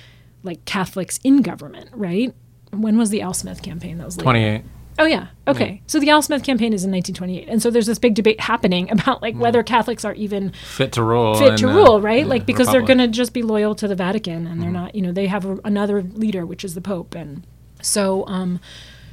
like 0.43 0.63
Catholics 0.65 1.19
in 1.23 1.41
government, 1.41 1.89
right? 1.93 2.33
When 2.71 2.97
was 2.97 3.09
the 3.09 3.21
Al 3.21 3.33
Smith 3.33 3.61
campaign? 3.61 3.97
That 3.97 4.05
was 4.05 4.17
later. 4.17 4.23
28. 4.25 4.63
Oh 4.99 5.05
yeah. 5.05 5.27
Okay. 5.47 5.81
So 5.87 5.99
the 5.99 6.09
Al 6.09 6.21
Smith 6.21 6.43
campaign 6.43 6.73
is 6.73 6.83
in 6.83 6.91
1928, 6.91 7.47
and 7.49 7.61
so 7.61 7.69
there's 7.71 7.85
this 7.87 7.97
big 7.99 8.13
debate 8.15 8.39
happening 8.39 8.89
about 8.91 9.21
like 9.21 9.35
whether 9.35 9.63
Catholics 9.63 10.05
are 10.05 10.13
even 10.13 10.51
Fit 10.51 10.91
to 10.93 11.03
rule. 11.03 11.35
fit 11.35 11.57
to 11.57 11.67
the- 11.67 11.73
rule, 11.73 12.01
right? 12.01 12.23
the 12.23 12.29
Like 12.29 12.45
because 12.45 12.67
they're 12.71 12.81
going 12.81 12.99
to 12.99 13.07
just 13.07 13.33
be 13.33 13.41
loyal 13.41 13.73
to 13.75 13.87
the 13.87 13.95
Vatican, 13.95 14.47
and 14.47 14.61
they're 14.61 14.69
not. 14.71 14.93
You 14.95 15.01
know, 15.01 15.11
they 15.11 15.27
have 15.27 15.45
a, 15.45 15.57
another 15.65 16.01
leader, 16.03 16.45
which 16.45 16.63
is 16.63 16.75
the 16.75 16.81
Pope, 16.81 17.15
and 17.15 17.45
so 17.81 18.25
um, 18.27 18.59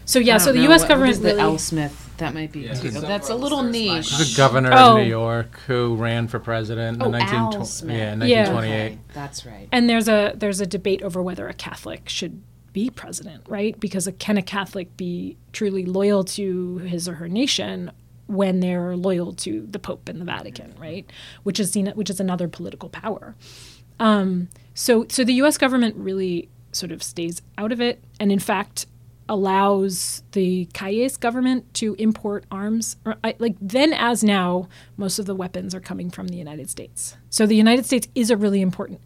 so 0.04 0.18
yeah. 0.18 0.38
So 0.38 0.52
the 0.52 0.58
know. 0.58 0.64
U.S. 0.70 0.80
What- 0.82 0.88
government 0.88 1.08
what 1.08 1.16
is 1.16 1.20
the 1.20 1.28
really. 1.30 1.40
Al 1.40 1.58
Smith. 1.58 2.04
That 2.18 2.34
might 2.34 2.50
be 2.50 2.68
too. 2.74 2.90
That's 2.90 3.28
a 3.30 3.34
little 3.36 3.62
niche. 3.62 4.10
The 4.18 4.34
governor 4.36 4.70
Oh. 4.72 4.96
of 4.96 5.02
New 5.04 5.08
York 5.08 5.60
who 5.68 5.94
ran 5.94 6.26
for 6.26 6.40
president 6.40 6.96
in 7.00 7.02
Oh, 7.02 7.10
the 7.12 7.22
Al 7.22 7.64
Smith. 7.64 7.96
yeah, 7.96 8.14
Yeah. 8.24 8.50
1928. 8.50 8.74
Okay, 8.86 8.98
that's 9.14 9.46
right. 9.46 9.68
and 9.70 9.88
there's 9.88 10.08
a 10.08 10.32
there's 10.34 10.60
a 10.60 10.66
debate 10.66 11.02
over 11.02 11.22
whether 11.22 11.46
a 11.48 11.54
Catholic 11.54 12.08
should 12.08 12.42
be 12.78 12.90
president, 12.90 13.42
right? 13.48 13.78
Because 13.80 14.08
can 14.20 14.38
a 14.38 14.42
Catholic 14.42 14.96
be 14.96 15.36
truly 15.52 15.84
loyal 15.84 16.22
to 16.22 16.78
his 16.78 17.08
or 17.08 17.14
her 17.14 17.28
nation 17.28 17.90
when 18.28 18.60
they're 18.60 18.94
loyal 18.94 19.32
to 19.32 19.66
the 19.68 19.80
Pope 19.80 20.08
and 20.08 20.20
the 20.20 20.24
Vatican, 20.24 20.72
right? 20.78 21.04
Which 21.42 21.58
is 21.58 21.72
seen 21.72 21.88
which 21.96 22.08
is 22.08 22.20
another 22.20 22.46
political 22.46 22.88
power. 22.88 23.34
Um, 23.98 24.48
so 24.74 25.06
so 25.08 25.24
the 25.24 25.34
U.S. 25.42 25.58
government 25.58 25.96
really 25.96 26.48
sort 26.70 26.92
of 26.92 27.02
stays 27.02 27.42
out 27.56 27.72
of 27.72 27.80
it, 27.80 28.00
and 28.20 28.30
in 28.30 28.38
fact 28.38 28.86
allows 29.28 30.22
the 30.32 30.66
Calles 30.72 31.16
government 31.16 31.74
to 31.74 31.96
import 31.98 32.44
arms. 32.48 32.96
Like 33.40 33.56
then 33.60 33.92
as 33.92 34.22
now, 34.22 34.68
most 34.96 35.18
of 35.18 35.26
the 35.26 35.34
weapons 35.34 35.74
are 35.74 35.80
coming 35.80 36.10
from 36.10 36.28
the 36.28 36.36
United 36.36 36.70
States. 36.70 37.16
So 37.28 37.44
the 37.44 37.56
United 37.56 37.86
States 37.86 38.06
is 38.14 38.30
a 38.30 38.36
really 38.36 38.60
important 38.60 39.00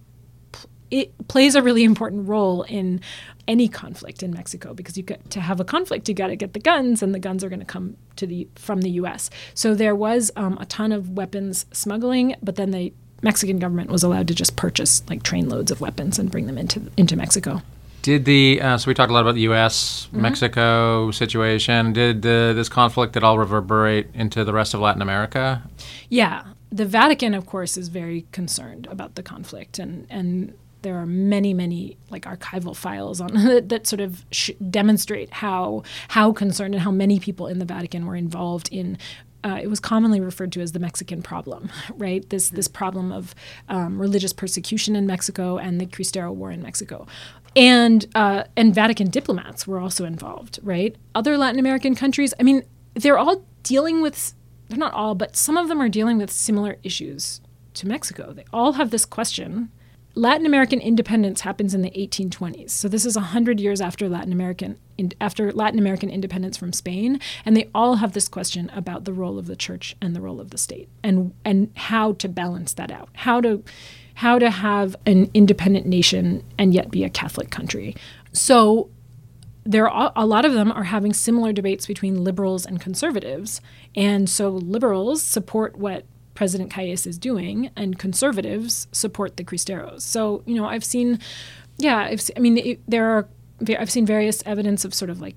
it 0.93 1.27
plays 1.27 1.55
a 1.55 1.63
really 1.63 1.85
important 1.85 2.29
role 2.29 2.63
in 2.65 3.01
any 3.49 3.69
conflict 3.69 4.23
in 4.23 4.33
Mexico 4.33 4.75
because 4.75 4.97
you 4.97 5.03
get, 5.03 5.31
to 5.31 5.41
have 5.41 5.61
a 5.61 5.65
conflict, 5.65 6.09
you 6.09 6.15
got 6.15 6.29
to 6.29 6.37
get 6.37 6.53
the 6.53 6.61
guns, 6.61 7.03
and 7.03 7.15
the 7.15 7.19
guns 7.19 7.43
are 7.43 7.49
going 7.49 7.61
to 7.61 7.67
come 7.67 7.97
to 8.17 8.27
the 8.27 8.49
from 8.55 8.83
the 8.83 8.91
U.S. 8.91 9.31
So 9.55 9.75
there 9.75 9.95
was 9.95 10.31
um, 10.37 10.59
a 10.59 10.67
ton 10.67 10.93
of 10.93 11.11
weapons 11.11 11.67
smuggling, 11.73 12.37
but 12.43 12.57
then 12.57 12.71
the 12.71 12.93
Mexican 13.23 13.59
government 13.59 13.91
was 13.91 14.03
allowed 14.03 14.29
to 14.29 14.35
just 14.35 14.57
purchase 14.57 15.03
like 15.09 15.23
trainloads 15.23 15.71
of 15.71 15.81
weapons 15.81 16.19
and 16.19 16.31
bring 16.31 16.47
them 16.47 16.59
into 16.59 16.91
into 16.97 17.17
Mexico. 17.17 17.63
Did 18.03 18.25
the 18.25 18.61
uh, 18.61 18.79
so 18.79 18.89
we 18.89 18.95
talked 18.95 19.11
a 19.11 19.15
lot 19.15 19.21
about 19.21 19.37
the 19.37 19.43
U.S. 19.43 20.07
Mm-hmm. 20.07 20.23
Mexico 20.23 21.11
situation? 21.13 21.93
Did 21.93 22.23
the, 22.23 22.53
this 22.55 22.69
conflict 22.69 23.17
at 23.17 23.23
all 23.23 23.39
reverberate 23.39 24.09
into 24.13 24.45
the 24.45 24.53
rest 24.53 24.75
of 24.75 24.81
Latin 24.81 25.03
America? 25.03 25.63
Yeah, 26.09 26.45
the 26.73 26.85
Vatican, 26.85 27.33
of 27.33 27.47
course, 27.47 27.77
is 27.77 27.89
very 27.89 28.27
concerned 28.33 28.89
about 28.91 29.15
the 29.15 29.23
conflict, 29.23 29.79
and 29.79 30.07
and 30.11 30.55
there 30.83 30.97
are 30.97 31.07
many, 31.07 31.55
many 31.55 31.97
like 32.11 32.25
archival 32.25 32.77
files 32.77 33.21
on 33.21 33.33
that, 33.45 33.69
that 33.69 33.87
sort 33.87 34.01
of 34.01 34.25
sh- 34.31 34.51
demonstrate 34.71 35.31
how 35.31 35.83
how 36.09 36.33
concerned 36.33 36.75
and 36.75 36.83
how 36.83 36.91
many 36.91 37.19
people 37.19 37.47
in 37.47 37.59
the 37.59 37.65
Vatican 37.65 38.07
were 38.07 38.17
involved 38.17 38.69
in. 38.71 38.99
Uh, 39.45 39.59
it 39.61 39.67
was 39.67 39.81
commonly 39.81 40.21
referred 40.21 40.53
to 40.53 40.61
as 40.61 40.71
the 40.71 40.79
Mexican 40.79 41.21
problem, 41.21 41.69
right? 41.97 42.29
This 42.31 42.51
this 42.51 42.69
problem 42.69 43.11
of 43.11 43.35
um, 43.69 43.99
religious 43.99 44.33
persecution 44.33 44.95
in 44.95 45.07
Mexico 45.07 45.59
and 45.59 45.81
the 45.81 45.87
Cristero 45.87 46.33
War 46.33 46.53
in 46.53 46.63
Mexico, 46.63 47.07
and 47.57 48.07
uh, 48.15 48.45
and 48.57 48.75
Vatican 48.75 49.11
diplomats 49.11 49.67
were 49.67 49.81
also 49.81 50.05
involved, 50.05 50.61
right? 50.63 50.95
Other 51.15 51.37
Latin 51.37 51.59
American 51.59 51.97
countries, 51.97 52.33
I 52.39 52.45
mean, 52.45 52.63
they're 52.95 53.19
all 53.19 53.45
dealing 53.65 54.01
with 54.01 54.35
they're 54.69 54.79
not 54.79 54.95
all, 54.95 55.15
but 55.15 55.37
some 55.37 55.59
of 55.59 55.69
them 55.69 55.83
are 55.83 55.89
dealing 55.89 56.19
with 56.19 56.31
similar 56.31 56.79
issues 56.83 57.41
to 57.75 57.87
Mexico. 57.87 58.33
They 58.33 58.45
all 58.53 58.73
have 58.73 58.91
this 58.91 59.05
question. 59.05 59.71
Latin 60.15 60.45
American 60.45 60.79
independence 60.79 61.41
happens 61.41 61.75
in 61.75 61.83
the 61.83 61.91
1820s. 61.91 62.71
So 62.71 62.87
this 62.87 63.07
is 63.07 63.17
100 63.17 63.59
years 63.61 63.81
after 63.81 64.09
Latin 64.09 64.33
American 64.33 64.79
after 65.21 65.51
Latin 65.53 65.79
American 65.79 66.11
independence 66.11 66.57
from 66.57 66.73
Spain, 66.73 67.19
and 67.45 67.57
they 67.57 67.69
all 67.75 67.97
have 67.97 68.13
this 68.13 68.29
question 68.29 68.71
about 68.75 69.05
the 69.05 69.13
role 69.13 69.39
of 69.39 69.47
the 69.47 69.57
church 69.57 69.97
and 70.01 70.15
the 70.15 70.21
role 70.21 70.41
of 70.41 70.51
the 70.51 70.59
state 70.59 70.89
and 71.03 71.33
and 71.45 71.71
how 71.77 72.13
to 72.13 72.29
balance 72.29 72.75
that 72.75 72.91
out. 72.91 73.09
How 73.15 73.41
to 73.41 73.65
how 74.15 74.39
to 74.39 74.51
have 74.51 74.95
an 75.07 75.31
independent 75.33 75.87
nation 75.87 76.45
and 76.59 76.75
yet 76.75 76.91
be 76.91 77.05
a 77.05 77.11
Catholic 77.11 77.51
country. 77.51 77.97
So 78.33 78.91
there 79.65 79.89
are 79.89 80.13
a 80.15 80.27
lot 80.27 80.45
of 80.45 80.53
them 80.53 80.71
are 80.73 80.85
having 80.85 81.13
similar 81.13 81.53
debates 81.53 81.87
between 81.87 82.23
liberals 82.23 82.67
and 82.67 82.81
conservatives. 82.81 83.61
And 83.95 84.29
so 84.29 84.51
liberals 84.51 85.23
support 85.23 85.77
what 85.77 86.05
President 86.35 86.71
Calles 86.71 87.07
is 87.07 87.19
doing, 87.19 87.71
and 87.77 87.99
conservatives 87.99 88.89
support 88.93 89.37
the 89.37 89.45
Cristeros. 89.45 90.03
So, 90.03 90.43
you 90.47 90.55
know, 90.55 90.65
I've 90.65 90.85
seen, 90.85 91.19
yeah, 91.79 91.99
I've 91.99 92.23
I 92.37 92.41
mean, 92.41 92.59
it, 92.59 92.81
there 92.89 93.07
are, 93.11 93.29
I've 93.79 93.91
seen 93.91 94.07
various 94.07 94.43
evidence 94.47 94.85
of 94.85 94.95
sort 94.95 95.11
of 95.11 95.21
like, 95.21 95.37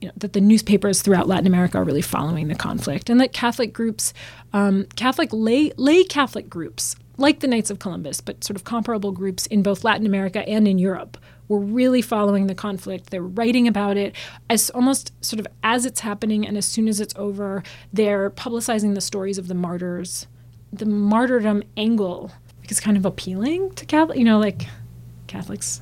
you 0.00 0.08
know, 0.08 0.14
that 0.16 0.32
the 0.32 0.40
newspapers 0.40 1.02
throughout 1.02 1.28
Latin 1.28 1.46
America 1.46 1.78
are 1.78 1.84
really 1.84 2.02
following 2.02 2.48
the 2.48 2.54
conflict, 2.54 3.10
and 3.10 3.20
that 3.20 3.32
Catholic 3.32 3.72
groups, 3.72 4.14
um, 4.52 4.86
Catholic 4.96 5.28
lay 5.32 5.72
lay 5.76 6.04
Catholic 6.04 6.48
groups 6.48 6.96
like 7.18 7.40
the 7.40 7.46
Knights 7.46 7.70
of 7.70 7.78
Columbus, 7.78 8.22
but 8.22 8.42
sort 8.42 8.56
of 8.56 8.64
comparable 8.64 9.12
groups 9.12 9.44
in 9.46 9.62
both 9.62 9.84
Latin 9.84 10.06
America 10.06 10.48
and 10.48 10.66
in 10.66 10.78
Europe 10.78 11.18
were 11.48 11.58
really 11.58 12.00
following 12.00 12.46
the 12.46 12.54
conflict. 12.54 13.10
They're 13.10 13.22
writing 13.22 13.68
about 13.68 13.96
it 13.96 14.14
as 14.48 14.70
almost 14.70 15.12
sort 15.22 15.40
of 15.40 15.46
as 15.62 15.84
it's 15.84 16.00
happening 16.00 16.46
and 16.46 16.56
as 16.56 16.64
soon 16.64 16.88
as 16.88 17.00
it's 17.00 17.12
over, 17.16 17.62
they're 17.92 18.30
publicizing 18.30 18.94
the 18.94 19.00
stories 19.00 19.36
of 19.36 19.48
the 19.48 19.54
martyrs. 19.54 20.28
The 20.72 20.86
martyrdom 20.86 21.62
angle 21.76 22.30
is 22.68 22.80
kind 22.80 22.96
of 22.96 23.04
appealing 23.04 23.72
to 23.74 23.86
Catholic, 23.86 24.18
you 24.18 24.24
know, 24.24 24.38
like 24.38 24.66
Catholics 25.26 25.80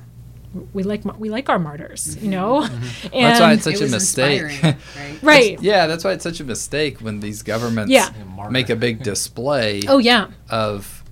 we 0.73 0.83
like 0.83 1.05
we 1.19 1.29
like 1.29 1.49
our 1.49 1.59
martyrs, 1.59 2.17
you 2.21 2.29
know. 2.29 2.61
Mm-hmm. 2.61 3.07
And 3.13 3.25
that's 3.25 3.39
why 3.39 3.53
it's 3.53 3.63
such 3.63 3.75
it 3.75 3.81
a 3.81 3.91
mistake, 3.91 4.63
right? 4.63 4.75
right. 5.21 5.61
Yeah, 5.61 5.87
that's 5.87 6.03
why 6.03 6.13
it's 6.13 6.23
such 6.23 6.39
a 6.39 6.43
mistake 6.43 6.99
when 6.99 7.19
these 7.19 7.43
governments 7.43 7.91
yeah. 7.91 8.09
make 8.49 8.69
a 8.69 8.75
big 8.75 9.03
display. 9.03 9.81
oh 9.87 9.99
yeah. 9.99 10.27
Of 10.49 11.03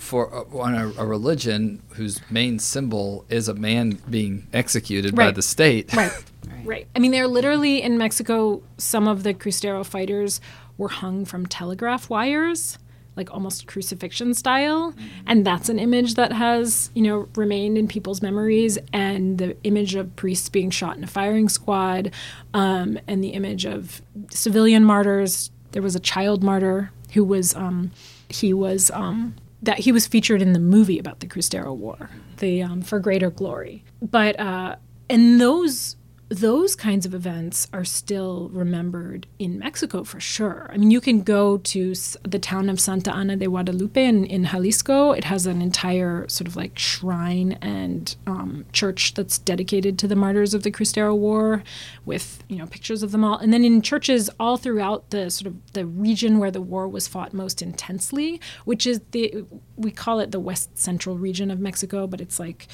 for 0.00 0.34
uh, 0.34 0.58
on 0.58 0.74
a, 0.74 0.92
a, 0.98 1.06
religion 1.06 1.82
whose 1.90 2.20
main 2.30 2.58
symbol 2.58 3.24
is 3.28 3.48
a 3.48 3.54
man 3.54 3.98
being 4.08 4.46
executed 4.52 5.16
right. 5.16 5.26
by 5.26 5.30
the 5.30 5.42
state. 5.42 5.92
Right. 5.92 6.10
right. 6.46 6.66
Right. 6.66 6.86
I 6.96 6.98
mean, 6.98 7.10
they're 7.12 7.28
literally 7.28 7.82
in 7.82 7.98
Mexico. 7.98 8.62
Some 8.78 9.06
of 9.06 9.22
the 9.22 9.34
Cristero 9.34 9.84
fighters 9.84 10.40
were 10.78 10.88
hung 10.88 11.24
from 11.24 11.46
telegraph 11.46 12.10
wires, 12.10 12.78
like 13.16 13.32
almost 13.32 13.66
crucifixion 13.66 14.34
style, 14.34 14.94
and 15.26 15.44
that's 15.44 15.68
an 15.68 15.78
image 15.78 16.14
that 16.14 16.32
has 16.32 16.90
you 16.94 17.02
know 17.02 17.28
remained 17.34 17.78
in 17.78 17.88
people's 17.88 18.22
memories. 18.22 18.78
And 18.92 19.38
the 19.38 19.56
image 19.64 19.94
of 19.94 20.14
priests 20.16 20.48
being 20.48 20.70
shot 20.70 20.96
in 20.96 21.04
a 21.04 21.08
firing 21.08 21.48
squad, 21.48 22.12
um, 22.54 22.98
and 23.06 23.22
the 23.22 23.30
image 23.30 23.64
of 23.64 24.02
civilian 24.30 24.84
martyrs. 24.84 25.50
There 25.72 25.82
was 25.82 25.96
a 25.96 26.00
child 26.00 26.42
martyr 26.42 26.90
who 27.12 27.24
was 27.24 27.54
um, 27.54 27.90
he 28.28 28.52
was 28.52 28.90
um, 28.92 29.34
that 29.62 29.80
he 29.80 29.92
was 29.92 30.06
featured 30.06 30.42
in 30.42 30.52
the 30.52 30.58
movie 30.58 30.98
about 30.98 31.20
the 31.20 31.26
Cristero 31.26 31.76
War, 31.76 32.10
the 32.38 32.62
um, 32.62 32.82
For 32.82 32.98
Greater 32.98 33.30
Glory. 33.30 33.84
But 34.00 34.38
uh, 34.38 34.76
and 35.08 35.40
those 35.40 35.96
those 36.28 36.74
kinds 36.74 37.06
of 37.06 37.14
events 37.14 37.68
are 37.72 37.84
still 37.84 38.48
remembered 38.52 39.28
in 39.38 39.60
Mexico 39.60 40.02
for 40.02 40.18
sure. 40.18 40.68
I 40.72 40.76
mean, 40.76 40.90
you 40.90 41.00
can 41.00 41.22
go 41.22 41.58
to 41.58 41.94
the 42.24 42.40
town 42.40 42.68
of 42.68 42.80
Santa 42.80 43.12
Ana 43.12 43.36
de 43.36 43.46
Guadalupe 43.46 44.04
in, 44.04 44.24
in 44.24 44.46
Jalisco. 44.46 45.12
It 45.12 45.24
has 45.24 45.46
an 45.46 45.62
entire 45.62 46.28
sort 46.28 46.48
of 46.48 46.56
like 46.56 46.76
shrine 46.78 47.52
and 47.62 48.16
um, 48.26 48.66
church 48.72 49.14
that's 49.14 49.38
dedicated 49.38 50.00
to 50.00 50.08
the 50.08 50.16
martyrs 50.16 50.52
of 50.52 50.64
the 50.64 50.72
Cristero 50.72 51.16
War, 51.16 51.62
with 52.04 52.42
you 52.48 52.56
know 52.56 52.66
pictures 52.66 53.04
of 53.04 53.12
them 53.12 53.22
all. 53.22 53.38
And 53.38 53.52
then 53.52 53.64
in 53.64 53.80
churches 53.80 54.28
all 54.40 54.56
throughout 54.56 55.10
the 55.10 55.30
sort 55.30 55.46
of 55.46 55.72
the 55.74 55.86
region 55.86 56.38
where 56.38 56.50
the 56.50 56.60
war 56.60 56.88
was 56.88 57.06
fought 57.06 57.34
most 57.34 57.62
intensely, 57.62 58.40
which 58.64 58.84
is 58.84 59.00
the 59.12 59.44
we 59.76 59.92
call 59.92 60.18
it 60.18 60.32
the 60.32 60.40
west 60.40 60.76
central 60.76 61.16
region 61.16 61.52
of 61.52 61.60
Mexico, 61.60 62.08
but 62.08 62.20
it's 62.20 62.40
like 62.40 62.66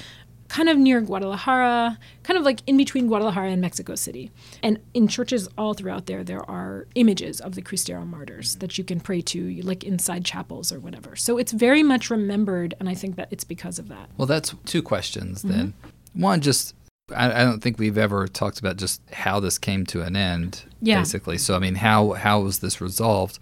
kind 0.53 0.69
of 0.69 0.77
near 0.77 1.01
Guadalajara, 1.01 1.97
kind 2.21 2.37
of 2.37 2.45
like 2.45 2.61
in 2.67 2.77
between 2.77 3.07
Guadalajara 3.07 3.49
and 3.49 3.59
Mexico 3.59 3.95
City. 3.95 4.29
And 4.61 4.77
in 4.93 5.07
churches 5.07 5.49
all 5.57 5.73
throughout 5.73 6.05
there, 6.05 6.23
there 6.23 6.47
are 6.47 6.85
images 6.93 7.41
of 7.41 7.55
the 7.55 7.61
Cristero 7.63 8.05
martyrs 8.05 8.57
that 8.57 8.77
you 8.77 8.83
can 8.83 8.99
pray 8.99 9.21
to, 9.21 9.61
like 9.63 9.83
inside 9.83 10.25
chapels 10.25 10.71
or 10.71 10.79
whatever. 10.79 11.15
So 11.15 11.39
it's 11.39 11.51
very 11.51 11.81
much 11.81 12.11
remembered, 12.11 12.75
and 12.79 12.87
I 12.87 12.93
think 12.93 13.15
that 13.15 13.29
it's 13.31 13.43
because 13.43 13.79
of 13.79 13.87
that. 13.87 14.11
Well, 14.15 14.27
that's 14.27 14.53
two 14.65 14.83
questions 14.83 15.41
then. 15.41 15.73
Mm-hmm. 15.73 16.21
One, 16.21 16.39
just 16.39 16.75
I, 17.15 17.41
I, 17.41 17.43
don't 17.43 17.59
think 17.59 17.79
we've 17.79 17.97
ever 17.97 18.27
talked 18.27 18.59
about 18.59 18.77
just 18.77 19.01
how 19.11 19.39
this 19.39 19.57
came 19.57 19.87
to 19.87 20.03
an 20.03 20.15
end, 20.15 20.65
yeah. 20.81 20.99
basically. 20.99 21.39
So, 21.39 21.55
I 21.55 21.59
mean, 21.59 21.75
how 21.75 22.11
how 22.11 22.41
was 22.41 22.59
this 22.59 22.79
resolved? 22.79 23.39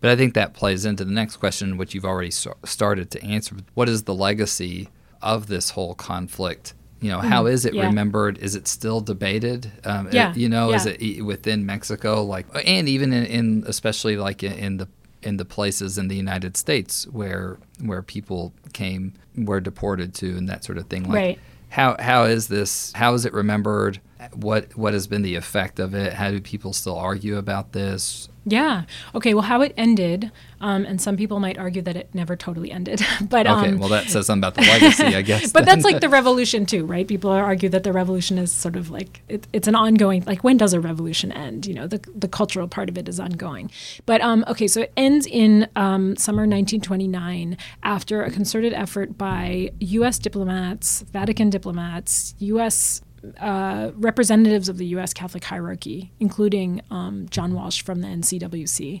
But 0.00 0.10
I 0.10 0.16
think 0.16 0.34
that 0.34 0.54
plays 0.54 0.84
into 0.84 1.04
the 1.04 1.12
next 1.12 1.36
question, 1.36 1.76
which 1.76 1.94
you've 1.94 2.04
already 2.04 2.32
started 2.32 3.12
to 3.12 3.22
answer. 3.22 3.54
What 3.74 3.88
is 3.88 4.02
the 4.02 4.14
legacy 4.14 4.88
of 5.22 5.46
this 5.46 5.70
whole 5.70 5.94
conflict 5.94 6.74
you 7.00 7.10
know 7.10 7.20
how 7.20 7.44
mm, 7.44 7.52
is 7.52 7.64
it 7.64 7.74
yeah. 7.74 7.86
remembered 7.86 8.38
is 8.38 8.54
it 8.54 8.68
still 8.68 9.00
debated 9.00 9.70
um, 9.84 10.08
yeah. 10.12 10.30
It, 10.30 10.36
you 10.36 10.48
know 10.48 10.70
yeah. 10.70 10.76
is 10.76 10.86
it 10.86 11.22
within 11.22 11.64
mexico 11.64 12.22
like 12.22 12.46
and 12.66 12.88
even 12.88 13.12
in, 13.12 13.24
in 13.24 13.64
especially 13.66 14.16
like 14.16 14.42
in, 14.42 14.52
in, 14.52 14.76
the 14.78 14.88
in 15.22 15.36
the 15.36 15.44
places 15.44 15.98
in 15.98 16.08
the 16.08 16.16
united 16.16 16.56
states 16.56 17.06
where 17.08 17.58
where 17.82 18.02
people 18.02 18.52
came 18.72 19.14
were 19.36 19.60
deported 19.60 20.14
to 20.14 20.36
and 20.36 20.48
that 20.48 20.64
sort 20.64 20.78
of 20.78 20.86
thing 20.86 21.04
like 21.04 21.14
right. 21.14 21.38
how 21.70 21.96
how 21.98 22.24
is 22.24 22.48
this 22.48 22.92
how 22.94 23.14
is 23.14 23.24
it 23.24 23.32
remembered 23.32 24.00
what 24.34 24.76
what 24.76 24.92
has 24.92 25.06
been 25.06 25.22
the 25.22 25.34
effect 25.34 25.78
of 25.78 25.94
it 25.94 26.12
how 26.12 26.30
do 26.30 26.40
people 26.40 26.72
still 26.72 26.96
argue 26.96 27.36
about 27.36 27.72
this 27.72 28.28
yeah. 28.46 28.84
Okay. 29.14 29.34
Well, 29.34 29.42
how 29.42 29.60
it 29.60 29.74
ended, 29.76 30.32
um, 30.60 30.86
and 30.86 31.00
some 31.00 31.16
people 31.16 31.40
might 31.40 31.58
argue 31.58 31.82
that 31.82 31.94
it 31.94 32.14
never 32.14 32.36
totally 32.36 32.72
ended. 32.72 33.04
but 33.28 33.46
um, 33.46 33.64
okay. 33.64 33.74
Well, 33.74 33.90
that 33.90 34.08
says 34.08 34.26
something 34.26 34.48
about 34.48 34.54
the 34.54 34.62
legacy, 34.62 35.14
I 35.14 35.22
guess. 35.30 35.52
but 35.52 35.66
that's 35.66 35.84
like 35.84 36.00
the 36.00 36.08
revolution 36.08 36.64
too, 36.64 36.86
right? 36.86 37.06
People 37.06 37.30
argue 37.30 37.68
that 37.68 37.82
the 37.82 37.92
revolution 37.92 38.38
is 38.38 38.50
sort 38.50 38.76
of 38.76 38.90
like 38.90 39.22
it, 39.28 39.46
it's 39.52 39.68
an 39.68 39.74
ongoing. 39.74 40.24
Like 40.24 40.42
when 40.42 40.56
does 40.56 40.72
a 40.72 40.80
revolution 40.80 41.32
end? 41.32 41.66
You 41.66 41.74
know, 41.74 41.86
the 41.86 42.00
the 42.14 42.28
cultural 42.28 42.66
part 42.66 42.88
of 42.88 42.96
it 42.96 43.08
is 43.08 43.20
ongoing. 43.20 43.70
But 44.06 44.22
um, 44.22 44.44
okay, 44.48 44.66
so 44.66 44.82
it 44.82 44.92
ends 44.96 45.26
in 45.26 45.68
um, 45.76 46.16
summer 46.16 46.42
1929 46.42 47.58
after 47.82 48.22
a 48.22 48.30
concerted 48.30 48.72
effort 48.72 49.18
by 49.18 49.70
U.S. 49.80 50.18
diplomats, 50.18 51.02
Vatican 51.02 51.50
diplomats, 51.50 52.34
U.S 52.38 53.02
uh, 53.38 53.90
representatives 53.94 54.68
of 54.68 54.78
the 54.78 54.86
U.S. 54.86 55.12
Catholic 55.12 55.44
hierarchy, 55.44 56.12
including 56.20 56.80
um, 56.90 57.26
John 57.30 57.54
Walsh 57.54 57.82
from 57.82 58.00
the 58.00 58.08
NCWC, 58.08 59.00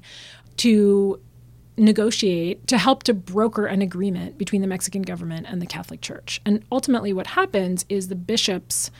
to 0.58 1.20
negotiate 1.76 2.66
to 2.66 2.76
help 2.76 3.02
to 3.04 3.14
broker 3.14 3.66
an 3.66 3.80
agreement 3.80 4.36
between 4.36 4.60
the 4.60 4.68
Mexican 4.68 5.02
government 5.02 5.46
and 5.48 5.62
the 5.62 5.66
Catholic 5.66 6.00
Church. 6.00 6.40
And 6.44 6.62
ultimately, 6.70 7.12
what 7.12 7.28
happens 7.28 7.86
is 7.88 8.08
the 8.08 8.16
bishops 8.16 8.90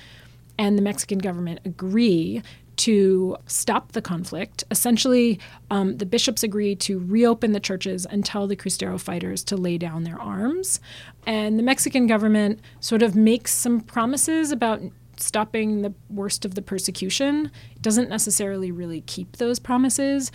and 0.58 0.76
the 0.76 0.82
Mexican 0.82 1.18
government 1.18 1.60
agree 1.64 2.42
to 2.76 3.36
stop 3.46 3.92
the 3.92 4.00
conflict. 4.00 4.64
Essentially, 4.70 5.38
um, 5.70 5.98
the 5.98 6.06
bishops 6.06 6.42
agree 6.42 6.74
to 6.76 6.98
reopen 6.98 7.52
the 7.52 7.60
churches 7.60 8.06
and 8.06 8.24
tell 8.24 8.46
the 8.46 8.56
Cristero 8.56 8.98
fighters 8.98 9.44
to 9.44 9.56
lay 9.56 9.76
down 9.76 10.04
their 10.04 10.18
arms. 10.18 10.80
And 11.26 11.58
the 11.58 11.62
Mexican 11.62 12.06
government 12.06 12.60
sort 12.80 13.02
of 13.02 13.14
makes 13.14 13.52
some 13.52 13.82
promises 13.82 14.50
about 14.50 14.80
stopping 15.22 15.82
the 15.82 15.94
worst 16.08 16.44
of 16.44 16.54
the 16.54 16.62
persecution 16.62 17.50
doesn't 17.80 18.08
necessarily 18.08 18.70
really 18.70 19.02
keep 19.02 19.36
those 19.36 19.58
promises. 19.58 20.30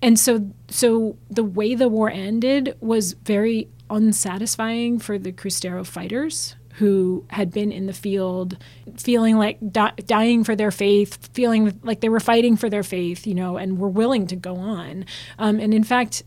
And 0.00 0.18
so 0.18 0.50
so 0.68 1.16
the 1.30 1.44
way 1.44 1.74
the 1.74 1.88
war 1.88 2.10
ended 2.10 2.76
was 2.80 3.12
very 3.12 3.68
unsatisfying 3.88 4.98
for 4.98 5.18
the 5.18 5.32
Cristero 5.32 5.86
fighters 5.86 6.56
who 6.76 7.24
had 7.28 7.50
been 7.50 7.70
in 7.70 7.86
the 7.86 7.92
field 7.92 8.56
feeling 8.96 9.36
like 9.36 9.58
di- 9.70 9.92
dying 10.06 10.42
for 10.42 10.56
their 10.56 10.70
faith, 10.70 11.28
feeling 11.34 11.78
like 11.82 12.00
they 12.00 12.08
were 12.08 12.20
fighting 12.20 12.56
for 12.56 12.70
their 12.70 12.82
faith, 12.82 13.26
you 13.26 13.34
know, 13.34 13.58
and 13.58 13.78
were 13.78 13.88
willing 13.88 14.26
to 14.26 14.36
go 14.36 14.56
on. 14.56 15.04
Um, 15.38 15.60
and 15.60 15.74
in 15.74 15.84
fact, 15.84 16.22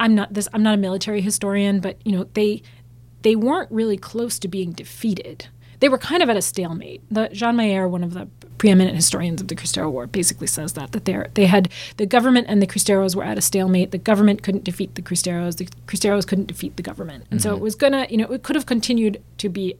I'm 0.00 0.14
not 0.14 0.34
this 0.34 0.48
I'm 0.52 0.62
not 0.62 0.74
a 0.74 0.78
military 0.78 1.20
historian, 1.20 1.80
but 1.80 1.98
you 2.04 2.12
know, 2.12 2.24
they 2.34 2.62
they 3.22 3.36
weren't 3.36 3.70
really 3.70 3.96
close 3.96 4.38
to 4.40 4.48
being 4.48 4.72
defeated 4.72 5.48
they 5.80 5.88
were 5.88 5.98
kind 5.98 6.22
of 6.22 6.30
at 6.30 6.36
a 6.36 6.42
stalemate. 6.42 7.02
The, 7.10 7.28
Jean 7.32 7.56
Meyer, 7.56 7.88
one 7.88 8.04
of 8.04 8.14
the 8.14 8.28
preeminent 8.58 8.96
historians 8.96 9.40
of 9.40 9.48
the 9.48 9.56
Cristero 9.56 9.90
War, 9.90 10.06
basically 10.06 10.46
says 10.46 10.74
that 10.74 10.92
that 10.92 11.04
they 11.04 11.22
they 11.34 11.46
had 11.46 11.70
the 11.96 12.06
government 12.06 12.46
and 12.48 12.62
the 12.62 12.66
Cristeros 12.66 13.14
were 13.14 13.24
at 13.24 13.38
a 13.38 13.40
stalemate. 13.40 13.90
The 13.90 13.98
government 13.98 14.42
couldn't 14.42 14.64
defeat 14.64 14.94
the 14.94 15.02
Cristeros. 15.02 15.56
The 15.56 15.66
Cristeros 15.86 16.26
couldn't 16.26 16.46
defeat 16.46 16.76
the 16.76 16.82
government, 16.82 17.26
and 17.30 17.40
mm-hmm. 17.40 17.48
so 17.48 17.54
it 17.54 17.60
was 17.60 17.74
gonna, 17.74 18.06
you 18.10 18.16
know, 18.16 18.26
it 18.26 18.42
could 18.42 18.56
have 18.56 18.66
continued 18.66 19.22
to 19.38 19.48
be, 19.48 19.76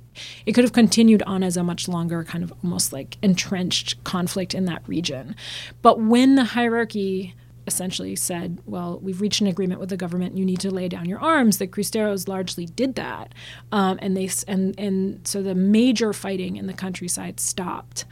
it 0.46 0.52
could 0.52 0.64
have 0.64 0.72
continued 0.72 1.22
on 1.22 1.42
as 1.42 1.56
a 1.56 1.62
much 1.62 1.88
longer 1.88 2.24
kind 2.24 2.44
of 2.44 2.52
almost 2.62 2.92
like 2.92 3.16
entrenched 3.22 4.02
conflict 4.04 4.54
in 4.54 4.64
that 4.66 4.82
region. 4.86 5.34
But 5.82 6.00
when 6.00 6.34
the 6.34 6.44
hierarchy 6.44 7.34
essentially 7.66 8.16
said, 8.16 8.60
well, 8.66 8.98
we've 9.02 9.20
reached 9.20 9.40
an 9.40 9.46
agreement 9.46 9.80
with 9.80 9.88
the 9.88 9.96
government. 9.96 10.36
You 10.36 10.44
need 10.44 10.60
to 10.60 10.70
lay 10.70 10.88
down 10.88 11.08
your 11.08 11.20
arms. 11.20 11.58
The 11.58 11.66
Cristeros 11.66 12.28
largely 12.28 12.66
did 12.66 12.94
that, 12.96 13.34
um, 13.72 13.98
and 14.02 14.16
they 14.16 14.30
and 14.46 14.78
and 14.78 15.26
so 15.26 15.42
the 15.42 15.54
major 15.54 16.12
fighting 16.12 16.56
in 16.56 16.66
the 16.66 16.72
countryside 16.72 17.40
stopped. 17.40 18.04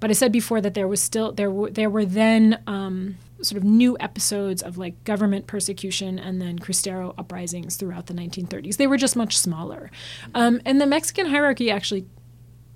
But 0.00 0.10
I 0.10 0.14
said 0.14 0.32
before 0.32 0.60
that 0.60 0.74
there 0.74 0.88
was 0.88 1.02
still 1.02 1.32
there 1.32 1.50
were 1.50 1.70
there 1.70 1.90
were 1.90 2.04
then 2.04 2.62
um, 2.66 3.16
sort 3.42 3.58
of 3.58 3.64
new 3.64 3.96
episodes 4.00 4.62
of 4.62 4.78
like 4.78 5.02
government 5.04 5.46
persecution 5.46 6.18
and 6.18 6.40
then 6.40 6.58
Cristero 6.58 7.14
uprisings 7.18 7.76
throughout 7.76 8.06
the 8.06 8.14
1930s. 8.14 8.76
They 8.76 8.86
were 8.86 8.96
just 8.96 9.16
much 9.16 9.38
smaller, 9.38 9.90
um, 10.34 10.60
and 10.64 10.80
the 10.80 10.86
Mexican 10.86 11.26
hierarchy 11.26 11.70
actually 11.70 12.06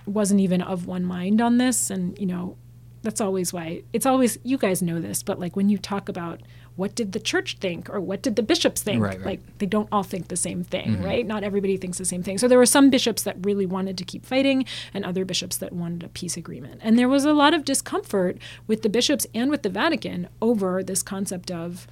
wasn't 0.07 0.41
even 0.41 0.61
of 0.63 0.87
one 0.87 1.05
mind 1.05 1.41
on 1.41 1.59
this. 1.59 1.91
And 1.91 2.19
you 2.19 2.27
know, 2.27 2.57
that's 3.03 3.21
always 3.21 3.53
why 3.53 3.83
it's 3.93 4.07
always 4.07 4.39
you 4.43 4.59
guys 4.59 4.83
know 4.83 5.01
this, 5.01 5.23
but 5.23 5.39
like 5.39 5.57
when 5.57 5.69
you 5.69 5.79
talk 5.79 6.09
about 6.09 6.41
what 6.77 6.95
did 6.95 7.13
the 7.13 7.21
church 7.21 7.59
think 7.59 7.91
or 7.91 8.01
what 8.01 8.23
did 8.23 8.37
the 8.37 8.43
bishops 8.43 8.83
think, 8.83 9.03
right, 9.03 9.19
right. 9.19 9.27
like 9.27 9.59
they 9.59 9.67
don't 9.67 9.89
all 9.93 10.03
think 10.03 10.29
the 10.29 10.37
same 10.37 10.65
thing, 10.65 10.95
mm-hmm. 10.95 11.05
right? 11.05 11.27
Not 11.27 11.43
everybody 11.45 11.77
thinks 11.77 11.99
the 11.99 12.05
same 12.05 12.23
thing. 12.23 12.39
So 12.39 12.49
there 12.49 12.59
were 12.59 12.65
some 12.65 12.89
bishops 12.89 13.23
that 13.25 13.37
really 13.45 13.67
wanted 13.67 13.99
to 13.99 14.05
keep 14.05 14.25
fighting 14.25 14.65
and 14.95 15.05
other 15.05 15.25
bishops 15.25 15.59
that 15.59 15.73
wanted 15.73 16.05
a 16.05 16.09
peace 16.09 16.37
agreement. 16.37 16.81
And 16.83 16.99
there 16.99 17.09
was 17.09 17.25
a 17.25 17.35
lot 17.35 17.53
of 17.53 17.65
discomfort 17.65 18.39
with 18.67 18.83
the 18.83 18.89
bishops 18.89 19.27
and 19.35 19.51
with 19.51 19.63
the 19.63 19.69
Vatican 19.69 20.29
over 20.41 20.83
this 20.83 21.03
concept 21.03 21.51
of 21.51 21.87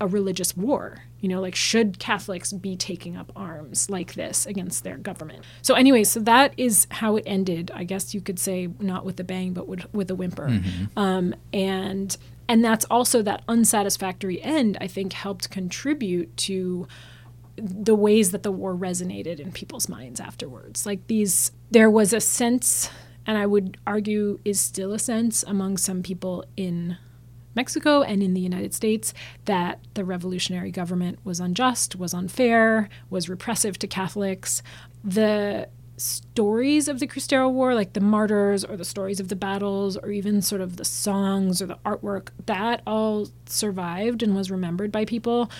a 0.00 0.06
religious 0.06 0.56
war. 0.56 1.02
You 1.20 1.28
know, 1.28 1.40
like 1.40 1.54
should 1.54 1.98
Catholics 1.98 2.52
be 2.52 2.76
taking 2.76 3.16
up 3.16 3.30
arms 3.36 3.90
like 3.90 4.14
this 4.14 4.46
against 4.46 4.84
their 4.84 4.96
government? 4.96 5.44
So, 5.62 5.74
anyway, 5.74 6.04
so 6.04 6.20
that 6.20 6.54
is 6.56 6.86
how 6.90 7.16
it 7.16 7.24
ended. 7.26 7.70
I 7.74 7.84
guess 7.84 8.14
you 8.14 8.20
could 8.20 8.38
say 8.38 8.68
not 8.80 9.04
with 9.04 9.20
a 9.20 9.24
bang, 9.24 9.52
but 9.52 9.68
with, 9.68 9.92
with 9.92 10.10
a 10.10 10.14
whimper. 10.14 10.48
Mm-hmm. 10.48 10.98
Um, 10.98 11.34
and 11.52 12.16
and 12.48 12.64
that's 12.64 12.84
also 12.86 13.22
that 13.22 13.42
unsatisfactory 13.46 14.42
end. 14.42 14.76
I 14.80 14.88
think 14.88 15.12
helped 15.12 15.50
contribute 15.50 16.36
to 16.38 16.88
the 17.56 17.94
ways 17.94 18.32
that 18.32 18.42
the 18.42 18.50
war 18.50 18.74
resonated 18.74 19.38
in 19.38 19.52
people's 19.52 19.88
minds 19.88 20.18
afterwards. 20.18 20.84
Like 20.84 21.06
these, 21.06 21.52
there 21.70 21.90
was 21.90 22.12
a 22.12 22.20
sense, 22.20 22.90
and 23.26 23.38
I 23.38 23.46
would 23.46 23.76
argue 23.86 24.40
is 24.44 24.60
still 24.60 24.92
a 24.92 24.98
sense 24.98 25.44
among 25.44 25.76
some 25.76 26.02
people 26.02 26.44
in 26.56 26.96
Mexico 27.54 28.02
and 28.02 28.22
in 28.22 28.34
the 28.34 28.40
United 28.40 28.74
States 28.74 29.12
that 29.44 29.80
the 29.94 30.04
revolutionary 30.04 30.70
government 30.70 31.18
was 31.24 31.40
unjust, 31.40 31.96
was 31.96 32.14
unfair, 32.14 32.88
was 33.08 33.28
repressive 33.28 33.78
to 33.78 33.86
Catholics. 33.86 34.62
The 35.02 35.68
stories 35.96 36.88
of 36.88 36.98
the 36.98 37.06
Cristero 37.06 37.50
War, 37.50 37.74
like 37.74 37.92
the 37.92 38.00
martyrs 38.00 38.64
or 38.64 38.76
the 38.76 38.84
stories 38.84 39.20
of 39.20 39.28
the 39.28 39.36
battles 39.36 39.96
or 39.96 40.10
even 40.10 40.40
sort 40.40 40.60
of 40.60 40.76
the 40.76 40.84
songs 40.84 41.60
or 41.60 41.66
the 41.66 41.78
artwork, 41.84 42.28
that 42.46 42.82
all 42.86 43.28
survived 43.46 44.22
and 44.22 44.34
was 44.34 44.50
remembered 44.50 44.90
by 44.90 45.04
people. 45.04 45.50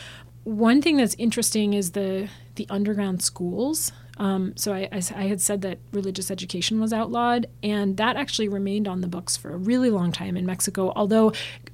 One 0.45 0.81
thing 0.81 0.97
that's 0.97 1.15
interesting 1.19 1.75
is 1.75 1.93
the 1.93 2.29
the 2.55 2.67
underground 2.69 3.23
schools 3.23 3.93
um, 4.21 4.53
so 4.55 4.75
I, 4.75 4.87
I, 4.93 5.03
I, 5.17 5.27
had 5.29 5.41
said 5.41 5.63
that 5.63 5.79
religious 5.93 6.31
education 6.31 6.79
was 6.79 6.93
outlawed, 6.93 7.47
and 7.63 7.97
that 7.97 8.17
actually 8.17 8.49
remained 8.49 8.87
on 8.87 9.01
the 9.01 9.09
books 9.09 9.35
for 9.35 9.51
a 9.51 9.57
really 9.57 9.89
long 9.89 10.13
time 10.13 10.37
in 10.37 10.45
Mexico. 10.45 10.93
Although 10.95 11.29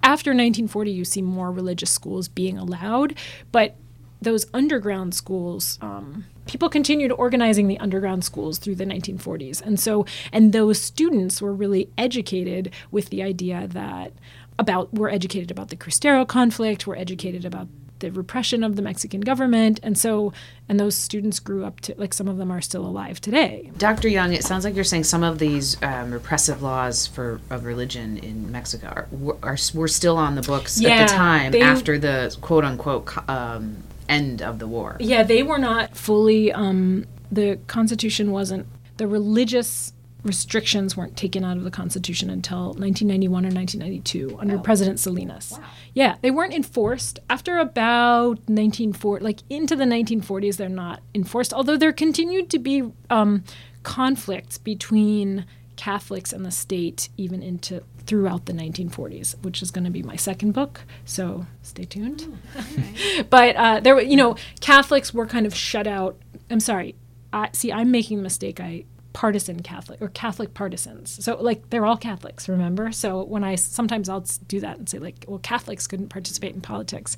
after 0.04 0.30
1940, 0.30 0.92
you 0.92 1.04
see 1.04 1.22
more 1.22 1.50
religious 1.50 1.90
schools 1.90 2.28
being 2.28 2.56
allowed, 2.56 3.18
but 3.50 3.74
those 4.22 4.46
underground 4.54 5.12
schools, 5.12 5.76
um, 5.82 6.24
people 6.46 6.68
continued 6.68 7.10
organizing 7.10 7.66
the 7.66 7.80
underground 7.80 8.24
schools 8.24 8.58
through 8.58 8.76
the 8.76 8.86
1940s, 8.86 9.60
and 9.60 9.80
so 9.80 10.06
and 10.32 10.52
those 10.52 10.80
students 10.80 11.42
were 11.42 11.52
really 11.52 11.90
educated 11.98 12.72
with 12.92 13.10
the 13.10 13.24
idea 13.24 13.66
that 13.66 14.12
about 14.56 14.94
were 14.94 15.10
educated 15.10 15.50
about 15.50 15.70
the 15.70 15.76
Cristero 15.76 16.24
conflict, 16.24 16.86
were 16.86 16.96
educated 16.96 17.44
about 17.44 17.66
the 18.00 18.10
repression 18.10 18.62
of 18.62 18.76
the 18.76 18.82
Mexican 18.82 19.20
government. 19.20 19.80
And 19.82 19.96
so, 19.96 20.32
and 20.68 20.78
those 20.78 20.94
students 20.94 21.38
grew 21.38 21.64
up 21.64 21.80
to, 21.80 21.94
like, 21.96 22.14
some 22.14 22.28
of 22.28 22.36
them 22.36 22.50
are 22.50 22.60
still 22.60 22.86
alive 22.86 23.20
today. 23.20 23.70
Dr. 23.78 24.08
Young, 24.08 24.32
it 24.32 24.44
sounds 24.44 24.64
like 24.64 24.74
you're 24.74 24.84
saying 24.84 25.04
some 25.04 25.22
of 25.22 25.38
these 25.38 25.80
um, 25.82 26.10
repressive 26.10 26.62
laws 26.62 27.06
for 27.06 27.40
of 27.50 27.64
religion 27.64 28.18
in 28.18 28.50
Mexico 28.50 28.88
are, 28.88 29.08
are, 29.42 29.56
were 29.74 29.88
still 29.88 30.16
on 30.16 30.34
the 30.34 30.42
books 30.42 30.80
yeah, 30.80 30.90
at 30.90 31.08
the 31.08 31.14
time 31.14 31.52
they, 31.52 31.62
after 31.62 31.98
the 31.98 32.36
quote 32.40 32.64
unquote 32.64 33.16
um, 33.28 33.82
end 34.08 34.42
of 34.42 34.58
the 34.58 34.66
war. 34.66 34.96
Yeah, 35.00 35.22
they 35.22 35.42
were 35.42 35.58
not 35.58 35.96
fully, 35.96 36.52
um, 36.52 37.06
the 37.30 37.58
Constitution 37.66 38.30
wasn't, 38.30 38.66
the 38.96 39.06
religious 39.06 39.92
restrictions 40.22 40.96
weren't 40.96 41.16
taken 41.16 41.44
out 41.44 41.56
of 41.56 41.64
the 41.64 41.70
Constitution 41.70 42.30
until 42.30 42.74
1991 42.74 43.44
or 43.44 43.50
1992 43.50 44.38
under 44.38 44.56
oh. 44.56 44.58
President 44.58 44.98
Salinas. 44.98 45.52
Wow. 45.52 45.64
Yeah, 45.94 46.16
they 46.20 46.30
weren't 46.30 46.54
enforced 46.54 47.20
after 47.30 47.58
about 47.58 48.38
1940, 48.48 49.24
like 49.24 49.40
into 49.48 49.76
the 49.76 49.84
1940s. 49.84 50.56
They're 50.56 50.68
not 50.68 51.00
enforced, 51.14 51.54
although 51.54 51.76
there 51.76 51.92
continued 51.92 52.50
to 52.50 52.58
be 52.58 52.90
um, 53.08 53.44
conflicts 53.82 54.58
between 54.58 55.46
Catholics 55.76 56.32
and 56.32 56.44
the 56.44 56.50
state 56.50 57.08
even 57.16 57.42
into 57.42 57.82
throughout 58.06 58.46
the 58.46 58.52
1940s, 58.52 59.42
which 59.42 59.62
is 59.62 59.70
going 59.70 59.84
to 59.84 59.90
be 59.90 60.02
my 60.02 60.16
second 60.16 60.52
book. 60.52 60.82
So 61.04 61.46
stay 61.62 61.84
tuned. 61.84 62.38
Oh, 62.56 63.24
but 63.30 63.56
uh, 63.56 63.80
there, 63.80 63.94
were, 63.94 64.00
you 64.00 64.16
know, 64.16 64.36
Catholics 64.60 65.12
were 65.12 65.26
kind 65.26 65.44
of 65.44 65.54
shut 65.54 65.86
out. 65.86 66.16
I'm 66.50 66.60
sorry. 66.60 66.94
I, 67.32 67.50
see, 67.52 67.72
I'm 67.72 67.90
making 67.90 68.18
the 68.18 68.22
mistake 68.22 68.60
I 68.60 68.84
partisan 69.16 69.62
Catholic 69.62 70.02
or 70.02 70.08
Catholic 70.08 70.52
partisans. 70.52 71.24
So 71.24 71.40
like 71.40 71.70
they're 71.70 71.86
all 71.86 71.96
Catholics, 71.96 72.50
remember? 72.50 72.92
So 72.92 73.24
when 73.24 73.44
I 73.44 73.54
sometimes 73.54 74.10
I'll 74.10 74.26
do 74.46 74.60
that 74.60 74.76
and 74.76 74.86
say 74.86 74.98
like, 74.98 75.24
well, 75.26 75.38
Catholics 75.38 75.86
couldn't 75.86 76.10
participate 76.10 76.54
in 76.54 76.60
politics. 76.60 77.16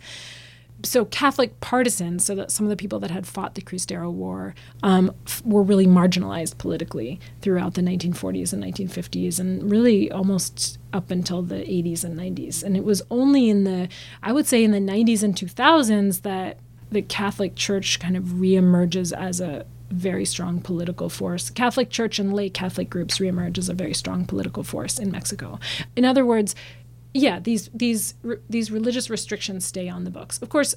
So 0.85 1.07
Catholic 1.07 1.59
partisans, 1.59 2.25
so 2.25 2.37
that 2.37 2.53
some 2.53 2.65
of 2.65 2.71
the 2.71 2.77
people 2.77 3.01
that 3.01 3.11
had 3.11 3.27
fought 3.27 3.57
the 3.57 3.63
Cristero 3.63 4.13
War 4.13 4.55
um, 4.85 5.13
f- 5.27 5.43
were 5.45 5.65
really 5.65 5.89
marginalized 5.89 6.57
politically 6.57 7.19
throughout 7.41 7.75
the 7.75 7.83
1940s 7.83 8.53
and 8.53 8.63
1950s, 8.63 9.41
and 9.41 9.69
really 9.69 10.09
almost 10.09 10.79
up 10.93 11.11
until 11.11 11.43
the 11.43 11.57
80s 11.57 12.05
and 12.05 12.17
90s. 12.17 12.63
And 12.63 12.77
it 12.77 12.85
was 12.85 13.03
only 13.11 13.51
in 13.51 13.65
the, 13.65 13.89
I 14.23 14.31
would 14.31 14.47
say, 14.47 14.63
in 14.63 14.71
the 14.71 14.79
90s 14.79 15.25
and 15.25 15.35
2000s 15.35 16.23
that 16.23 16.59
the 16.93 17.03
Catholic 17.03 17.57
Church 17.57 17.99
kind 17.99 18.17
of 18.17 18.23
reemerges 18.27 19.13
as 19.13 19.41
a 19.41 19.67
very 19.91 20.25
strong 20.25 20.61
political 20.61 21.09
force. 21.09 21.51
Catholic 21.51 21.91
Church 21.91 22.19
and 22.19 22.33
lay 22.33 22.51
Catholic 22.51 22.91
groups 22.91 23.19
reemerge 23.19 23.59
as 23.59 23.69
a 23.69 23.75
very 23.75 23.95
strong 23.95 24.25
political 24.25 24.63
force 24.63 24.99
in 24.99 25.11
Mexico. 25.11 25.59
In 25.97 26.05
other 26.05 26.25
words, 26.25 26.55
yeah, 27.15 27.41
these 27.41 27.71
these 27.73 28.15
these 28.49 28.71
religious 28.71 29.09
restrictions 29.11 29.65
stay 29.65 29.89
on 29.89 30.05
the 30.05 30.11
books. 30.11 30.41
Of 30.43 30.49
course, 30.49 30.75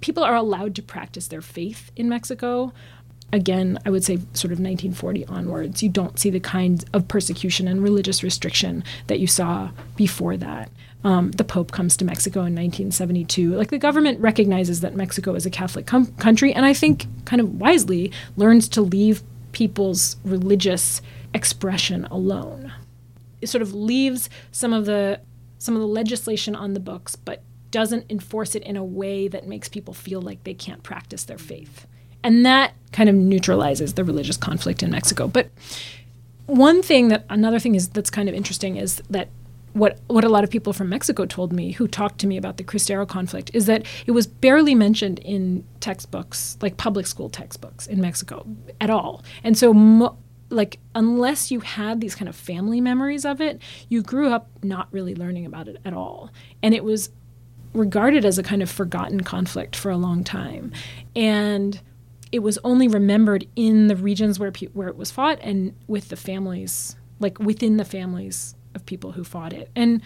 people 0.00 0.24
are 0.24 0.34
allowed 0.34 0.74
to 0.76 0.82
practice 0.82 1.28
their 1.28 1.42
faith 1.42 1.90
in 1.96 2.08
Mexico. 2.08 2.72
Again, 3.34 3.78
I 3.86 3.90
would 3.90 4.04
say 4.04 4.16
sort 4.34 4.52
of 4.52 4.60
1940 4.60 5.24
onwards, 5.26 5.82
you 5.82 5.88
don't 5.88 6.18
see 6.18 6.28
the 6.28 6.40
kind 6.40 6.84
of 6.92 7.08
persecution 7.08 7.66
and 7.66 7.82
religious 7.82 8.22
restriction 8.22 8.84
that 9.06 9.20
you 9.20 9.26
saw 9.26 9.70
before 9.96 10.36
that 10.36 10.70
um, 11.04 11.32
the 11.32 11.44
Pope 11.44 11.72
comes 11.72 11.96
to 11.96 12.04
Mexico 12.04 12.40
in 12.40 12.54
1972. 12.54 13.54
Like 13.56 13.70
the 13.70 13.78
government 13.78 14.20
recognizes 14.20 14.80
that 14.80 14.94
Mexico 14.94 15.34
is 15.34 15.44
a 15.46 15.50
Catholic 15.50 15.86
com- 15.86 16.12
country, 16.14 16.52
and 16.52 16.64
I 16.64 16.74
think 16.74 17.06
kind 17.24 17.40
of 17.40 17.60
wisely 17.60 18.12
learns 18.36 18.68
to 18.70 18.82
leave 18.82 19.22
people's 19.52 20.16
religious 20.24 21.02
expression 21.34 22.04
alone. 22.06 22.72
It 23.40 23.48
sort 23.48 23.62
of 23.62 23.74
leaves 23.74 24.30
some 24.50 24.72
of 24.72 24.86
the 24.86 25.20
some 25.58 25.74
of 25.74 25.80
the 25.80 25.86
legislation 25.86 26.56
on 26.56 26.74
the 26.74 26.80
books, 26.80 27.14
but 27.14 27.42
doesn't 27.70 28.04
enforce 28.10 28.54
it 28.54 28.62
in 28.64 28.76
a 28.76 28.84
way 28.84 29.28
that 29.28 29.46
makes 29.46 29.68
people 29.68 29.94
feel 29.94 30.20
like 30.20 30.44
they 30.44 30.54
can't 30.54 30.82
practice 30.82 31.24
their 31.24 31.38
faith. 31.38 31.86
And 32.22 32.44
that 32.46 32.74
kind 32.92 33.08
of 33.08 33.14
neutralizes 33.14 33.94
the 33.94 34.04
religious 34.04 34.36
conflict 34.36 34.82
in 34.82 34.90
Mexico. 34.90 35.26
But 35.26 35.50
one 36.46 36.82
thing 36.82 37.08
that 37.08 37.24
another 37.30 37.58
thing 37.58 37.74
is 37.74 37.88
that's 37.88 38.10
kind 38.10 38.28
of 38.28 38.34
interesting 38.34 38.76
is 38.76 39.02
that 39.10 39.28
what 39.72 39.98
what 40.08 40.24
a 40.24 40.28
lot 40.28 40.44
of 40.44 40.50
people 40.50 40.72
from 40.72 40.88
Mexico 40.88 41.24
told 41.24 41.52
me 41.52 41.72
who 41.72 41.88
talked 41.88 42.18
to 42.20 42.26
me 42.26 42.36
about 42.36 42.56
the 42.56 42.64
Cristero 42.64 43.08
conflict 43.08 43.50
is 43.54 43.66
that 43.66 43.86
it 44.06 44.12
was 44.12 44.26
barely 44.26 44.74
mentioned 44.74 45.18
in 45.20 45.64
textbooks, 45.80 46.58
like 46.60 46.76
public 46.76 47.06
school 47.06 47.30
textbooks 47.30 47.86
in 47.86 48.00
Mexico 48.00 48.46
at 48.80 48.90
all. 48.90 49.22
And 49.42 49.56
so 49.56 49.72
mo- 49.72 50.18
like 50.50 50.78
unless 50.94 51.50
you 51.50 51.60
had 51.60 52.00
these 52.00 52.14
kind 52.14 52.28
of 52.28 52.36
family 52.36 52.80
memories 52.80 53.24
of 53.24 53.40
it, 53.40 53.60
you 53.88 54.02
grew 54.02 54.30
up 54.30 54.48
not 54.62 54.88
really 54.92 55.14
learning 55.14 55.46
about 55.46 55.68
it 55.68 55.78
at 55.84 55.94
all. 55.94 56.30
And 56.62 56.74
it 56.74 56.84
was 56.84 57.10
regarded 57.72 58.26
as 58.26 58.38
a 58.38 58.42
kind 58.42 58.62
of 58.62 58.70
forgotten 58.70 59.22
conflict 59.22 59.74
for 59.74 59.90
a 59.90 59.96
long 59.96 60.22
time. 60.22 60.72
And 61.16 61.80
it 62.30 62.40
was 62.40 62.58
only 62.64 62.88
remembered 62.88 63.46
in 63.56 63.86
the 63.86 63.96
regions 63.96 64.38
where 64.38 64.52
pe- 64.52 64.68
where 64.68 64.88
it 64.88 64.96
was 64.96 65.10
fought 65.10 65.38
and 65.40 65.74
with 65.86 66.10
the 66.10 66.16
families, 66.16 66.96
like 67.18 67.38
within 67.38 67.78
the 67.78 67.84
families 67.84 68.54
of 68.74 68.86
people 68.86 69.12
who 69.12 69.24
fought 69.24 69.52
it. 69.52 69.70
And 69.74 70.02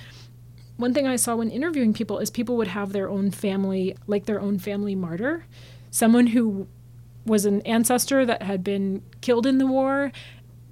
one 0.77 0.93
thing 0.93 1.07
I 1.07 1.17
saw 1.17 1.37
when 1.37 1.51
interviewing 1.51 1.95
people 1.95 2.19
is 2.19 2.31
people 2.31 2.57
would 2.57 2.69
have 2.69 2.93
their 2.93 3.09
own 3.09 3.31
family, 3.31 3.97
like 4.07 4.27
their 4.27 4.41
own 4.41 4.59
family 4.59 4.95
martyr, 4.95 5.47
someone 5.91 6.29
who 6.29 6.67
was 7.25 7.45
an 7.45 7.63
ancestor 7.63 8.25
that 8.27 8.43
had 8.43 8.63
been 8.63 9.03
killed 9.21 9.47
in 9.47 9.59
the 9.59 9.67
war 9.67 10.13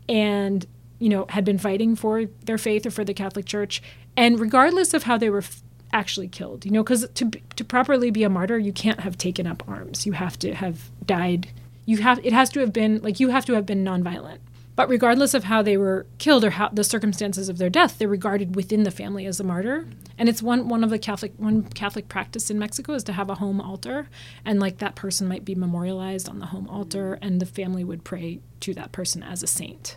and 0.08 0.66
you 0.98 1.08
know 1.08 1.26
had 1.30 1.44
been 1.44 1.58
fighting 1.58 1.96
for 1.96 2.26
their 2.44 2.58
faith 2.58 2.86
or 2.86 2.90
for 2.90 3.04
the 3.04 3.14
Catholic 3.14 3.46
Church. 3.46 3.82
And 4.16 4.38
regardless 4.38 4.94
of 4.94 5.04
how 5.04 5.18
they 5.18 5.30
were 5.30 5.38
f- 5.38 5.62
actually 5.92 6.28
killed 6.28 6.64
you 6.64 6.70
know 6.72 6.82
cuz 6.84 7.06
to 7.14 7.30
to 7.56 7.64
properly 7.64 8.10
be 8.10 8.24
a 8.24 8.28
martyr 8.28 8.58
you 8.58 8.72
can't 8.72 9.00
have 9.00 9.16
taken 9.16 9.46
up 9.46 9.62
arms. 9.68 10.06
You 10.06 10.12
have 10.12 10.38
to 10.40 10.54
have 10.54 10.90
died. 11.06 11.48
You 11.86 11.98
have 11.98 12.24
it 12.24 12.32
has 12.32 12.50
to 12.50 12.60
have 12.60 12.72
been 12.72 13.00
like 13.02 13.18
you 13.18 13.30
have 13.30 13.44
to 13.46 13.54
have 13.54 13.66
been 13.66 13.84
nonviolent 13.84 14.38
but 14.76 14.88
regardless 14.88 15.34
of 15.34 15.44
how 15.44 15.62
they 15.62 15.76
were 15.76 16.06
killed 16.18 16.44
or 16.44 16.50
how 16.50 16.68
the 16.68 16.84
circumstances 16.84 17.48
of 17.48 17.58
their 17.58 17.70
death, 17.70 17.98
they're 17.98 18.08
regarded 18.08 18.56
within 18.56 18.82
the 18.82 18.90
family 18.90 19.26
as 19.26 19.38
a 19.38 19.44
martyr. 19.44 19.86
And 20.18 20.28
it's 20.28 20.42
one 20.42 20.68
one 20.68 20.82
of 20.84 20.90
the 20.90 20.98
Catholic 20.98 21.32
one 21.36 21.64
Catholic 21.64 22.08
practice 22.08 22.50
in 22.50 22.58
Mexico 22.58 22.94
is 22.94 23.04
to 23.04 23.12
have 23.12 23.30
a 23.30 23.36
home 23.36 23.60
altar, 23.60 24.08
and 24.44 24.60
like 24.60 24.78
that 24.78 24.94
person 24.94 25.28
might 25.28 25.44
be 25.44 25.54
memorialized 25.54 26.28
on 26.28 26.38
the 26.38 26.46
home 26.46 26.68
altar, 26.68 27.18
and 27.20 27.40
the 27.40 27.46
family 27.46 27.84
would 27.84 28.04
pray 28.04 28.40
to 28.60 28.74
that 28.74 28.92
person 28.92 29.22
as 29.22 29.42
a 29.42 29.46
saint. 29.46 29.96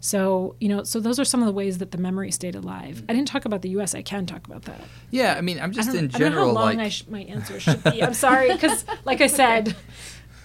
So 0.00 0.54
you 0.60 0.68
know, 0.68 0.84
so 0.84 1.00
those 1.00 1.18
are 1.18 1.24
some 1.24 1.40
of 1.40 1.46
the 1.46 1.52
ways 1.52 1.78
that 1.78 1.90
the 1.90 1.98
memory 1.98 2.30
stayed 2.30 2.54
alive. 2.54 3.02
I 3.08 3.12
didn't 3.12 3.28
talk 3.28 3.44
about 3.44 3.62
the 3.62 3.70
U.S. 3.70 3.94
I 3.94 4.02
can 4.02 4.24
talk 4.26 4.46
about 4.46 4.62
that. 4.62 4.80
Yeah, 5.10 5.34
I 5.36 5.40
mean, 5.40 5.58
I'm 5.58 5.72
just 5.72 5.94
in 5.94 6.08
general. 6.10 6.14
I 6.14 6.18
don't 6.18 6.32
know 6.32 6.60
how 6.60 6.66
long 6.66 6.76
like 6.76 6.92
sh- 6.92 7.02
my 7.08 7.22
answer 7.22 7.58
should 7.58 7.82
be. 7.82 8.02
I'm 8.02 8.14
sorry 8.14 8.52
because, 8.52 8.84
like 9.04 9.20
I 9.20 9.26
said, 9.26 9.74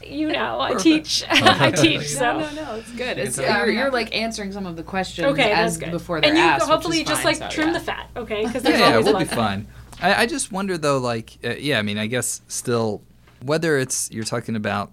you 0.05 0.27
know, 0.31 0.59
I 0.59 0.73
teach. 0.75 1.23
I 1.29 1.71
teach. 1.71 2.07
So 2.09 2.39
No, 2.39 2.39
no, 2.39 2.51
no, 2.65 2.75
it's 2.75 2.91
good. 2.91 3.17
It's, 3.17 3.37
It's- 3.37 3.57
you're, 3.65 3.71
you're 3.71 3.91
like 3.91 4.15
answering 4.15 4.51
some 4.51 4.65
of 4.65 4.75
the 4.75 4.83
questions 4.83 5.27
okay, 5.27 5.51
as 5.51 5.77
before 5.77 6.21
they're 6.21 6.29
and 6.29 6.37
you 6.37 6.43
asked. 6.43 6.67
hopefully 6.67 6.99
which 6.99 7.03
is 7.05 7.09
just 7.09 7.23
fine, 7.23 7.39
like 7.39 7.51
so, 7.51 7.55
trim 7.55 7.67
yeah. 7.67 7.73
the 7.73 7.79
fat, 7.79 8.09
okay? 8.15 8.45
Because 8.45 8.63
yeah, 8.63 8.69
there's 8.71 8.79
yeah 8.79 8.97
we'll 8.97 9.19
be 9.19 9.25
lot. 9.25 9.27
fine. 9.27 9.67
I, 10.01 10.13
I 10.23 10.25
just 10.25 10.51
wonder 10.51 10.77
though, 10.77 10.97
like, 10.97 11.37
uh, 11.43 11.55
yeah, 11.59 11.79
I 11.79 11.81
mean, 11.83 11.97
I 11.97 12.07
guess 12.07 12.41
still, 12.47 13.01
whether 13.43 13.77
it's 13.77 14.09
you're 14.11 14.23
talking 14.23 14.55
about, 14.55 14.91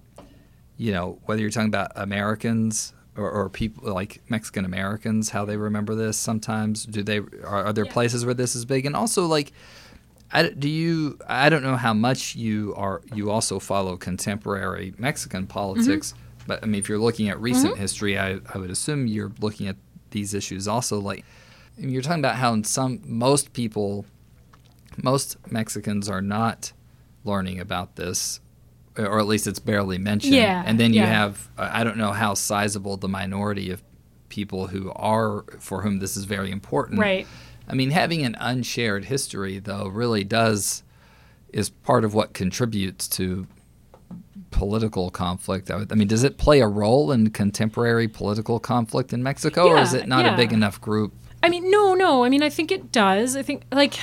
you 0.76 0.92
know, 0.92 1.18
whether 1.26 1.40
you're 1.40 1.50
talking 1.50 1.68
about 1.68 1.92
Americans 1.96 2.92
or, 3.16 3.30
or 3.30 3.48
people 3.48 3.92
like 3.92 4.20
Mexican 4.28 4.64
Americans, 4.64 5.30
how 5.30 5.44
they 5.44 5.56
remember 5.56 5.94
this. 5.94 6.16
Sometimes, 6.16 6.84
do 6.84 7.02
they 7.02 7.18
are, 7.18 7.66
are 7.66 7.72
there 7.72 7.84
Yeah. 7.86 7.92
places 7.92 8.24
where 8.24 8.34
this 8.34 8.54
is 8.54 8.64
big, 8.64 8.86
and 8.86 8.94
also 8.96 9.26
like. 9.26 9.52
I, 10.30 10.48
do 10.50 10.68
you? 10.68 11.18
I 11.26 11.48
don't 11.48 11.62
know 11.62 11.76
how 11.76 11.94
much 11.94 12.36
you 12.36 12.74
are. 12.76 13.02
You 13.14 13.30
also 13.30 13.58
follow 13.58 13.96
contemporary 13.96 14.94
Mexican 14.98 15.46
politics, 15.46 16.12
mm-hmm. 16.12 16.44
but 16.46 16.62
I 16.62 16.66
mean, 16.66 16.78
if 16.78 16.88
you're 16.88 16.98
looking 16.98 17.28
at 17.28 17.40
recent 17.40 17.72
mm-hmm. 17.72 17.80
history, 17.80 18.18
I, 18.18 18.40
I 18.52 18.58
would 18.58 18.70
assume 18.70 19.06
you're 19.06 19.32
looking 19.40 19.68
at 19.68 19.76
these 20.10 20.34
issues 20.34 20.68
also. 20.68 20.98
Like, 21.00 21.24
you're 21.78 22.02
talking 22.02 22.20
about 22.20 22.36
how 22.36 22.52
in 22.52 22.64
some 22.64 23.00
most 23.04 23.52
people 23.52 24.04
most 25.02 25.36
Mexicans 25.50 26.08
are 26.08 26.22
not 26.22 26.72
learning 27.24 27.60
about 27.60 27.96
this, 27.96 28.40
or 28.96 29.18
at 29.18 29.26
least 29.26 29.46
it's 29.46 29.58
barely 29.58 29.98
mentioned. 29.98 30.34
Yeah, 30.34 30.62
And 30.66 30.78
then 30.78 30.92
you 30.92 31.00
yeah. 31.00 31.06
have, 31.06 31.48
I 31.56 31.84
don't 31.84 31.96
know 31.96 32.12
how 32.12 32.34
sizable 32.34 32.96
the 32.96 33.08
minority 33.08 33.70
of 33.70 33.82
people 34.28 34.66
who 34.66 34.90
are, 34.92 35.44
for 35.60 35.82
whom 35.82 35.98
this 35.98 36.16
is 36.16 36.24
very 36.24 36.50
important. 36.50 37.00
Right. 37.00 37.26
I 37.68 37.74
mean, 37.74 37.90
having 37.90 38.24
an 38.24 38.36
unshared 38.40 39.04
history, 39.04 39.58
though, 39.58 39.88
really 39.88 40.24
does, 40.24 40.82
is 41.52 41.68
part 41.70 42.04
of 42.04 42.14
what 42.14 42.32
contributes 42.32 43.06
to 43.08 43.46
political 44.50 45.10
conflict. 45.10 45.70
I, 45.70 45.76
would, 45.76 45.92
I 45.92 45.94
mean, 45.94 46.08
does 46.08 46.24
it 46.24 46.38
play 46.38 46.60
a 46.60 46.66
role 46.66 47.12
in 47.12 47.30
contemporary 47.30 48.08
political 48.08 48.58
conflict 48.58 49.12
in 49.12 49.22
Mexico, 49.22 49.68
or 49.68 49.78
is 49.78 49.92
it 49.94 50.08
not 50.08 50.26
a 50.26 50.34
big 50.36 50.52
enough 50.52 50.80
group? 50.80 51.12
I 51.42 51.48
mean, 51.48 51.70
no, 51.70 51.94
no. 51.94 52.24
I 52.24 52.28
mean, 52.28 52.42
I 52.42 52.48
think 52.48 52.72
it 52.72 52.90
does. 52.90 53.36
I 53.36 53.42
think 53.42 53.62
like 53.70 53.94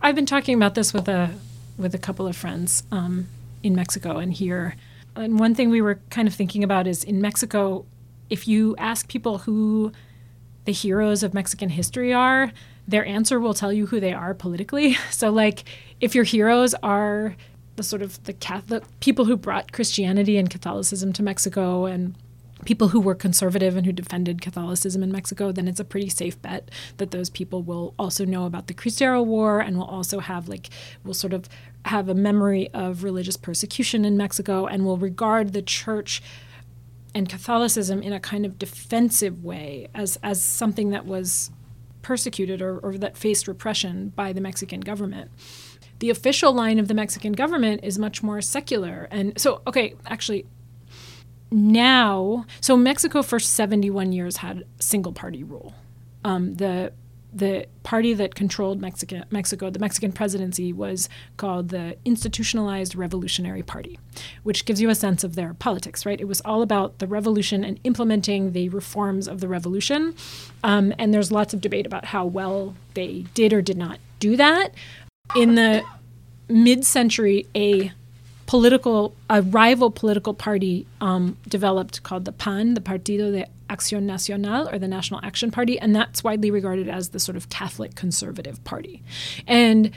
I've 0.00 0.14
been 0.14 0.26
talking 0.26 0.54
about 0.54 0.74
this 0.74 0.94
with 0.94 1.08
a 1.08 1.30
with 1.76 1.94
a 1.94 1.98
couple 1.98 2.26
of 2.26 2.36
friends 2.36 2.84
um, 2.90 3.28
in 3.62 3.74
Mexico 3.74 4.18
and 4.18 4.32
here. 4.32 4.76
And 5.16 5.38
one 5.38 5.54
thing 5.54 5.68
we 5.70 5.82
were 5.82 6.00
kind 6.10 6.28
of 6.28 6.34
thinking 6.34 6.64
about 6.64 6.86
is 6.86 7.04
in 7.04 7.20
Mexico, 7.20 7.84
if 8.30 8.48
you 8.48 8.74
ask 8.78 9.08
people 9.08 9.38
who 9.38 9.92
the 10.64 10.72
heroes 10.72 11.22
of 11.22 11.34
Mexican 11.34 11.70
history 11.70 12.12
are, 12.12 12.52
their 12.92 13.06
answer 13.06 13.40
will 13.40 13.54
tell 13.54 13.72
you 13.72 13.86
who 13.86 14.00
they 14.00 14.12
are 14.12 14.34
politically. 14.34 14.96
So, 15.10 15.30
like, 15.30 15.64
if 16.00 16.14
your 16.14 16.24
heroes 16.24 16.74
are 16.82 17.36
the 17.76 17.82
sort 17.82 18.02
of 18.02 18.22
the 18.24 18.32
Catholic 18.32 18.82
people 19.00 19.24
who 19.24 19.36
brought 19.36 19.72
Christianity 19.72 20.36
and 20.36 20.50
Catholicism 20.50 21.12
to 21.12 21.22
Mexico 21.22 21.86
and 21.86 22.16
people 22.64 22.88
who 22.88 23.00
were 23.00 23.14
conservative 23.14 23.76
and 23.76 23.86
who 23.86 23.92
defended 23.92 24.40
Catholicism 24.40 25.02
in 25.02 25.12
Mexico, 25.12 25.52
then 25.52 25.68
it's 25.68 25.80
a 25.80 25.84
pretty 25.84 26.08
safe 26.08 26.40
bet 26.42 26.70
that 26.98 27.10
those 27.10 27.30
people 27.30 27.62
will 27.62 27.94
also 27.98 28.24
know 28.24 28.46
about 28.46 28.66
the 28.66 28.74
Cristero 28.74 29.24
War 29.24 29.60
and 29.60 29.76
will 29.76 29.84
also 29.84 30.20
have 30.20 30.48
like 30.48 30.68
will 31.04 31.14
sort 31.14 31.32
of 31.32 31.48
have 31.86 32.08
a 32.08 32.14
memory 32.14 32.68
of 32.72 33.04
religious 33.04 33.36
persecution 33.36 34.04
in 34.04 34.16
Mexico 34.16 34.66
and 34.66 34.84
will 34.84 34.98
regard 34.98 35.52
the 35.52 35.62
church 35.62 36.22
and 37.14 37.28
Catholicism 37.28 38.02
in 38.02 38.12
a 38.12 38.20
kind 38.20 38.46
of 38.46 38.58
defensive 38.58 39.42
way 39.42 39.88
as 39.94 40.18
as 40.22 40.42
something 40.42 40.90
that 40.90 41.04
was 41.04 41.50
persecuted 42.02 42.60
or, 42.60 42.78
or 42.78 42.98
that 42.98 43.16
faced 43.16 43.48
repression 43.48 44.12
by 44.14 44.32
the 44.32 44.40
Mexican 44.40 44.80
government. 44.80 45.30
The 46.00 46.10
official 46.10 46.52
line 46.52 46.78
of 46.78 46.88
the 46.88 46.94
Mexican 46.94 47.32
government 47.32 47.80
is 47.84 47.98
much 47.98 48.22
more 48.22 48.40
secular. 48.40 49.08
And 49.10 49.38
so, 49.40 49.62
okay, 49.66 49.94
actually, 50.06 50.46
now, 51.50 52.46
so 52.60 52.76
Mexico 52.76 53.22
for 53.22 53.38
71 53.38 54.12
years 54.12 54.38
had 54.38 54.64
single 54.80 55.12
party 55.12 55.44
rule. 55.44 55.74
Um, 56.24 56.54
the 56.54 56.92
the 57.32 57.66
party 57.82 58.12
that 58.14 58.34
controlled 58.34 58.80
Mexico, 58.80 59.22
Mexico, 59.30 59.70
the 59.70 59.78
Mexican 59.78 60.12
presidency, 60.12 60.72
was 60.72 61.08
called 61.36 61.70
the 61.70 61.96
Institutionalized 62.04 62.94
Revolutionary 62.94 63.62
Party, 63.62 63.98
which 64.42 64.64
gives 64.64 64.80
you 64.80 64.90
a 64.90 64.94
sense 64.94 65.24
of 65.24 65.34
their 65.34 65.54
politics, 65.54 66.04
right? 66.04 66.20
It 66.20 66.28
was 66.28 66.40
all 66.42 66.62
about 66.62 66.98
the 66.98 67.06
revolution 67.06 67.64
and 67.64 67.80
implementing 67.84 68.52
the 68.52 68.68
reforms 68.68 69.26
of 69.26 69.40
the 69.40 69.48
revolution. 69.48 70.14
Um, 70.62 70.92
and 70.98 71.14
there's 71.14 71.32
lots 71.32 71.54
of 71.54 71.60
debate 71.60 71.86
about 71.86 72.06
how 72.06 72.26
well 72.26 72.74
they 72.94 73.24
did 73.34 73.52
or 73.52 73.62
did 73.62 73.78
not 73.78 73.98
do 74.18 74.36
that. 74.36 74.74
In 75.34 75.54
the 75.54 75.82
mid 76.48 76.84
century, 76.84 77.46
a 77.54 77.92
political, 78.46 79.14
a 79.30 79.40
rival 79.40 79.90
political 79.90 80.34
party 80.34 80.86
um, 81.00 81.38
developed 81.48 82.02
called 82.02 82.26
the 82.26 82.32
PAN, 82.32 82.74
the 82.74 82.80
Partido 82.82 83.32
de 83.32 83.46
Acción 83.72 84.02
Nacional, 84.02 84.68
or 84.70 84.78
the 84.78 84.88
National 84.88 85.20
Action 85.22 85.50
Party, 85.50 85.78
and 85.78 85.94
that's 85.96 86.22
widely 86.22 86.50
regarded 86.50 86.88
as 86.88 87.10
the 87.10 87.20
sort 87.20 87.36
of 87.36 87.48
Catholic 87.48 87.94
conservative 87.94 88.62
party. 88.64 89.02
And 89.46 89.90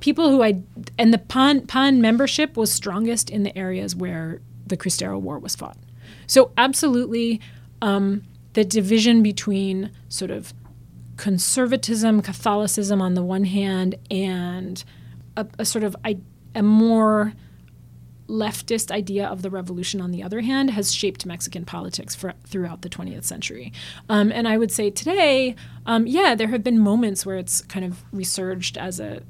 people 0.00 0.30
who 0.30 0.42
I 0.42 0.62
and 0.98 1.12
the 1.12 1.18
PAN 1.18 1.66
PAN 1.66 2.00
membership 2.00 2.56
was 2.56 2.72
strongest 2.72 3.30
in 3.30 3.42
the 3.42 3.56
areas 3.56 3.94
where 3.94 4.40
the 4.66 4.76
Cristero 4.76 5.20
War 5.20 5.38
was 5.38 5.54
fought. 5.54 5.78
So 6.26 6.52
absolutely, 6.56 7.40
um, 7.82 8.24
the 8.52 8.64
division 8.64 9.22
between 9.22 9.90
sort 10.08 10.30
of 10.30 10.52
conservatism, 11.16 12.22
Catholicism 12.22 13.00
on 13.02 13.14
the 13.14 13.22
one 13.22 13.44
hand, 13.44 13.96
and 14.10 14.82
a, 15.36 15.46
a 15.58 15.64
sort 15.64 15.84
of 15.84 15.96
I, 16.04 16.18
a 16.54 16.62
more 16.62 17.34
leftist 18.28 18.90
idea 18.90 19.26
of 19.26 19.42
the 19.42 19.50
revolution 19.50 20.00
on 20.00 20.10
the 20.10 20.22
other 20.22 20.40
hand 20.40 20.70
has 20.70 20.94
shaped 20.94 21.24
Mexican 21.24 21.64
politics 21.64 22.14
for, 22.14 22.34
throughout 22.44 22.82
the 22.82 22.88
20th 22.88 23.24
century. 23.24 23.72
Um, 24.08 24.30
and 24.30 24.46
I 24.46 24.58
would 24.58 24.70
say 24.70 24.90
today, 24.90 25.56
um, 25.86 26.06
yeah, 26.06 26.34
there 26.34 26.48
have 26.48 26.62
been 26.62 26.78
moments 26.78 27.24
where 27.24 27.38
it's 27.38 27.62
kind 27.62 27.84
of 27.84 28.04
resurged 28.12 28.76
as 28.76 29.00
a 29.00 29.22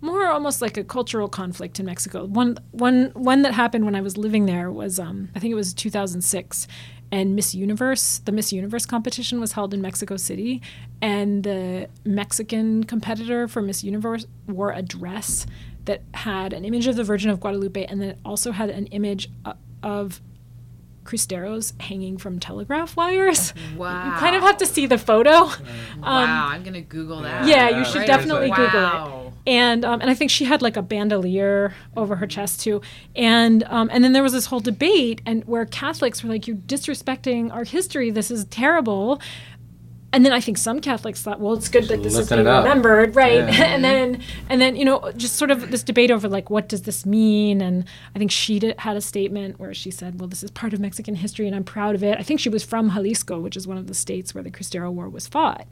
more 0.00 0.28
almost 0.28 0.62
like 0.62 0.76
a 0.76 0.84
cultural 0.84 1.28
conflict 1.28 1.80
in 1.80 1.86
Mexico. 1.86 2.24
One 2.24 2.56
one 2.70 3.10
one 3.14 3.42
that 3.42 3.54
happened 3.54 3.84
when 3.84 3.96
I 3.96 4.00
was 4.00 4.16
living 4.16 4.46
there 4.46 4.70
was 4.70 5.00
um, 5.00 5.28
I 5.34 5.40
think 5.40 5.50
it 5.50 5.56
was 5.56 5.74
2006 5.74 6.68
and 7.10 7.34
Miss 7.34 7.54
Universe, 7.54 8.18
the 8.18 8.32
Miss 8.32 8.52
Universe 8.52 8.84
competition 8.84 9.40
was 9.40 9.52
held 9.52 9.72
in 9.72 9.80
Mexico 9.80 10.16
City 10.16 10.60
and 11.00 11.42
the 11.42 11.88
Mexican 12.04 12.84
competitor 12.84 13.48
for 13.48 13.62
Miss 13.62 13.82
Universe 13.82 14.26
wore 14.46 14.72
a 14.72 14.82
dress 14.82 15.46
that 15.88 16.02
had 16.14 16.52
an 16.52 16.64
image 16.64 16.86
of 16.86 16.94
the 16.96 17.02
Virgin 17.04 17.28
of 17.30 17.40
Guadalupe 17.40 17.84
and 17.84 18.00
then 18.00 18.10
it 18.10 18.18
also 18.24 18.52
had 18.52 18.70
an 18.70 18.86
image 18.86 19.28
uh, 19.44 19.52
of 19.82 20.20
Cristeros 21.04 21.72
hanging 21.80 22.18
from 22.18 22.38
telegraph 22.38 22.94
wires. 22.94 23.54
Wow. 23.78 24.04
You 24.06 24.12
kind 24.20 24.36
of 24.36 24.42
have 24.42 24.58
to 24.58 24.66
see 24.66 24.84
the 24.86 24.98
photo. 24.98 25.30
Um, 25.30 26.02
wow, 26.02 26.48
I'm 26.50 26.62
gonna 26.62 26.82
Google 26.82 27.22
that. 27.22 27.46
yeah, 27.48 27.70
you 27.78 27.84
should 27.84 27.96
Right? 28.00 28.06
definitely 28.06 28.50
Google 28.50 29.26
it 29.26 29.32
and 29.46 29.84
um, 29.86 30.00
and 30.02 30.10
I 30.10 30.14
think 30.14 30.30
she 30.30 30.44
had 30.44 30.60
like 30.60 30.76
a 30.76 30.82
bandolier 30.82 31.72
over 31.96 32.16
her 32.16 32.26
chest 32.26 32.60
too, 32.60 32.82
and 33.16 33.64
um, 33.64 33.88
and 33.90 34.04
then 34.04 34.12
there 34.12 34.22
was 34.22 34.32
this 34.34 34.46
whole 34.46 34.60
debate 34.60 35.22
and 35.24 35.42
where 35.44 35.64
Catholics 35.64 36.22
were 36.22 36.28
like, 36.28 36.46
"You're 36.46 36.56
disrespecting 36.58 37.50
our 37.52 37.64
history. 37.64 38.10
This 38.10 38.30
is 38.30 38.44
terrible." 38.44 39.20
And 40.12 40.24
then 40.24 40.32
I 40.32 40.40
think 40.40 40.56
some 40.56 40.80
Catholics 40.80 41.20
thought, 41.20 41.38
well, 41.38 41.52
it's 41.52 41.68
good 41.68 41.84
that 41.88 42.02
this 42.02 42.16
is 42.16 42.30
being 42.30 42.46
remembered, 42.46 43.14
right? 43.14 43.46
Yeah. 43.46 43.64
and 43.74 43.84
then, 43.84 44.22
and 44.48 44.58
then, 44.58 44.74
you 44.74 44.84
know, 44.84 45.12
just 45.16 45.36
sort 45.36 45.50
of 45.50 45.70
this 45.70 45.82
debate 45.82 46.10
over 46.10 46.28
like, 46.28 46.48
what 46.48 46.66
does 46.66 46.82
this 46.82 47.04
mean? 47.04 47.60
And 47.60 47.84
I 48.14 48.18
think 48.18 48.30
she 48.30 48.58
did, 48.58 48.78
had 48.80 48.96
a 48.96 49.02
statement 49.02 49.60
where 49.60 49.74
she 49.74 49.90
said, 49.90 50.18
well, 50.18 50.26
this 50.28 50.42
is 50.42 50.50
part 50.50 50.72
of 50.72 50.80
Mexican 50.80 51.14
history, 51.14 51.46
and 51.46 51.54
I'm 51.54 51.64
proud 51.64 51.94
of 51.94 52.02
it. 52.02 52.16
I 52.18 52.22
think 52.22 52.40
she 52.40 52.48
was 52.48 52.64
from 52.64 52.92
Jalisco, 52.92 53.38
which 53.38 53.56
is 53.56 53.66
one 53.66 53.76
of 53.76 53.86
the 53.86 53.94
states 53.94 54.34
where 54.34 54.42
the 54.42 54.50
Cristero 54.50 54.90
War 54.90 55.10
was 55.10 55.26
fought. 55.26 55.66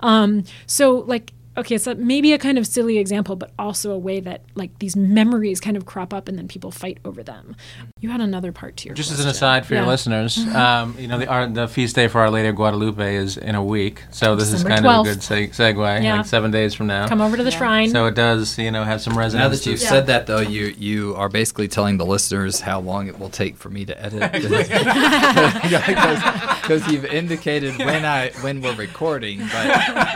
Um, 0.00 0.44
so, 0.66 0.96
like, 1.00 1.34
okay, 1.56 1.78
so 1.78 1.94
maybe 1.94 2.32
a 2.32 2.38
kind 2.38 2.58
of 2.58 2.66
silly 2.66 2.98
example, 2.98 3.36
but 3.36 3.52
also 3.58 3.92
a 3.92 3.98
way 3.98 4.20
that 4.20 4.42
like 4.54 4.78
these 4.78 4.96
memories 4.96 5.60
kind 5.60 5.76
of 5.76 5.86
crop 5.86 6.14
up 6.14 6.28
and 6.28 6.38
then 6.38 6.48
people 6.48 6.70
fight 6.70 6.98
over 7.04 7.22
them. 7.22 7.56
You 8.00 8.10
had 8.10 8.20
another 8.20 8.52
part 8.52 8.76
to 8.78 8.88
your 8.88 8.94
just 8.94 9.10
question. 9.10 9.20
as 9.20 9.26
an 9.26 9.30
aside 9.30 9.66
for 9.66 9.74
yeah. 9.74 9.80
your 9.80 9.88
listeners, 9.88 10.38
um, 10.54 10.96
you 10.98 11.08
know 11.08 11.18
the 11.18 11.26
our, 11.26 11.46
the 11.46 11.68
feast 11.68 11.94
day 11.94 12.08
for 12.08 12.20
Our 12.20 12.30
Lady 12.30 12.48
of 12.48 12.56
Guadalupe 12.56 13.14
is 13.14 13.36
in 13.36 13.54
a 13.54 13.64
week, 13.64 14.02
so 14.10 14.36
this 14.36 14.50
December 14.50 14.74
is 14.74 14.80
kind 14.80 14.86
12th. 14.86 15.00
of 15.00 15.06
a 15.06 15.10
good 15.10 15.18
seg- 15.18 15.50
segue. 15.50 16.02
Yeah. 16.02 16.16
like 16.16 16.26
seven 16.26 16.50
days 16.50 16.74
from 16.74 16.86
now. 16.86 17.08
Come 17.08 17.20
over 17.20 17.36
to 17.36 17.42
the 17.42 17.50
yeah. 17.50 17.58
shrine. 17.58 17.90
So 17.90 18.06
it 18.06 18.14
does, 18.14 18.58
you 18.58 18.70
know, 18.70 18.84
have 18.84 19.00
some 19.00 19.16
resonance. 19.16 19.44
Now 19.44 19.48
that 19.48 19.66
you've 19.66 19.80
said 19.80 20.06
that, 20.06 20.26
though, 20.26 20.40
you 20.40 20.74
you 20.78 21.14
are 21.16 21.28
basically 21.28 21.68
telling 21.68 21.98
the 21.98 22.06
listeners 22.06 22.60
how 22.60 22.80
long 22.80 23.08
it 23.08 23.18
will 23.18 23.30
take 23.30 23.56
for 23.56 23.68
me 23.68 23.84
to 23.84 24.02
edit, 24.02 24.32
because 26.62 26.86
you've 26.92 27.04
indicated 27.04 27.78
when 27.78 28.04
I 28.04 28.30
when 28.40 28.62
we're 28.62 28.74
recording, 28.74 29.40
but 29.40 29.66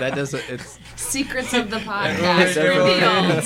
that 0.01 0.14
doesn't. 0.14 0.43
It's 0.49 0.78
secrets 1.07 1.54
of 1.54 1.70
the 1.70 1.76
podcast 1.90 2.57
revealed. 2.57 3.44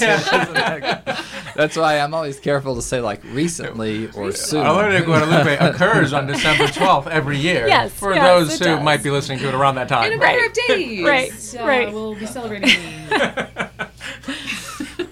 That's 1.56 1.76
why 1.76 1.98
I'm 1.98 2.14
always 2.14 2.40
careful 2.40 2.74
to 2.76 2.82
say 2.82 3.00
like 3.00 3.22
recently 3.24 4.11
or 4.12 4.32
soon. 4.32 4.66
Our 4.66 4.90
Lady 4.90 5.04
Guadalupe 5.04 5.56
occurs 5.61 6.12
on 6.12 6.26
December 6.26 6.64
12th 6.64 7.06
every 7.08 7.38
year. 7.38 7.66
Yes, 7.68 7.92
for 7.92 8.14
yes, 8.14 8.24
those 8.24 8.58
who 8.58 8.64
does. 8.64 8.82
might 8.82 9.02
be 9.02 9.11
listening 9.11 9.38
to 9.40 9.48
it 9.48 9.54
around 9.54 9.74
that 9.76 9.88
time. 9.88 10.12
In 10.12 10.18
a 10.18 10.20
matter 10.20 10.44
of 10.44 10.52
days. 10.52 11.04
Right. 11.04 11.32
So 11.32 11.66
right. 11.66 11.92
We'll 11.92 12.14
be 12.14 12.26
celebrating. 12.26 12.70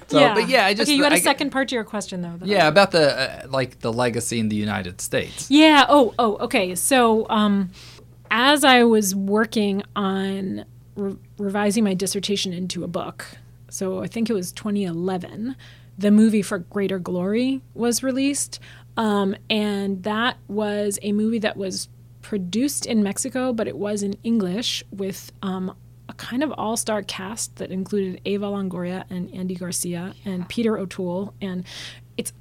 So, 0.09 0.21
yeah. 0.21 0.35
but 0.35 0.49
yeah, 0.49 0.65
I 0.65 0.73
just 0.73 0.89
okay. 0.89 0.97
You 0.97 1.03
had 1.03 1.13
a 1.13 1.17
I, 1.17 1.21
second 1.21 1.51
part 1.51 1.69
to 1.69 1.75
your 1.75 1.85
question 1.85 2.23
though. 2.23 2.39
Yeah, 2.43 2.65
I, 2.65 2.69
about 2.69 2.93
the 2.93 3.45
uh, 3.45 3.49
like 3.49 3.81
the 3.81 3.93
legacy 3.93 4.39
in 4.39 4.49
the 4.49 4.57
United 4.57 5.03
States. 5.03 5.51
Yeah. 5.51 5.85
Oh. 5.87 6.15
Oh. 6.19 6.37
Okay. 6.39 6.75
So, 6.75 7.29
um, 7.29 7.71
as 8.31 8.65
I 8.65 8.85
was 8.85 9.15
working 9.15 9.83
on 9.95 10.65
re- 10.99 11.17
revising 11.39 11.85
my 11.85 11.95
dissertation 11.95 12.53
into 12.53 12.85
a 12.85 12.89
book. 12.89 13.27
So 13.71 14.03
I 14.03 14.07
think 14.07 14.29
it 14.29 14.35
was 14.35 14.53
2011. 14.53 15.57
The 15.97 16.11
movie 16.11 16.43
for 16.43 16.59
Greater 16.59 16.99
Glory 16.99 17.61
was 17.75 18.03
released. 18.03 18.61
Um, 18.97 19.37
and 19.49 20.03
that 20.03 20.39
was 20.49 20.99
a 21.03 21.13
movie 21.13 21.39
that 21.39 21.57
was 21.57 21.89
produced 22.23 22.87
in 22.87 23.03
Mexico, 23.03 23.53
but 23.53 23.69
it 23.69 23.77
was 23.77 24.03
in 24.03 24.17
English 24.25 24.83
with 24.91 25.33
um, 25.43 25.75
a 26.09 26.15
kind 26.15 26.43
of 26.43 26.53
all 26.53 26.77
star 26.77 27.03
cast 27.03 27.57
that 27.57 27.71
included 27.71 28.21
Eva 28.25 28.47
Longoria 28.47 29.05
and 29.09 29.33
Andy 29.33 29.55
Garcia 29.55 30.15
and 30.25 30.49
Peter 30.49 30.77
O'Toole. 30.77 31.35
And 31.41 31.65
it's, 32.17 32.33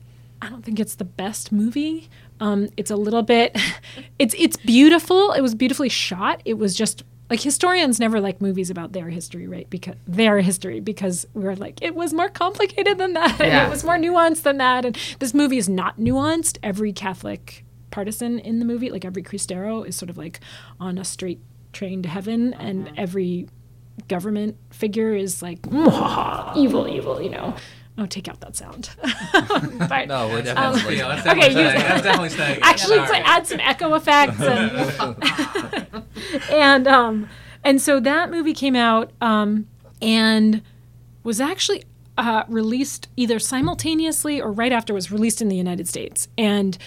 I 0.42 0.50
don't 0.50 0.64
think 0.64 0.80
it's 0.80 0.96
the 0.96 1.06
best 1.06 1.52
movie. 1.52 2.10
Um, 2.40 2.70
it's 2.78 2.92
a 2.92 2.96
little 2.96 3.24
bit, 3.24 3.58
it's 4.20 4.36
it's 4.38 4.58
beautiful. 4.58 5.32
It 5.34 5.42
was 5.42 5.56
beautifully 5.56 5.90
shot. 5.90 6.42
It 6.46 6.56
was 6.56 6.76
just 6.76 7.04
like 7.30 7.42
historians 7.42 8.00
never 8.00 8.20
like 8.20 8.42
movies 8.42 8.70
about 8.70 8.94
their 8.94 9.10
history, 9.10 9.48
right? 9.48 9.70
Because 9.70 9.96
their 10.06 10.40
history, 10.40 10.80
because 10.80 11.26
we're 11.34 11.56
like, 11.56 11.82
it 11.82 11.96
was 11.96 12.14
more 12.14 12.30
complicated 12.30 12.98
than 12.98 13.14
that, 13.14 13.40
and 13.42 13.68
it 13.68 13.70
was 13.70 13.84
more 13.84 13.98
nuanced 13.98 14.44
than 14.44 14.58
that. 14.58 14.86
And 14.86 14.98
this 15.20 15.34
movie 15.34 15.58
is 15.58 15.68
not 15.68 15.98
nuanced. 15.98 16.58
Every 16.64 16.94
Catholic 16.94 17.66
partisan 17.92 18.40
in 18.40 18.60
the 18.60 18.66
movie, 18.66 18.90
like 18.90 19.06
every 19.06 19.24
Cristero, 19.24 19.86
is 19.86 19.96
sort 19.96 20.10
of 20.10 20.18
like 20.18 20.40
on 20.80 20.98
a 20.98 21.04
straight 21.04 21.40
train 21.74 22.02
to 22.04 22.10
heaven, 22.10 22.54
and 22.54 22.86
mm-hmm. 22.86 22.96
every 22.98 23.48
government 24.08 24.56
figure 24.70 25.14
is 25.14 25.42
like 25.42 25.60
evil, 26.56 26.88
evil, 26.88 27.22
you 27.22 27.30
know. 27.30 27.56
Oh, 28.00 28.06
take 28.06 28.28
out 28.28 28.40
that 28.42 28.56
sound. 28.56 28.92
but, 29.90 30.08
no, 30.08 30.28
we're 30.28 30.44
definitely. 30.44 31.02
Um, 31.02 31.18
yeah, 31.18 31.32
okay, 31.32 31.48
use, 31.48 31.74
definitely 32.04 32.30
staying. 32.30 32.60
Actually, 32.64 32.98
yeah, 32.98 33.08
to 33.08 33.28
add 33.28 33.48
some 33.48 33.60
echo 33.60 33.96
effects 33.96 34.40
and 34.40 36.04
and 36.52 36.88
um, 36.88 37.30
and 37.64 37.82
so 37.82 38.00
that 38.00 38.30
movie 38.30 38.54
came 38.54 38.76
out 38.76 39.12
um, 39.20 39.68
and 40.00 40.62
was 41.24 41.42
actually 41.42 41.86
uh, 42.20 42.44
released 42.48 43.08
either 43.16 43.40
simultaneously 43.40 44.40
or 44.40 44.52
right 44.52 44.72
after 44.72 44.94
it 44.94 44.96
was 44.96 45.12
released 45.12 45.42
in 45.42 45.50
the 45.50 45.56
United 45.56 45.88
States, 45.88 46.28
and 46.38 46.78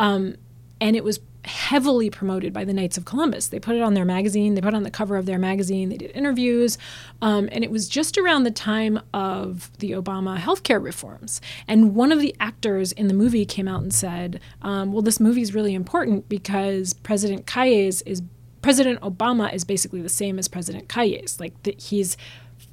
um, 0.00 0.34
and 0.80 0.96
it 0.96 1.04
was 1.04 1.20
heavily 1.46 2.10
promoted 2.10 2.52
by 2.52 2.64
the 2.64 2.72
Knights 2.72 2.98
of 2.98 3.04
Columbus. 3.04 3.48
They 3.48 3.60
put 3.60 3.76
it 3.76 3.82
on 3.82 3.94
their 3.94 4.04
magazine, 4.04 4.54
they 4.54 4.60
put 4.60 4.74
it 4.74 4.76
on 4.76 4.82
the 4.82 4.90
cover 4.90 5.16
of 5.16 5.26
their 5.26 5.38
magazine, 5.38 5.88
they 5.88 5.96
did 5.96 6.10
interviews, 6.12 6.78
um, 7.22 7.48
and 7.52 7.64
it 7.64 7.70
was 7.70 7.88
just 7.88 8.18
around 8.18 8.44
the 8.44 8.50
time 8.50 9.00
of 9.14 9.70
the 9.78 9.92
Obama 9.92 10.38
healthcare 10.38 10.82
reforms. 10.82 11.40
And 11.68 11.94
one 11.94 12.12
of 12.12 12.20
the 12.20 12.34
actors 12.40 12.92
in 12.92 13.08
the 13.08 13.14
movie 13.14 13.44
came 13.44 13.68
out 13.68 13.82
and 13.82 13.94
said, 13.94 14.40
um, 14.62 14.92
"Well, 14.92 15.02
this 15.02 15.20
movie 15.20 15.42
is 15.42 15.54
really 15.54 15.74
important 15.74 16.28
because 16.28 16.92
President 16.92 17.46
Calles 17.46 18.02
is 18.02 18.22
President 18.62 19.00
Obama 19.00 19.52
is 19.54 19.64
basically 19.64 20.02
the 20.02 20.08
same 20.08 20.38
as 20.38 20.48
President 20.48 20.88
Calles. 20.88 21.38
Like 21.38 21.62
that 21.62 21.80
he's, 21.80 22.16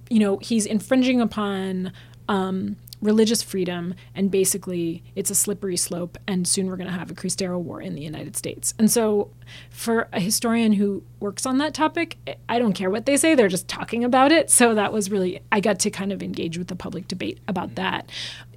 you 0.09 0.19
know, 0.19 0.38
he's 0.38 0.65
infringing 0.65 1.21
upon." 1.21 1.91
Um, 2.30 2.78
religious 3.03 3.43
freedom, 3.43 3.93
and 4.15 4.31
basically 4.31 5.03
it's 5.15 5.29
a 5.29 5.35
slippery 5.35 5.77
slope, 5.77 6.17
and 6.25 6.47
soon 6.47 6.67
we're 6.67 6.77
going 6.77 6.89
to 6.89 6.97
have 6.97 7.11
a 7.11 7.13
Cristero 7.13 7.59
war 7.59 7.81
in 7.81 7.95
the 7.95 8.01
United 8.01 8.35
States. 8.35 8.73
And 8.79 8.89
so, 8.89 9.29
for 9.69 10.07
a 10.13 10.19
historian 10.19 10.73
who 10.73 11.03
works 11.19 11.45
on 11.45 11.57
that 11.59 11.73
topic, 11.73 12.17
I 12.47 12.57
don't 12.57 12.73
care 12.73 12.89
what 12.89 13.05
they 13.05 13.17
say, 13.17 13.35
they're 13.35 13.49
just 13.49 13.67
talking 13.67 14.03
about 14.03 14.31
it. 14.31 14.49
So, 14.49 14.73
that 14.73 14.93
was 14.93 15.11
really, 15.11 15.41
I 15.51 15.59
got 15.59 15.79
to 15.79 15.91
kind 15.91 16.11
of 16.11 16.23
engage 16.23 16.57
with 16.57 16.67
the 16.67 16.75
public 16.75 17.07
debate 17.07 17.39
about 17.47 17.75
that. 17.75 18.09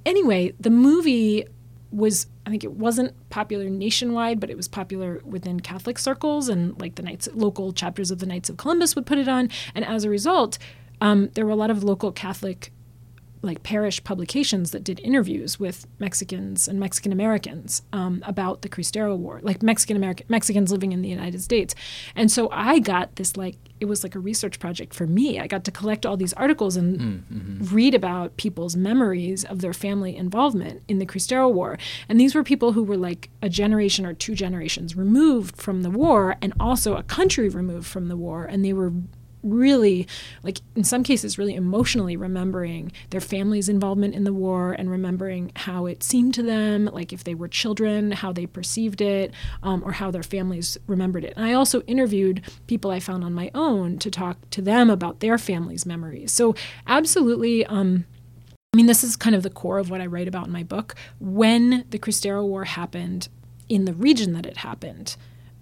Anyway, 0.05 0.53
the 0.59 0.69
movie 0.69 1.45
was 1.91 2.27
I 2.45 2.49
think 2.49 2.63
it 2.63 2.73
wasn't 2.73 3.13
popular 3.29 3.69
nationwide, 3.69 4.39
but 4.39 4.49
it 4.49 4.55
was 4.55 4.69
popular 4.69 5.21
within 5.25 5.59
Catholic 5.59 5.99
circles, 5.99 6.47
and 6.47 6.79
like 6.79 6.95
the 6.95 7.01
Knights, 7.01 7.27
local 7.33 7.73
chapters 7.73 8.09
of 8.09 8.19
the 8.19 8.25
Knights 8.25 8.49
of 8.49 8.55
Columbus 8.55 8.95
would 8.95 9.05
put 9.05 9.17
it 9.17 9.27
on, 9.27 9.49
and 9.75 9.83
as 9.83 10.05
a 10.05 10.09
result, 10.09 10.57
um, 11.01 11.29
there 11.33 11.45
were 11.45 11.51
a 11.51 11.57
lot 11.57 11.69
of 11.69 11.83
local 11.83 12.13
Catholic 12.13 12.71
like 13.41 13.63
parish 13.63 14.03
publications 14.03 14.71
that 14.71 14.83
did 14.83 14.99
interviews 15.01 15.59
with 15.59 15.85
Mexicans 15.99 16.67
and 16.67 16.79
Mexican 16.79 17.11
Americans 17.11 17.81
um, 17.93 18.23
about 18.25 18.61
the 18.61 18.69
Cristero 18.69 19.17
War, 19.17 19.39
like 19.43 19.61
Mexican 19.61 19.95
American 19.95 20.25
Mexicans 20.29 20.71
living 20.71 20.91
in 20.91 21.01
the 21.01 21.09
United 21.09 21.41
States. 21.41 21.75
And 22.15 22.31
so 22.31 22.49
I 22.51 22.79
got 22.79 23.15
this 23.15 23.37
like 23.37 23.57
it 23.79 23.85
was 23.85 24.03
like 24.03 24.15
a 24.15 24.19
research 24.19 24.59
project 24.59 24.93
for 24.93 25.05
me. 25.05 25.39
I 25.39 25.47
got 25.47 25.63
to 25.65 25.71
collect 25.71 26.05
all 26.05 26.17
these 26.17 26.33
articles 26.33 26.75
and 26.75 26.99
mm, 26.99 27.23
mm-hmm. 27.31 27.75
read 27.75 27.93
about 27.93 28.37
people's 28.37 28.75
memories 28.75 29.43
of 29.45 29.61
their 29.61 29.73
family 29.73 30.15
involvement 30.15 30.81
in 30.87 30.99
the 30.99 31.05
Cristero 31.05 31.51
War. 31.51 31.77
And 32.09 32.19
these 32.19 32.33
were 32.33 32.43
people 32.43 32.73
who 32.73 32.83
were 32.83 32.97
like 32.97 33.29
a 33.41 33.49
generation 33.49 34.05
or 34.05 34.13
two 34.13 34.35
generations 34.35 34.95
removed 34.95 35.57
from 35.57 35.83
the 35.83 35.91
war 35.91 36.37
and 36.41 36.53
also 36.59 36.95
a 36.95 37.03
country 37.03 37.49
removed 37.49 37.87
from 37.87 38.07
the 38.07 38.17
war. 38.17 38.45
And 38.45 38.65
they 38.65 38.73
were 38.73 38.93
really 39.43 40.07
like 40.43 40.59
in 40.75 40.83
some 40.83 41.03
cases 41.03 41.37
really 41.37 41.55
emotionally 41.55 42.17
remembering 42.17 42.91
their 43.11 43.21
family's 43.21 43.69
involvement 43.69 44.15
in 44.15 44.23
the 44.23 44.33
war 44.33 44.73
and 44.73 44.89
remembering 44.89 45.51
how 45.55 45.85
it 45.85 46.03
seemed 46.03 46.33
to 46.33 46.43
them 46.43 46.85
like 46.85 47.13
if 47.13 47.23
they 47.23 47.35
were 47.35 47.47
children 47.47 48.11
how 48.11 48.31
they 48.31 48.45
perceived 48.45 49.01
it 49.01 49.31
um, 49.63 49.83
or 49.85 49.93
how 49.93 50.09
their 50.09 50.23
families 50.23 50.77
remembered 50.87 51.23
it 51.23 51.33
and 51.35 51.45
i 51.45 51.53
also 51.53 51.81
interviewed 51.81 52.41
people 52.65 52.91
i 52.91 52.99
found 52.99 53.23
on 53.23 53.33
my 53.33 53.51
own 53.53 53.97
to 53.97 54.09
talk 54.09 54.37
to 54.49 54.61
them 54.61 54.89
about 54.89 55.19
their 55.19 55.37
families 55.37 55.85
memories 55.85 56.31
so 56.31 56.55
absolutely 56.87 57.65
um, 57.67 58.05
I 58.73 58.77
mean, 58.77 58.85
this 58.85 59.03
is 59.03 59.15
kind 59.15 59.35
of 59.35 59.43
the 59.43 59.49
core 59.49 59.79
of 59.79 59.89
what 59.89 60.01
I 60.01 60.05
write 60.05 60.27
about 60.27 60.47
in 60.47 60.53
my 60.53 60.61
book. 60.61 60.93
When 61.19 61.85
the 61.89 61.97
Cristero 61.97 62.45
War 62.45 62.65
happened 62.65 63.29
in 63.69 63.85
the 63.85 63.93
region 63.93 64.33
that 64.33 64.45
it 64.45 64.57
happened, 64.57 65.15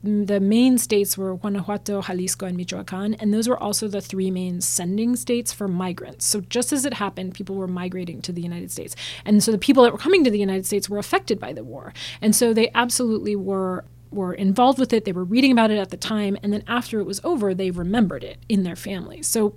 the 0.06 0.40
main 0.40 0.78
states 0.78 1.18
were 1.18 1.36
Guanajuato, 1.36 2.02
Jalisco, 2.02 2.46
and 2.46 2.56
Michoacan, 2.56 3.16
and 3.16 3.34
those 3.34 3.48
were 3.48 3.58
also 3.58 3.88
the 3.88 4.02
three 4.02 4.30
main 4.30 4.62
sending 4.62 5.16
states 5.16 5.52
for 5.52 5.68
migrants. 5.68 6.26
So 6.26 6.42
just 6.42 6.72
as 6.72 6.86
it 6.86 6.94
happened, 6.94 7.34
people 7.34 7.56
were 7.56 7.68
migrating 7.68 8.22
to 8.22 8.32
the 8.32 8.42
United 8.42 8.72
States. 8.72 8.96
And 9.26 9.44
so 9.44 9.52
the 9.52 9.58
people 9.58 9.84
that 9.84 9.92
were 9.92 9.98
coming 9.98 10.24
to 10.24 10.30
the 10.30 10.40
United 10.40 10.66
States 10.66 10.90
were 10.90 11.00
affected 11.00 11.40
by 11.40 11.54
the 11.54 11.64
war. 11.64 11.92
And 12.22 12.36
so 12.36 12.54
they 12.54 12.70
absolutely 12.74 13.36
were 13.36 13.86
were 14.12 14.34
involved 14.34 14.80
with 14.80 14.94
it. 14.94 15.04
They 15.04 15.12
were 15.12 15.26
reading 15.26 15.52
about 15.52 15.72
it 15.72 15.78
at 15.78 15.90
the 15.90 15.98
time, 15.98 16.38
and 16.42 16.54
then 16.54 16.64
after 16.68 17.00
it 17.00 17.06
was 17.06 17.20
over, 17.24 17.54
they 17.54 17.72
remembered 17.72 18.24
it 18.24 18.38
in 18.48 18.64
their 18.64 18.76
families. 18.76 19.28
So 19.28 19.56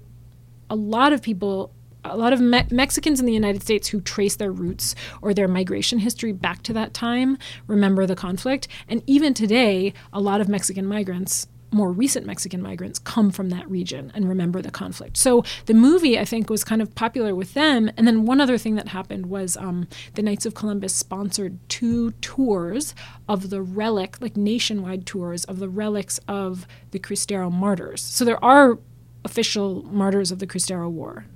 a 0.69 0.75
lot 0.75 1.13
of 1.13 1.23
people 1.23 1.73
a 2.05 2.17
lot 2.17 2.33
of 2.33 2.41
Me- 2.41 2.67
Mexicans 2.71 3.21
in 3.21 3.27
the 3.27 3.33
United 3.33 3.63
States 3.63 3.89
who 3.89 4.01
trace 4.01 4.37
their 4.37 4.53
roots 4.53 4.95
or 5.23 5.35
their 5.35 5.49
migration 5.49 5.99
history 5.99 6.33
back 6.33 6.63
to 6.65 6.73
that 6.73 6.95
time 6.95 7.39
remember 7.67 8.07
the 8.07 8.17
conflict. 8.17 8.69
And 8.89 9.03
even 9.07 9.35
today, 9.35 9.93
a 10.13 10.21
lot 10.21 10.41
of 10.41 10.49
Mexican 10.49 10.87
migrants 10.87 11.47
more 11.71 11.93
recent 11.93 12.27
Mexican 12.27 12.63
migrants 12.63 12.99
come 12.99 13.31
from 13.31 13.51
that 13.51 13.69
region 13.71 14.11
and 14.15 14.29
remember 14.29 14.63
the 14.63 14.71
conflict. 14.71 15.17
So 15.17 15.45
the 15.67 15.75
movie, 15.75 16.19
I 16.19 16.25
think, 16.25 16.49
was 16.49 16.65
kind 16.65 16.81
of 16.81 16.95
popular 16.95 17.35
with 17.35 17.55
them. 17.55 17.91
And 17.97 18.07
then 18.07 18.25
one 18.25 18.41
other 18.41 18.59
thing 18.59 18.77
that 18.77 18.89
happened 18.89 19.27
was 19.27 19.57
um, 19.57 19.87
the 20.15 20.23
Knights 20.23 20.47
of 20.47 20.55
Columbus 20.55 20.95
sponsored 20.95 21.59
two 21.69 22.13
tours 22.13 22.95
of 23.29 23.51
the 23.51 23.61
relic, 23.63 24.17
like 24.21 24.37
nationwide 24.37 25.07
tours 25.07 25.45
of 25.45 25.59
the 25.59 25.69
relics 25.69 26.19
of 26.27 26.67
the 26.91 26.99
Cristero 26.99 27.53
martyrs. 27.53 28.03
So 28.03 28.25
there 28.25 28.43
are 28.43 28.79
official 29.25 29.83
martyrs 29.85 30.33
of 30.33 30.39
the 30.39 30.47
Cristero 30.47 30.91
War. 30.91 31.27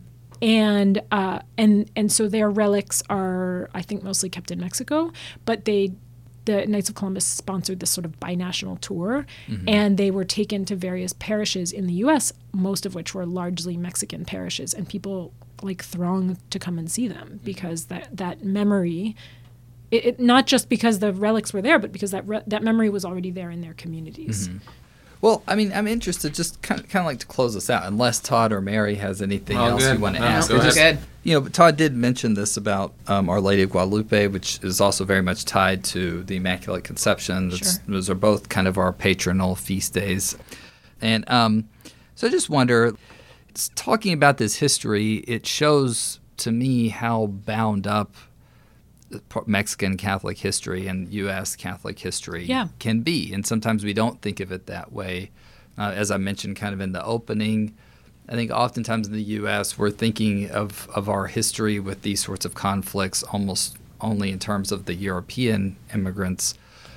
And 0.43 1.01
uh, 1.13 1.41
and 1.57 1.91
and 1.95 2.11
so 2.11 2.29
their 2.29 2.51
relics 2.51 3.03
are, 3.09 3.71
I 3.75 3.81
think, 3.81 4.03
mostly 4.03 4.29
kept 4.29 4.51
in 4.51 4.59
Mexico, 4.61 5.13
but 5.45 5.65
they 5.65 5.93
the 6.45 6.67
Knights 6.67 6.89
of 6.89 6.95
Columbus 6.95 7.25
sponsored 7.25 7.81
this 7.81 7.91
sort 7.91 8.05
of 8.05 8.19
binational 8.19 8.81
tour, 8.81 9.27
mm-hmm. 9.47 9.69
and 9.69 9.97
they 9.97 10.11
were 10.11 10.25
taken 10.25 10.65
to 10.67 10.77
various 10.77 11.13
parishes 11.13 11.73
in 11.73 11.87
the 11.87 11.95
U.S., 11.95 12.33
most 12.53 12.85
of 12.85 12.95
which 12.95 13.15
were 13.15 13.27
largely 13.27 13.77
Mexican 13.77 14.25
parishes, 14.25 14.75
and 14.75 14.89
people 14.89 15.33
like 15.63 15.85
thronged 15.85 16.39
to 16.51 16.59
come 16.59 16.79
and 16.79 16.91
see 16.91 17.07
them 17.07 17.29
mm-hmm. 17.29 17.45
because 17.45 17.87
that 17.87 18.17
that 18.17 18.45
memory, 18.45 19.15
it, 19.91 20.05
it, 20.05 20.21
not 20.21 20.47
just 20.47 20.69
because 20.69 20.99
the 20.99 21.13
relics 21.13 21.53
were 21.53 21.63
there, 21.63 21.79
but 21.79 21.93
because 21.93 22.11
that 22.11 22.27
re- 22.27 22.43
that 22.47 22.63
memory 22.63 22.91
was 22.91 23.05
already 23.05 23.31
there 23.31 23.51
in 23.51 23.61
their 23.61 23.75
communities. 23.75 24.49
Mm-hmm. 24.49 24.59
Well, 25.23 25.45
I 25.47 25.55
mean, 25.55 25.73
I'm 25.73 25.87
interested 25.87 26.35
just 26.35 26.61
kind 26.63 26.81
of, 26.81 26.89
kind 26.89 27.03
of 27.03 27.07
like 27.07 27.21
to 27.21 27.27
close 27.27 27.55
this 27.55 27.71
out, 27.71 27.85
unless 27.87 28.19
Todd 28.19 28.53
or 28.53 28.61
Mary 28.61 28.97
has 28.97 29.23
anything 29.23 29.57
oh, 29.57 29.67
else 29.67 29.85
good. 29.85 29.95
you 29.95 30.03
want 30.03 30.17
to 30.17 30.21
no, 30.21 30.27
ask. 30.27 30.51
No, 30.51 30.59
just, 30.59 30.77
good. 30.77 30.99
You 31.23 31.35
know, 31.35 31.41
but 31.43 31.53
Todd 31.53 31.77
did 31.77 31.95
mention 31.95 32.35
this 32.35 32.57
about 32.57 32.93
um, 33.07 33.31
Our 33.31 33.41
Lady 33.41 33.63
of 33.63 33.71
Guadalupe, 33.71 34.27
which 34.27 34.59
is 34.65 34.81
also 34.81 35.05
very 35.05 35.23
much 35.23 35.45
tied 35.45 35.85
to 35.85 36.25
the 36.25 36.37
Immaculate 36.37 36.83
Conception. 36.83 37.51
Sure. 37.51 37.73
Those 37.87 38.11
are 38.11 38.17
both 38.17 38.49
kind 38.49 38.67
of 38.67 38.77
our 38.77 38.93
patronal 38.93 39.57
feast 39.57 39.95
days, 39.95 40.37
and 41.01 41.29
um, 41.31 41.69
so 42.17 42.27
I 42.27 42.31
just 42.31 42.51
wonder, 42.51 42.97
talking 43.77 44.13
about 44.13 44.39
this 44.39 44.57
history, 44.57 45.19
it 45.29 45.47
shows 45.47 46.19
to 46.39 46.51
me 46.51 46.89
how 46.89 47.27
bound 47.27 47.87
up 47.87 48.17
Mexican 49.47 49.97
Catholic 49.97 50.39
history 50.39 50.87
and 50.87 51.13
U.S. 51.13 51.57
Catholic 51.57 51.99
history 51.99 52.45
yeah. 52.45 52.69
can 52.79 53.03
be. 53.03 53.33
And 53.33 53.47
sometimes 53.47 53.85
we 53.85 53.93
don't 53.93 54.21
think 54.23 54.41
of 54.41 54.53
it 54.53 54.67
that 54.67 54.93
way. 54.93 55.31
Uh, 55.79 55.93
as 55.95 56.11
I 56.11 56.19
mentioned 56.19 56.57
kind 56.57 56.75
of 56.75 56.81
in 56.81 56.93
the 56.93 57.05
opening, 57.05 57.75
I 58.29 58.33
think 58.33 58.51
oftentimes 58.51 59.09
in 59.09 59.15
the 59.15 59.23
U.S. 59.23 59.79
we're 59.79 59.91
thinking 59.91 60.51
of, 60.51 60.89
of 60.95 61.09
our 61.09 61.27
history 61.27 61.81
with 61.81 62.03
these 62.03 62.23
sorts 62.23 62.45
of 62.45 62.55
conflicts 62.55 63.23
almost 63.23 63.77
only 64.01 64.31
in 64.31 64.39
terms 64.39 64.73
of 64.73 64.85
the 64.85 64.95
European 64.95 65.77
immigrants. 65.95 66.55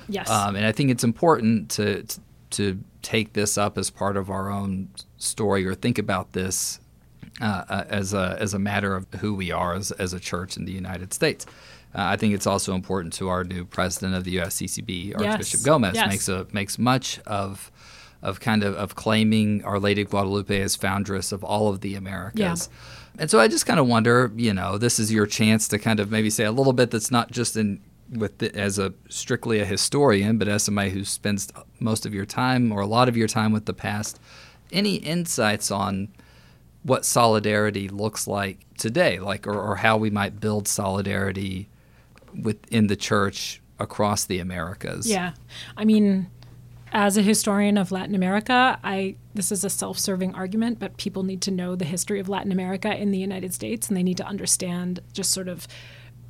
Yes. 0.08 0.28
Um, 0.30 0.56
and 0.56 0.66
I 0.66 0.72
think 0.72 0.90
it's 0.90 1.04
important 1.04 1.70
to, 1.70 2.02
to, 2.02 2.20
to 2.50 2.80
take 3.02 3.32
this 3.32 3.56
up 3.56 3.78
as 3.78 3.90
part 3.90 4.16
of 4.16 4.30
our 4.30 4.50
own 4.50 4.88
story 5.16 5.66
or 5.66 5.74
think 5.74 5.98
about 5.98 6.32
this 6.32 6.80
uh, 7.40 7.64
uh 7.68 7.84
as 7.88 8.14
a 8.14 8.36
as 8.40 8.54
a 8.54 8.58
matter 8.58 8.96
of 8.96 9.06
who 9.20 9.34
we 9.34 9.50
are 9.50 9.74
as, 9.74 9.90
as 9.92 10.12
a 10.12 10.20
church 10.20 10.56
in 10.56 10.64
the 10.64 10.72
United 10.72 11.12
States. 11.12 11.46
Uh, 11.96 12.02
I 12.04 12.16
think 12.16 12.34
it's 12.34 12.46
also 12.46 12.74
important 12.74 13.14
to 13.14 13.28
our 13.30 13.42
new 13.42 13.64
president 13.64 14.14
of 14.14 14.24
the 14.24 14.36
USCCB, 14.36 15.14
Archbishop 15.14 15.58
yes. 15.58 15.64
Gomez, 15.64 15.94
yes. 15.94 16.08
makes 16.10 16.28
a 16.28 16.46
makes 16.52 16.78
much 16.78 17.18
of 17.20 17.72
of 18.22 18.38
kind 18.40 18.62
of 18.62 18.74
of 18.74 18.94
claiming 18.94 19.64
Our 19.64 19.80
Lady 19.80 20.02
of 20.02 20.10
Guadalupe 20.10 20.60
as 20.60 20.76
foundress 20.76 21.32
of 21.32 21.42
all 21.42 21.68
of 21.68 21.80
the 21.80 21.94
Americas. 21.94 22.68
Yeah. 22.68 23.22
And 23.22 23.30
so 23.30 23.40
I 23.40 23.48
just 23.48 23.64
kind 23.64 23.80
of 23.80 23.86
wonder, 23.86 24.30
you 24.36 24.52
know, 24.52 24.76
this 24.76 24.98
is 24.98 25.10
your 25.10 25.26
chance 25.26 25.68
to 25.68 25.78
kind 25.78 25.98
of 25.98 26.10
maybe 26.10 26.28
say 26.28 26.44
a 26.44 26.52
little 26.52 26.74
bit 26.74 26.90
that's 26.90 27.10
not 27.10 27.30
just 27.30 27.56
in 27.56 27.80
with 28.12 28.38
the, 28.38 28.54
as 28.54 28.78
a 28.78 28.92
strictly 29.08 29.58
a 29.60 29.64
historian, 29.64 30.36
but 30.36 30.48
as 30.48 30.64
somebody 30.64 30.90
who 30.90 31.02
spends 31.02 31.50
most 31.80 32.04
of 32.04 32.12
your 32.12 32.26
time 32.26 32.72
or 32.72 32.82
a 32.82 32.86
lot 32.86 33.08
of 33.08 33.16
your 33.16 33.26
time 33.26 33.52
with 33.52 33.64
the 33.64 33.72
past. 33.72 34.20
Any 34.70 34.96
insights 34.96 35.70
on 35.70 36.08
what 36.82 37.06
solidarity 37.06 37.88
looks 37.88 38.26
like 38.26 38.58
today, 38.76 39.18
like 39.18 39.46
or, 39.46 39.58
or 39.58 39.76
how 39.76 39.96
we 39.96 40.10
might 40.10 40.40
build 40.40 40.68
solidarity 40.68 41.68
within 42.42 42.86
the 42.86 42.96
church 42.96 43.60
across 43.78 44.24
the 44.24 44.38
Americas. 44.38 45.08
Yeah. 45.08 45.32
I 45.76 45.84
mean, 45.84 46.30
as 46.92 47.16
a 47.16 47.22
historian 47.22 47.76
of 47.76 47.92
Latin 47.92 48.14
America, 48.14 48.78
I 48.82 49.16
this 49.34 49.52
is 49.52 49.64
a 49.64 49.70
self-serving 49.70 50.34
argument, 50.34 50.78
but 50.78 50.96
people 50.96 51.22
need 51.22 51.42
to 51.42 51.50
know 51.50 51.76
the 51.76 51.84
history 51.84 52.20
of 52.20 52.28
Latin 52.28 52.52
America 52.52 52.94
in 52.96 53.10
the 53.10 53.18
United 53.18 53.52
States 53.52 53.88
and 53.88 53.96
they 53.96 54.02
need 54.02 54.16
to 54.16 54.26
understand 54.26 55.00
just 55.12 55.32
sort 55.32 55.48
of 55.48 55.68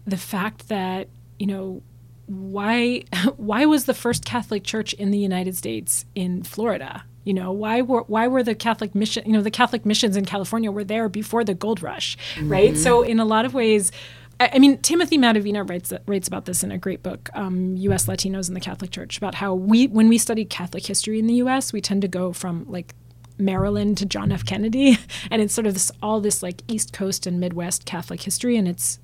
the 0.07 0.17
fact 0.17 0.69
that, 0.69 1.09
you 1.39 1.47
know, 1.47 1.83
why 2.27 3.05
why 3.37 3.67
was 3.67 3.85
the 3.85 3.95
first 3.95 4.25
Catholic 4.25 4.65
church 4.65 4.93
in 4.95 5.11
the 5.11 5.19
United 5.19 5.57
States 5.57 6.05
in 6.15 6.43
Florida? 6.43 7.05
You 7.25 7.35
know, 7.35 7.51
why 7.51 7.83
were 7.83 8.03
why 8.03 8.29
were 8.29 8.43
the 8.43 8.55
Catholic 8.55 8.95
mission, 8.95 9.25
you 9.27 9.33
know, 9.33 9.43
the 9.43 9.51
Catholic 9.51 9.85
missions 9.85 10.17
in 10.17 10.25
California 10.25 10.71
were 10.71 10.85
there 10.85 11.09
before 11.09 11.45
the 11.45 11.55
gold 11.55 11.83
rush, 11.83 12.17
mm-hmm. 12.35 12.49
right? 12.49 12.77
So 12.77 13.03
in 13.03 13.19
a 13.19 13.25
lot 13.25 13.45
of 13.45 13.53
ways, 13.53 13.91
I 14.39 14.59
mean, 14.59 14.79
Timothy 14.79 15.17
Matovina 15.17 15.69
writes 15.69 15.93
writes 16.07 16.29
about 16.29 16.45
this 16.45 16.63
in 16.63 16.71
a 16.71 16.79
great 16.79 17.03
book, 17.03 17.31
um, 17.35 17.77
U.S. 17.79 18.07
Latinos 18.07 18.49
in 18.49 18.55
the 18.55 18.61
Catholic 18.61 18.91
Church, 18.91 19.17
about 19.17 19.37
how 19.37 19.55
we, 19.55 19.87
when 19.87 20.09
we 20.09 20.19
study 20.19 20.45
Catholic 20.45 20.85
history 20.85 21.19
in 21.19 21.27
the 21.27 21.35
U.S., 21.35 21.73
we 21.73 21.81
tend 21.81 22.03
to 22.03 22.09
go 22.09 22.33
from 22.33 22.67
like 22.69 22.95
Maryland 23.39 23.97
to 23.99 24.07
John 24.07 24.31
F. 24.31 24.45
Kennedy, 24.45 24.99
and 25.31 25.41
it's 25.41 25.55
sort 25.55 25.67
of 25.67 25.73
this 25.73 25.91
all 26.03 26.21
this 26.21 26.43
like 26.43 26.63
East 26.69 26.93
Coast 26.93 27.27
and 27.27 27.41
Midwest 27.41 27.87
Catholic 27.87 28.23
history, 28.23 28.57
and 28.57 28.69
it's 28.69 28.99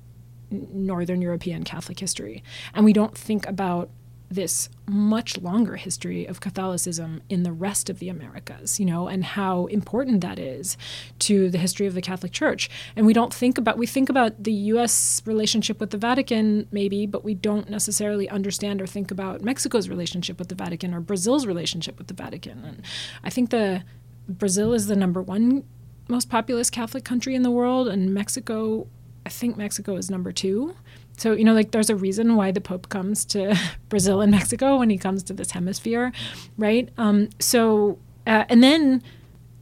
Northern 0.51 1.21
European 1.21 1.63
Catholic 1.63 1.99
history, 1.99 2.43
and 2.75 2.85
we 2.85 2.93
don't 2.93 3.17
think 3.17 3.47
about 3.47 3.89
this 4.33 4.69
much 4.87 5.37
longer 5.37 5.75
history 5.75 6.25
of 6.25 6.41
Catholicism 6.41 7.21
in 7.29 7.43
the 7.43 7.51
rest 7.51 7.89
of 7.89 7.99
the 7.99 8.09
Americas, 8.09 8.79
you 8.79 8.85
know, 8.85 9.07
and 9.07 9.23
how 9.23 9.65
important 9.67 10.21
that 10.21 10.39
is 10.39 10.77
to 11.19 11.49
the 11.49 11.57
history 11.57 11.87
of 11.87 11.93
the 11.93 12.01
Catholic 12.01 12.31
Church. 12.31 12.69
And 12.95 13.05
we 13.05 13.13
don't 13.13 13.33
think 13.33 13.57
about 13.57 13.77
we 13.77 13.87
think 13.87 14.09
about 14.09 14.43
the 14.43 14.51
US 14.53 15.21
relationship 15.25 15.79
with 15.79 15.91
the 15.91 15.97
Vatican 15.97 16.67
maybe, 16.71 17.05
but 17.05 17.23
we 17.23 17.33
don't 17.33 17.69
necessarily 17.69 18.29
understand 18.29 18.81
or 18.81 18.87
think 18.87 19.11
about 19.11 19.41
Mexico's 19.41 19.89
relationship 19.89 20.39
with 20.39 20.49
the 20.49 20.55
Vatican 20.55 20.93
or 20.93 20.99
Brazil's 20.99 21.45
relationship 21.45 21.97
with 21.97 22.07
the 22.07 22.13
Vatican. 22.13 22.63
And 22.65 22.81
I 23.23 23.29
think 23.29 23.49
the 23.49 23.83
Brazil 24.27 24.73
is 24.73 24.87
the 24.87 24.95
number 24.95 25.21
one 25.21 25.63
most 26.07 26.29
populous 26.29 26.69
Catholic 26.69 27.05
country 27.05 27.33
in 27.33 27.43
the 27.43 27.51
world 27.51 27.87
and 27.87 28.13
Mexico 28.13 28.87
I 29.25 29.29
think 29.29 29.57
Mexico 29.57 29.95
is 29.95 30.09
number 30.11 30.31
2 30.31 30.75
so 31.17 31.33
you 31.33 31.43
know 31.43 31.53
like 31.53 31.71
there's 31.71 31.89
a 31.89 31.95
reason 31.95 32.35
why 32.35 32.51
the 32.51 32.61
pope 32.61 32.89
comes 32.89 33.25
to 33.25 33.55
brazil 33.89 34.21
and 34.21 34.31
mexico 34.31 34.77
when 34.77 34.89
he 34.89 34.97
comes 34.97 35.23
to 35.23 35.33
this 35.33 35.51
hemisphere 35.51 36.11
right 36.57 36.89
um, 36.97 37.29
so 37.39 37.97
uh, 38.27 38.45
and 38.49 38.63
then 38.63 39.01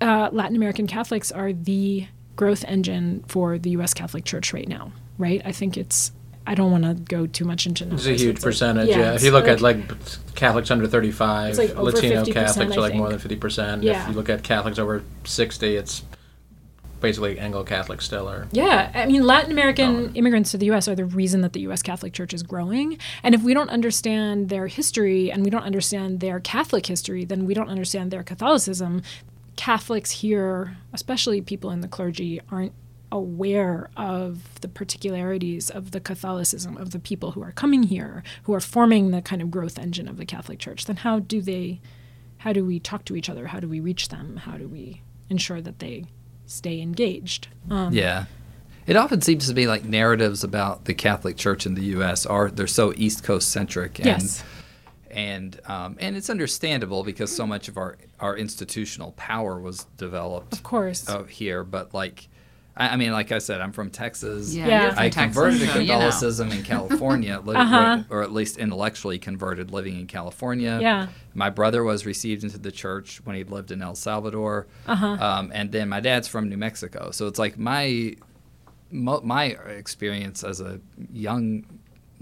uh, 0.01 0.29
latin 0.31 0.55
american 0.55 0.87
catholics 0.87 1.31
are 1.31 1.53
the 1.53 2.07
growth 2.35 2.63
engine 2.67 3.23
for 3.27 3.57
the 3.57 3.71
us 3.71 3.93
catholic 3.93 4.25
church 4.25 4.53
right 4.53 4.67
now 4.67 4.91
right 5.17 5.41
i 5.45 5.51
think 5.51 5.77
it's 5.77 6.11
I 6.45 6.55
don't 6.55 6.71
want 6.71 6.83
to 6.83 6.95
go 6.95 7.27
too 7.27 7.45
much 7.45 7.67
into 7.67 7.85
numbers. 7.85 8.07
It's 8.07 8.19
a 8.19 8.23
huge 8.25 8.35
it's 8.37 8.43
percentage. 8.43 8.87
Like, 8.87 8.97
yeah, 8.97 9.03
yeah. 9.03 9.13
if 9.13 9.23
you 9.23 9.31
look 9.31 9.45
like, 9.45 9.53
at 9.53 9.61
like 9.61 10.33
Catholics 10.35 10.71
under 10.71 10.87
thirty-five, 10.87 11.57
like 11.57 11.75
Latino 11.75 12.25
Catholics 12.25 12.75
are 12.75 12.81
like 12.81 12.95
more 12.95 13.09
than 13.09 13.19
fifty 13.19 13.35
percent. 13.35 13.83
Yeah. 13.83 14.01
If 14.01 14.09
you 14.09 14.15
look 14.15 14.27
at 14.27 14.43
Catholics 14.43 14.79
over 14.79 15.03
sixty, 15.23 15.75
it's 15.75 16.03
basically 17.01 17.37
Anglo-Catholic 17.39 18.01
still 18.01 18.29
are. 18.29 18.47
yeah 18.51 18.91
i 18.93 19.05
mean 19.05 19.23
latin 19.23 19.51
american 19.51 20.13
immigrants 20.15 20.51
to 20.51 20.57
the 20.57 20.71
us 20.71 20.87
are 20.87 20.95
the 20.95 21.05
reason 21.05 21.41
that 21.41 21.53
the 21.53 21.61
us 21.61 21.81
catholic 21.81 22.13
church 22.13 22.33
is 22.33 22.43
growing. 22.43 22.97
And 23.23 23.35
if 23.35 23.41
we 23.41 23.53
don't 23.53 23.69
understand 23.69 24.49
their 24.49 24.67
history 24.67 25.31
and 25.31 25.43
we 25.43 25.49
don't 25.49 25.63
understand 25.63 26.19
their 26.19 26.39
catholic 26.39 26.85
history 26.85 27.25
then 27.25 27.45
we 27.45 27.53
don't 27.53 27.69
understand 27.69 28.11
their 28.11 28.23
catholicism. 28.23 29.01
Catholics 29.55 30.11
here 30.11 30.77
especially 30.93 31.41
people 31.41 31.71
in 31.71 31.81
the 31.81 31.87
clergy 31.87 32.39
aren't 32.49 32.73
aware 33.11 33.89
of 33.97 34.59
the 34.61 34.69
particularities 34.69 35.69
of 35.69 35.91
the 35.91 35.99
catholicism 35.99 36.77
of 36.77 36.91
the 36.91 36.99
people 36.99 37.31
who 37.31 37.43
are 37.43 37.51
coming 37.51 37.83
here 37.83 38.23
who 38.43 38.53
are 38.53 38.61
forming 38.61 39.11
the 39.11 39.21
kind 39.21 39.41
of 39.41 39.51
growth 39.51 39.77
engine 39.77 40.07
of 40.07 40.17
the 40.17 40.25
catholic 40.25 40.59
church. 40.59 40.85
Then 40.85 40.97
how 40.97 41.19
do 41.19 41.41
they 41.41 41.81
how 42.37 42.53
do 42.53 42.65
we 42.65 42.79
talk 42.79 43.05
to 43.05 43.15
each 43.15 43.29
other? 43.29 43.47
How 43.47 43.59
do 43.59 43.67
we 43.67 43.79
reach 43.79 44.09
them? 44.09 44.37
How 44.37 44.57
do 44.57 44.67
we 44.67 45.03
ensure 45.29 45.61
that 45.61 45.79
they 45.79 46.05
stay 46.51 46.81
engaged. 46.81 47.47
Um, 47.69 47.93
yeah. 47.93 48.25
It 48.87 48.95
often 48.95 49.21
seems 49.21 49.47
to 49.47 49.53
be 49.53 49.67
like 49.67 49.85
narratives 49.85 50.43
about 50.43 50.85
the 50.85 50.93
Catholic 50.93 51.37
Church 51.37 51.65
in 51.65 51.75
the 51.75 51.83
U.S. 51.83 52.25
are 52.25 52.49
they're 52.49 52.67
so 52.67 52.93
East 52.95 53.23
Coast 53.23 53.49
centric. 53.49 53.99
And, 53.99 54.07
yes. 54.07 54.43
And 55.09 55.59
um, 55.65 55.97
and 55.99 56.17
it's 56.17 56.29
understandable 56.29 57.03
because 57.03 57.35
so 57.35 57.45
much 57.45 57.67
of 57.67 57.77
our 57.77 57.97
our 58.19 58.35
institutional 58.35 59.11
power 59.13 59.59
was 59.59 59.85
developed, 59.97 60.53
of 60.53 60.63
course, 60.63 61.07
uh, 61.09 61.23
here. 61.23 61.63
But 61.63 61.93
like, 61.93 62.27
I, 62.75 62.95
mean, 62.95 63.11
like 63.11 63.31
I 63.31 63.39
said, 63.39 63.59
I'm 63.61 63.73
from 63.73 63.89
Texas. 63.89 64.55
Yeah, 64.55 64.67
yeah. 64.67 64.93
I 64.97 65.09
Texas, 65.09 65.23
converted 65.23 65.59
to 65.61 65.67
Catholicism 65.67 66.47
you 66.47 66.53
know. 66.53 66.59
in 66.59 66.65
California, 66.65 67.41
uh-huh. 67.45 68.03
or 68.09 68.23
at 68.23 68.31
least 68.31 68.57
intellectually 68.57 69.19
converted, 69.19 69.71
living 69.71 69.99
in 69.99 70.07
California. 70.07 70.79
Yeah. 70.81 71.07
My 71.33 71.49
brother 71.49 71.83
was 71.83 72.05
received 72.05 72.43
into 72.43 72.57
the 72.57 72.71
church 72.71 73.21
when 73.25 73.35
he 73.35 73.43
lived 73.43 73.71
in 73.71 73.81
El 73.81 73.95
Salvador, 73.95 74.67
uh-huh. 74.87 75.05
um, 75.05 75.51
and 75.53 75.71
then 75.71 75.89
my 75.89 75.99
dad's 75.99 76.27
from 76.27 76.49
New 76.49 76.57
Mexico. 76.57 77.11
So 77.11 77.27
it's 77.27 77.39
like 77.39 77.57
my 77.57 78.15
my 78.91 79.45
experience 79.45 80.43
as 80.43 80.59
a 80.59 80.79
young 81.11 81.65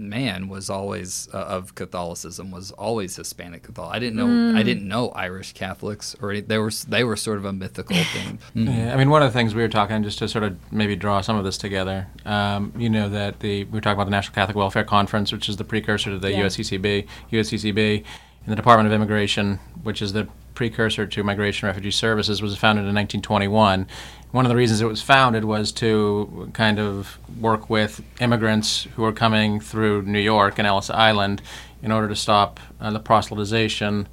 man 0.00 0.48
was 0.48 0.70
always 0.70 1.28
uh, 1.32 1.38
of 1.38 1.74
Catholicism 1.74 2.50
was 2.50 2.70
always 2.72 3.16
Hispanic 3.16 3.62
Catholic. 3.64 3.88
I 3.90 3.98
didn't 3.98 4.16
know 4.16 4.26
mm. 4.26 4.56
I 4.56 4.62
didn't 4.62 4.86
know 4.88 5.10
Irish 5.10 5.52
Catholics 5.52 6.16
or 6.20 6.30
any, 6.30 6.40
they 6.40 6.58
were 6.58 6.70
they 6.88 7.04
were 7.04 7.16
sort 7.16 7.38
of 7.38 7.44
a 7.44 7.52
mythical 7.52 7.96
thing. 7.96 8.38
Mm. 8.56 8.70
Yeah, 8.80 8.94
I 8.94 8.96
mean 8.96 9.10
one 9.10 9.22
of 9.22 9.32
the 9.32 9.36
things 9.36 9.54
we 9.54 9.62
were 9.62 9.68
talking 9.68 10.02
just 10.02 10.18
to 10.20 10.28
sort 10.28 10.44
of 10.44 10.56
maybe 10.72 10.94
draw 10.94 11.20
some 11.20 11.36
of 11.36 11.44
this 11.44 11.58
together. 11.58 12.06
Um, 12.24 12.72
you 12.76 12.88
know 12.88 13.08
that 13.08 13.40
the 13.40 13.64
we 13.64 13.72
were 13.72 13.80
talking 13.80 13.94
about 13.96 14.04
the 14.04 14.10
National 14.10 14.34
Catholic 14.34 14.56
Welfare 14.56 14.84
Conference, 14.84 15.32
which 15.32 15.48
is 15.48 15.56
the 15.56 15.64
precursor 15.64 16.10
to 16.10 16.18
the 16.18 16.30
yeah. 16.30 16.42
USCCB, 16.42 17.06
USCCB, 17.32 18.04
and 18.44 18.52
the 18.52 18.56
Department 18.56 18.86
of 18.86 18.92
Immigration, 18.92 19.58
which 19.82 20.00
is 20.00 20.12
the 20.12 20.28
precursor 20.54 21.06
to 21.06 21.24
Migration 21.24 21.66
Refugee 21.66 21.90
Services, 21.90 22.42
was 22.42 22.56
founded 22.56 22.82
in 22.82 22.94
1921 22.94 23.86
one 24.32 24.44
of 24.44 24.48
the 24.48 24.56
reasons 24.56 24.80
it 24.80 24.86
was 24.86 25.02
founded 25.02 25.44
was 25.44 25.72
to 25.72 26.50
kind 26.52 26.78
of 26.78 27.18
work 27.40 27.68
with 27.68 28.02
immigrants 28.20 28.84
who 28.94 29.02
were 29.02 29.12
coming 29.12 29.60
through 29.60 30.02
New 30.02 30.20
York 30.20 30.58
and 30.58 30.66
Ellis 30.66 30.88
Island 30.88 31.42
in 31.82 31.90
order 31.90 32.08
to 32.08 32.16
stop 32.16 32.60
uh, 32.80 32.90
the 32.90 33.00
proselytization 33.00 34.06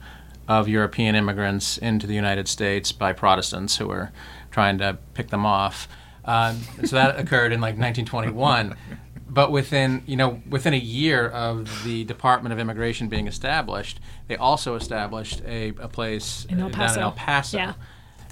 of 0.47 0.67
European 0.67 1.13
immigrants 1.13 1.77
into 1.77 2.07
the 2.07 2.15
United 2.15 2.47
States 2.47 2.91
by 2.91 3.13
Protestants 3.13 3.77
who 3.77 3.87
were 3.87 4.11
trying 4.49 4.77
to 4.79 4.97
pick 5.13 5.27
them 5.29 5.45
off. 5.45 5.87
Uh, 6.25 6.55
so 6.83 6.95
that 6.95 7.19
occurred 7.19 7.51
in 7.51 7.61
like 7.61 7.77
1921. 7.77 8.75
But 9.29 9.51
within, 9.51 10.03
you 10.07 10.15
know, 10.15 10.41
within 10.49 10.73
a 10.73 10.77
year 10.77 11.27
of 11.27 11.83
the 11.83 12.05
Department 12.05 12.53
of 12.53 12.59
Immigration 12.59 13.07
being 13.09 13.27
established, 13.27 13.99
they 14.27 14.37
also 14.37 14.75
established 14.75 15.41
a, 15.45 15.73
a 15.79 15.89
place 15.89 16.45
in 16.49 16.59
El 16.59 16.69
down 16.69 16.93
in 16.93 16.99
El 16.99 17.11
Paso. 17.11 17.57
Yeah 17.57 17.73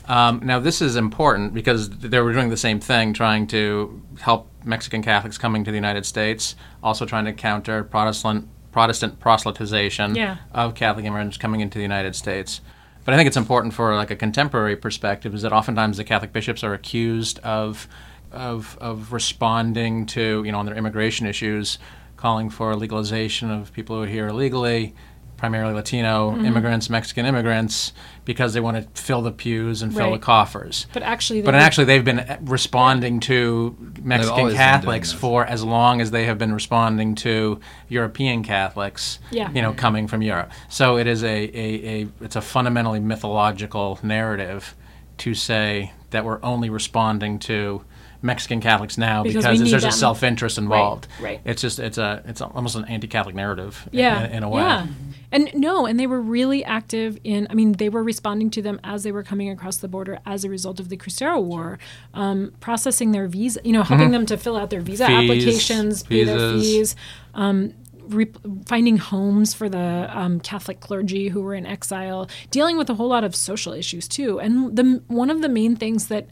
um, 0.08 0.42
now, 0.44 0.60
this 0.60 0.82
is 0.82 0.96
important 0.96 1.54
because 1.54 1.90
they 1.90 2.20
were 2.20 2.34
doing 2.34 2.50
the 2.50 2.58
same 2.58 2.80
thing, 2.80 3.14
trying 3.14 3.48
to 3.48 4.02
help 4.20 4.50
Mexican 4.64 5.02
Catholics 5.02 5.38
coming 5.38 5.64
to 5.64 5.72
the 5.72 5.78
United 5.78 6.06
States, 6.06 6.56
also 6.84 7.06
trying 7.06 7.26
to 7.26 7.34
counter 7.34 7.84
Protestant 7.84 8.48
Protestant 8.72 9.20
proselytization 9.22 10.18
yeah. 10.18 10.38
of 10.54 10.76
Catholic 10.76 11.06
immigrants 11.06 11.38
coming 11.38 11.62
into 11.62 11.78
the 11.78 11.82
United 11.82 12.14
States. 12.14 12.60
But 13.06 13.14
I 13.14 13.18
think 13.18 13.28
it's 13.28 13.38
important 13.38 13.74
for 13.74 13.96
like 13.96 14.12
a 14.12 14.18
contemporary 14.18 14.76
perspective 14.76 15.34
is 15.34 15.44
that 15.44 15.54
oftentimes 15.54 15.96
the 15.96 16.04
Catholic 16.04 16.34
bishops 16.34 16.64
are 16.64 16.74
accused 16.74 17.40
of 17.40 17.88
of 18.32 18.78
of 18.82 19.14
responding 19.14 20.06
to 20.08 20.44
you 20.44 20.52
know 20.52 20.60
on 20.60 20.66
their 20.66 20.76
immigration 20.76 21.26
issues, 21.26 21.80
calling 22.18 22.50
for 22.50 22.76
legalization 22.76 23.50
of 23.50 23.72
people 23.72 23.96
who 23.96 24.04
are 24.04 24.08
here 24.08 24.28
illegally 24.28 24.94
primarily 25.38 25.74
Latino 25.74 26.32
mm-hmm. 26.32 26.46
immigrants, 26.46 26.90
Mexican 26.90 27.26
immigrants, 27.26 27.94
because 28.26 28.54
they 28.54 28.60
want 28.60 28.76
to 28.76 29.02
fill 29.02 29.22
the 29.22 29.32
pews 29.32 29.82
and 29.82 29.94
fill 29.94 30.10
right. 30.10 30.20
the 30.20 30.26
coffers. 30.26 30.88
But 30.94 31.04
actually, 31.04 31.42
but 31.42 31.56
actually, 31.56 31.86
they've 31.86 32.04
been 32.04 32.20
uh, 32.20 32.38
responding 32.42 33.20
to 33.22 33.78
Mexican 34.02 34.52
Catholics 34.52 35.12
for 35.12 35.46
as 35.46 35.64
long 35.64 36.02
as 36.02 36.12
they 36.12 36.26
have 36.26 36.38
been 36.38 36.54
responding 36.54 37.16
to 37.16 37.60
European 37.88 38.44
Catholics. 38.44 39.20
Yeah. 39.32 39.52
you 39.52 39.62
know, 39.62 39.74
coming 39.74 40.08
from 40.08 40.22
Europe. 40.22 40.52
So 40.70 40.98
it 40.98 41.08
is 41.08 41.24
a, 41.24 41.28
a, 41.28 42.02
a 42.04 42.08
it's 42.22 42.36
a 42.36 42.42
fundamentally 42.42 43.00
mythological 43.00 44.00
narrative 44.02 44.76
to 45.20 45.34
say 45.34 45.94
that 46.10 46.26
we're 46.26 46.44
only 46.44 46.70
responding 46.70 47.40
to 47.40 47.84
Mexican 48.22 48.60
Catholics 48.60 48.98
now 48.98 49.24
because, 49.24 49.46
because 49.46 49.72
there's 49.72 49.84
them. 49.84 49.90
a 49.90 49.94
self 49.94 50.24
interest 50.24 50.58
involved. 50.58 51.08
Right, 51.20 51.26
right. 51.26 51.42
It's 51.46 51.62
just 51.62 51.80
it's 51.80 51.98
a 51.98 52.24
it's 52.26 52.42
almost 52.42 52.76
an 52.76 52.86
anti 52.86 53.08
Catholic 53.08 53.36
narrative. 53.36 53.88
Yeah. 53.92 54.26
In, 54.26 54.32
in, 54.32 54.44
a 54.44 54.50
way. 54.50 54.62
Yeah. 54.62 54.88
And 55.36 55.52
no, 55.54 55.86
and 55.86 56.00
they 56.00 56.08
were 56.08 56.22
really 56.22 56.64
active 56.64 57.18
in. 57.26 57.46
I 57.50 57.56
mean, 57.56 57.74
they 57.74 57.90
were 57.90 58.02
responding 58.02 58.50
to 58.52 58.62
them 58.62 58.80
as 58.86 59.04
they 59.04 59.12
were 59.12 59.22
coming 59.22 59.50
across 59.50 59.76
the 59.76 59.90
border 59.90 60.20
as 60.26 60.46
a 60.46 60.50
result 60.50 60.80
of 60.80 60.88
the 60.88 60.96
Cristero 60.96 61.44
War, 61.44 61.78
um, 62.14 62.54
processing 62.62 63.12
their 63.12 63.28
visa. 63.28 63.60
You 63.66 63.74
know, 63.74 63.84
helping 63.84 64.06
mm-hmm. 64.06 64.14
them 64.14 64.26
to 64.28 64.38
fill 64.38 64.56
out 64.56 64.70
their 64.70 64.80
visa 64.80 65.08
fees, 65.08 65.30
applications, 65.30 66.04
pay 66.04 66.24
visas. 66.24 66.42
their 66.42 66.52
fees. 66.54 66.96
Um, 67.34 67.74
Re- 68.08 68.32
finding 68.68 68.98
homes 68.98 69.56
for 69.56 69.68
the 69.68 70.08
um, 70.14 70.40
Catholic 70.40 70.80
clergy 70.80 71.30
who 71.30 71.42
were 71.42 71.56
in 71.56 71.66
exile, 71.66 72.30
dealing 72.52 72.78
with 72.78 72.88
a 72.92 72.94
whole 72.94 73.08
lot 73.08 73.24
of 73.24 73.36
social 73.36 73.74
issues 73.74 74.08
too. 74.08 74.40
And 74.40 74.78
the 74.78 75.02
one 75.08 75.32
of 75.32 75.42
the 75.42 75.50
main 75.50 75.76
things 75.76 76.08
that 76.08 76.28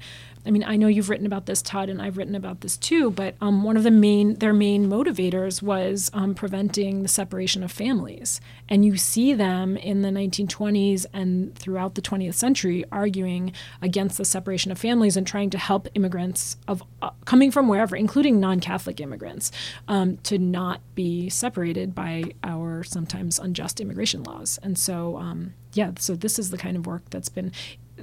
I 0.45 0.51
mean, 0.51 0.63
I 0.63 0.75
know 0.75 0.87
you've 0.87 1.09
written 1.09 1.25
about 1.25 1.45
this, 1.45 1.61
Todd, 1.61 1.89
and 1.89 2.01
I've 2.01 2.17
written 2.17 2.35
about 2.35 2.61
this 2.61 2.75
too. 2.75 3.11
But 3.11 3.35
um, 3.39 3.63
one 3.63 3.77
of 3.77 3.83
the 3.83 3.91
main 3.91 4.35
their 4.35 4.53
main 4.53 4.89
motivators 4.89 5.61
was 5.61 6.09
um, 6.13 6.35
preventing 6.35 7.01
the 7.01 7.07
separation 7.07 7.63
of 7.63 7.71
families, 7.71 8.41
and 8.67 8.83
you 8.83 8.97
see 8.97 9.33
them 9.33 9.77
in 9.77 10.01
the 10.01 10.09
1920s 10.09 11.05
and 11.13 11.55
throughout 11.55 11.95
the 11.95 12.01
20th 12.01 12.33
century 12.33 12.83
arguing 12.91 13.53
against 13.81 14.17
the 14.17 14.25
separation 14.25 14.71
of 14.71 14.77
families 14.77 15.15
and 15.15 15.25
trying 15.25 15.49
to 15.51 15.57
help 15.57 15.87
immigrants 15.95 16.57
of 16.67 16.83
uh, 17.01 17.11
coming 17.25 17.51
from 17.51 17.67
wherever, 17.67 17.95
including 17.95 18.39
non-Catholic 18.39 18.99
immigrants, 18.99 19.51
um, 19.87 20.17
to 20.17 20.37
not 20.37 20.81
be 20.95 21.29
separated 21.29 21.95
by 21.95 22.23
our 22.43 22.83
sometimes 22.83 23.39
unjust 23.39 23.79
immigration 23.79 24.23
laws. 24.23 24.59
And 24.61 24.77
so, 24.77 25.17
um, 25.17 25.53
yeah, 25.73 25.91
so 25.97 26.15
this 26.15 26.37
is 26.37 26.51
the 26.51 26.57
kind 26.57 26.77
of 26.77 26.85
work 26.85 27.03
that's 27.09 27.29
been 27.29 27.51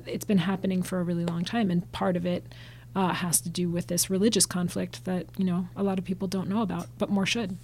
it's 0.07 0.25
been 0.25 0.39
happening 0.39 0.83
for 0.83 1.01
a 1.01 1.03
really 1.03 1.25
long 1.25 1.45
time, 1.45 1.71
and 1.71 1.91
part 1.93 2.17
of 2.17 2.27
it 2.27 2.45
uh, 2.95 3.15
has 3.15 3.41
to 3.43 3.49
do 3.49 3.69
with 3.69 3.87
this 3.87 4.11
religious 4.11 4.47
conflict 4.47 5.05
that 5.05 5.27
you 5.37 5.45
know 5.45 5.69
a 5.77 5.83
lot 5.83 5.99
of 5.99 6.05
people 6.05 6.29
don't 6.29 6.49
know 6.49 6.63
about, 6.63 6.87
but 6.99 7.11
more 7.11 7.27
should. 7.27 7.57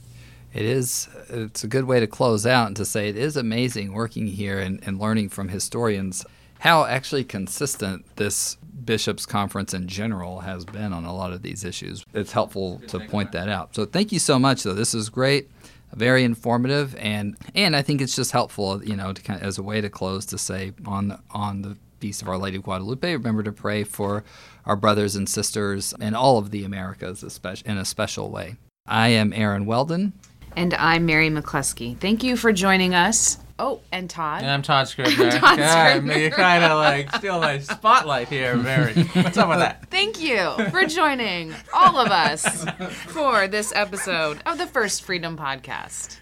It 0.54 0.64
is. 0.64 1.08
It's 1.28 1.64
a 1.64 1.68
good 1.68 1.84
way 1.84 2.00
to 2.00 2.06
close 2.06 2.46
out 2.46 2.68
and 2.68 2.76
to 2.76 2.84
say 2.84 3.08
it 3.08 3.16
is 3.16 3.36
amazing 3.36 3.92
working 3.92 4.26
here 4.26 4.58
and, 4.58 4.80
and 4.86 4.98
learning 4.98 5.28
from 5.28 5.48
historians 5.48 6.24
how 6.60 6.84
actually 6.86 7.24
consistent 7.24 8.06
this 8.16 8.56
bishops 8.84 9.26
conference 9.26 9.74
in 9.74 9.88
general 9.88 10.40
has 10.40 10.64
been 10.64 10.92
on 10.92 11.04
a 11.04 11.14
lot 11.14 11.32
of 11.32 11.42
these 11.42 11.64
issues. 11.64 12.04
It's 12.14 12.32
helpful 12.32 12.80
to 12.88 13.00
point 13.00 13.32
that 13.32 13.48
out. 13.48 13.74
So 13.74 13.84
thank 13.84 14.12
you 14.12 14.18
so 14.18 14.38
much, 14.38 14.62
though. 14.62 14.72
This 14.72 14.94
is 14.94 15.08
great 15.08 15.50
very 15.94 16.24
informative 16.24 16.96
and 16.96 17.36
and 17.54 17.74
I 17.74 17.82
think 17.82 18.00
it's 18.00 18.16
just 18.16 18.32
helpful, 18.32 18.84
you 18.84 18.96
know, 18.96 19.12
to 19.12 19.22
kind 19.22 19.40
of, 19.40 19.46
as 19.46 19.56
a 19.56 19.62
way 19.62 19.80
to 19.80 19.88
close 19.88 20.26
to 20.26 20.38
say 20.38 20.72
on 20.84 21.20
on 21.30 21.62
the 21.62 21.76
Feast 21.98 22.22
of 22.22 22.28
Our 22.28 22.38
Lady 22.38 22.56
of 22.56 22.62
Guadalupe. 22.62 23.12
Remember 23.12 23.42
to 23.42 23.52
pray 23.52 23.84
for 23.84 24.24
our 24.64 24.76
brothers 24.76 25.16
and 25.16 25.28
sisters 25.28 25.94
in 26.00 26.14
all 26.14 26.38
of 26.38 26.50
the 26.50 26.64
Americas 26.64 27.22
in 27.64 27.78
a 27.78 27.84
special 27.84 28.30
way. 28.30 28.56
I 28.86 29.08
am 29.08 29.32
Aaron 29.32 29.66
Weldon. 29.66 30.12
And 30.56 30.72
I'm 30.74 31.06
Mary 31.06 31.28
McCluskey. 31.28 31.98
Thank 31.98 32.22
you 32.22 32.36
for 32.36 32.52
joining 32.52 32.94
us. 32.94 33.38
Oh, 33.58 33.80
and 33.90 34.08
Todd. 34.08 34.42
And 34.42 34.50
I'm 34.50 34.62
Todd 34.62 34.86
Scribner. 34.88 35.30
Todd 35.38 35.58
God, 35.58 35.90
Scribner. 35.90 36.18
you 36.18 36.30
kind 36.30 36.62
of 36.62 36.78
like 36.78 37.14
steal 37.16 37.40
my 37.40 37.58
spotlight 37.58 38.28
here, 38.28 38.54
Mary. 38.56 38.92
What's 39.14 39.38
up 39.38 39.48
with 39.48 39.58
that? 39.58 39.86
Thank 39.90 40.20
you 40.20 40.54
for 40.70 40.84
joining 40.84 41.54
all 41.72 41.98
of 41.98 42.10
us 42.10 42.64
for 43.06 43.48
this 43.48 43.72
episode 43.74 44.42
of 44.44 44.58
the 44.58 44.66
First 44.66 45.02
Freedom 45.04 45.36
Podcast. 45.38 46.18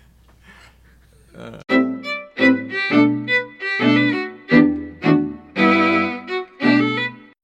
Uh. 1.37 1.61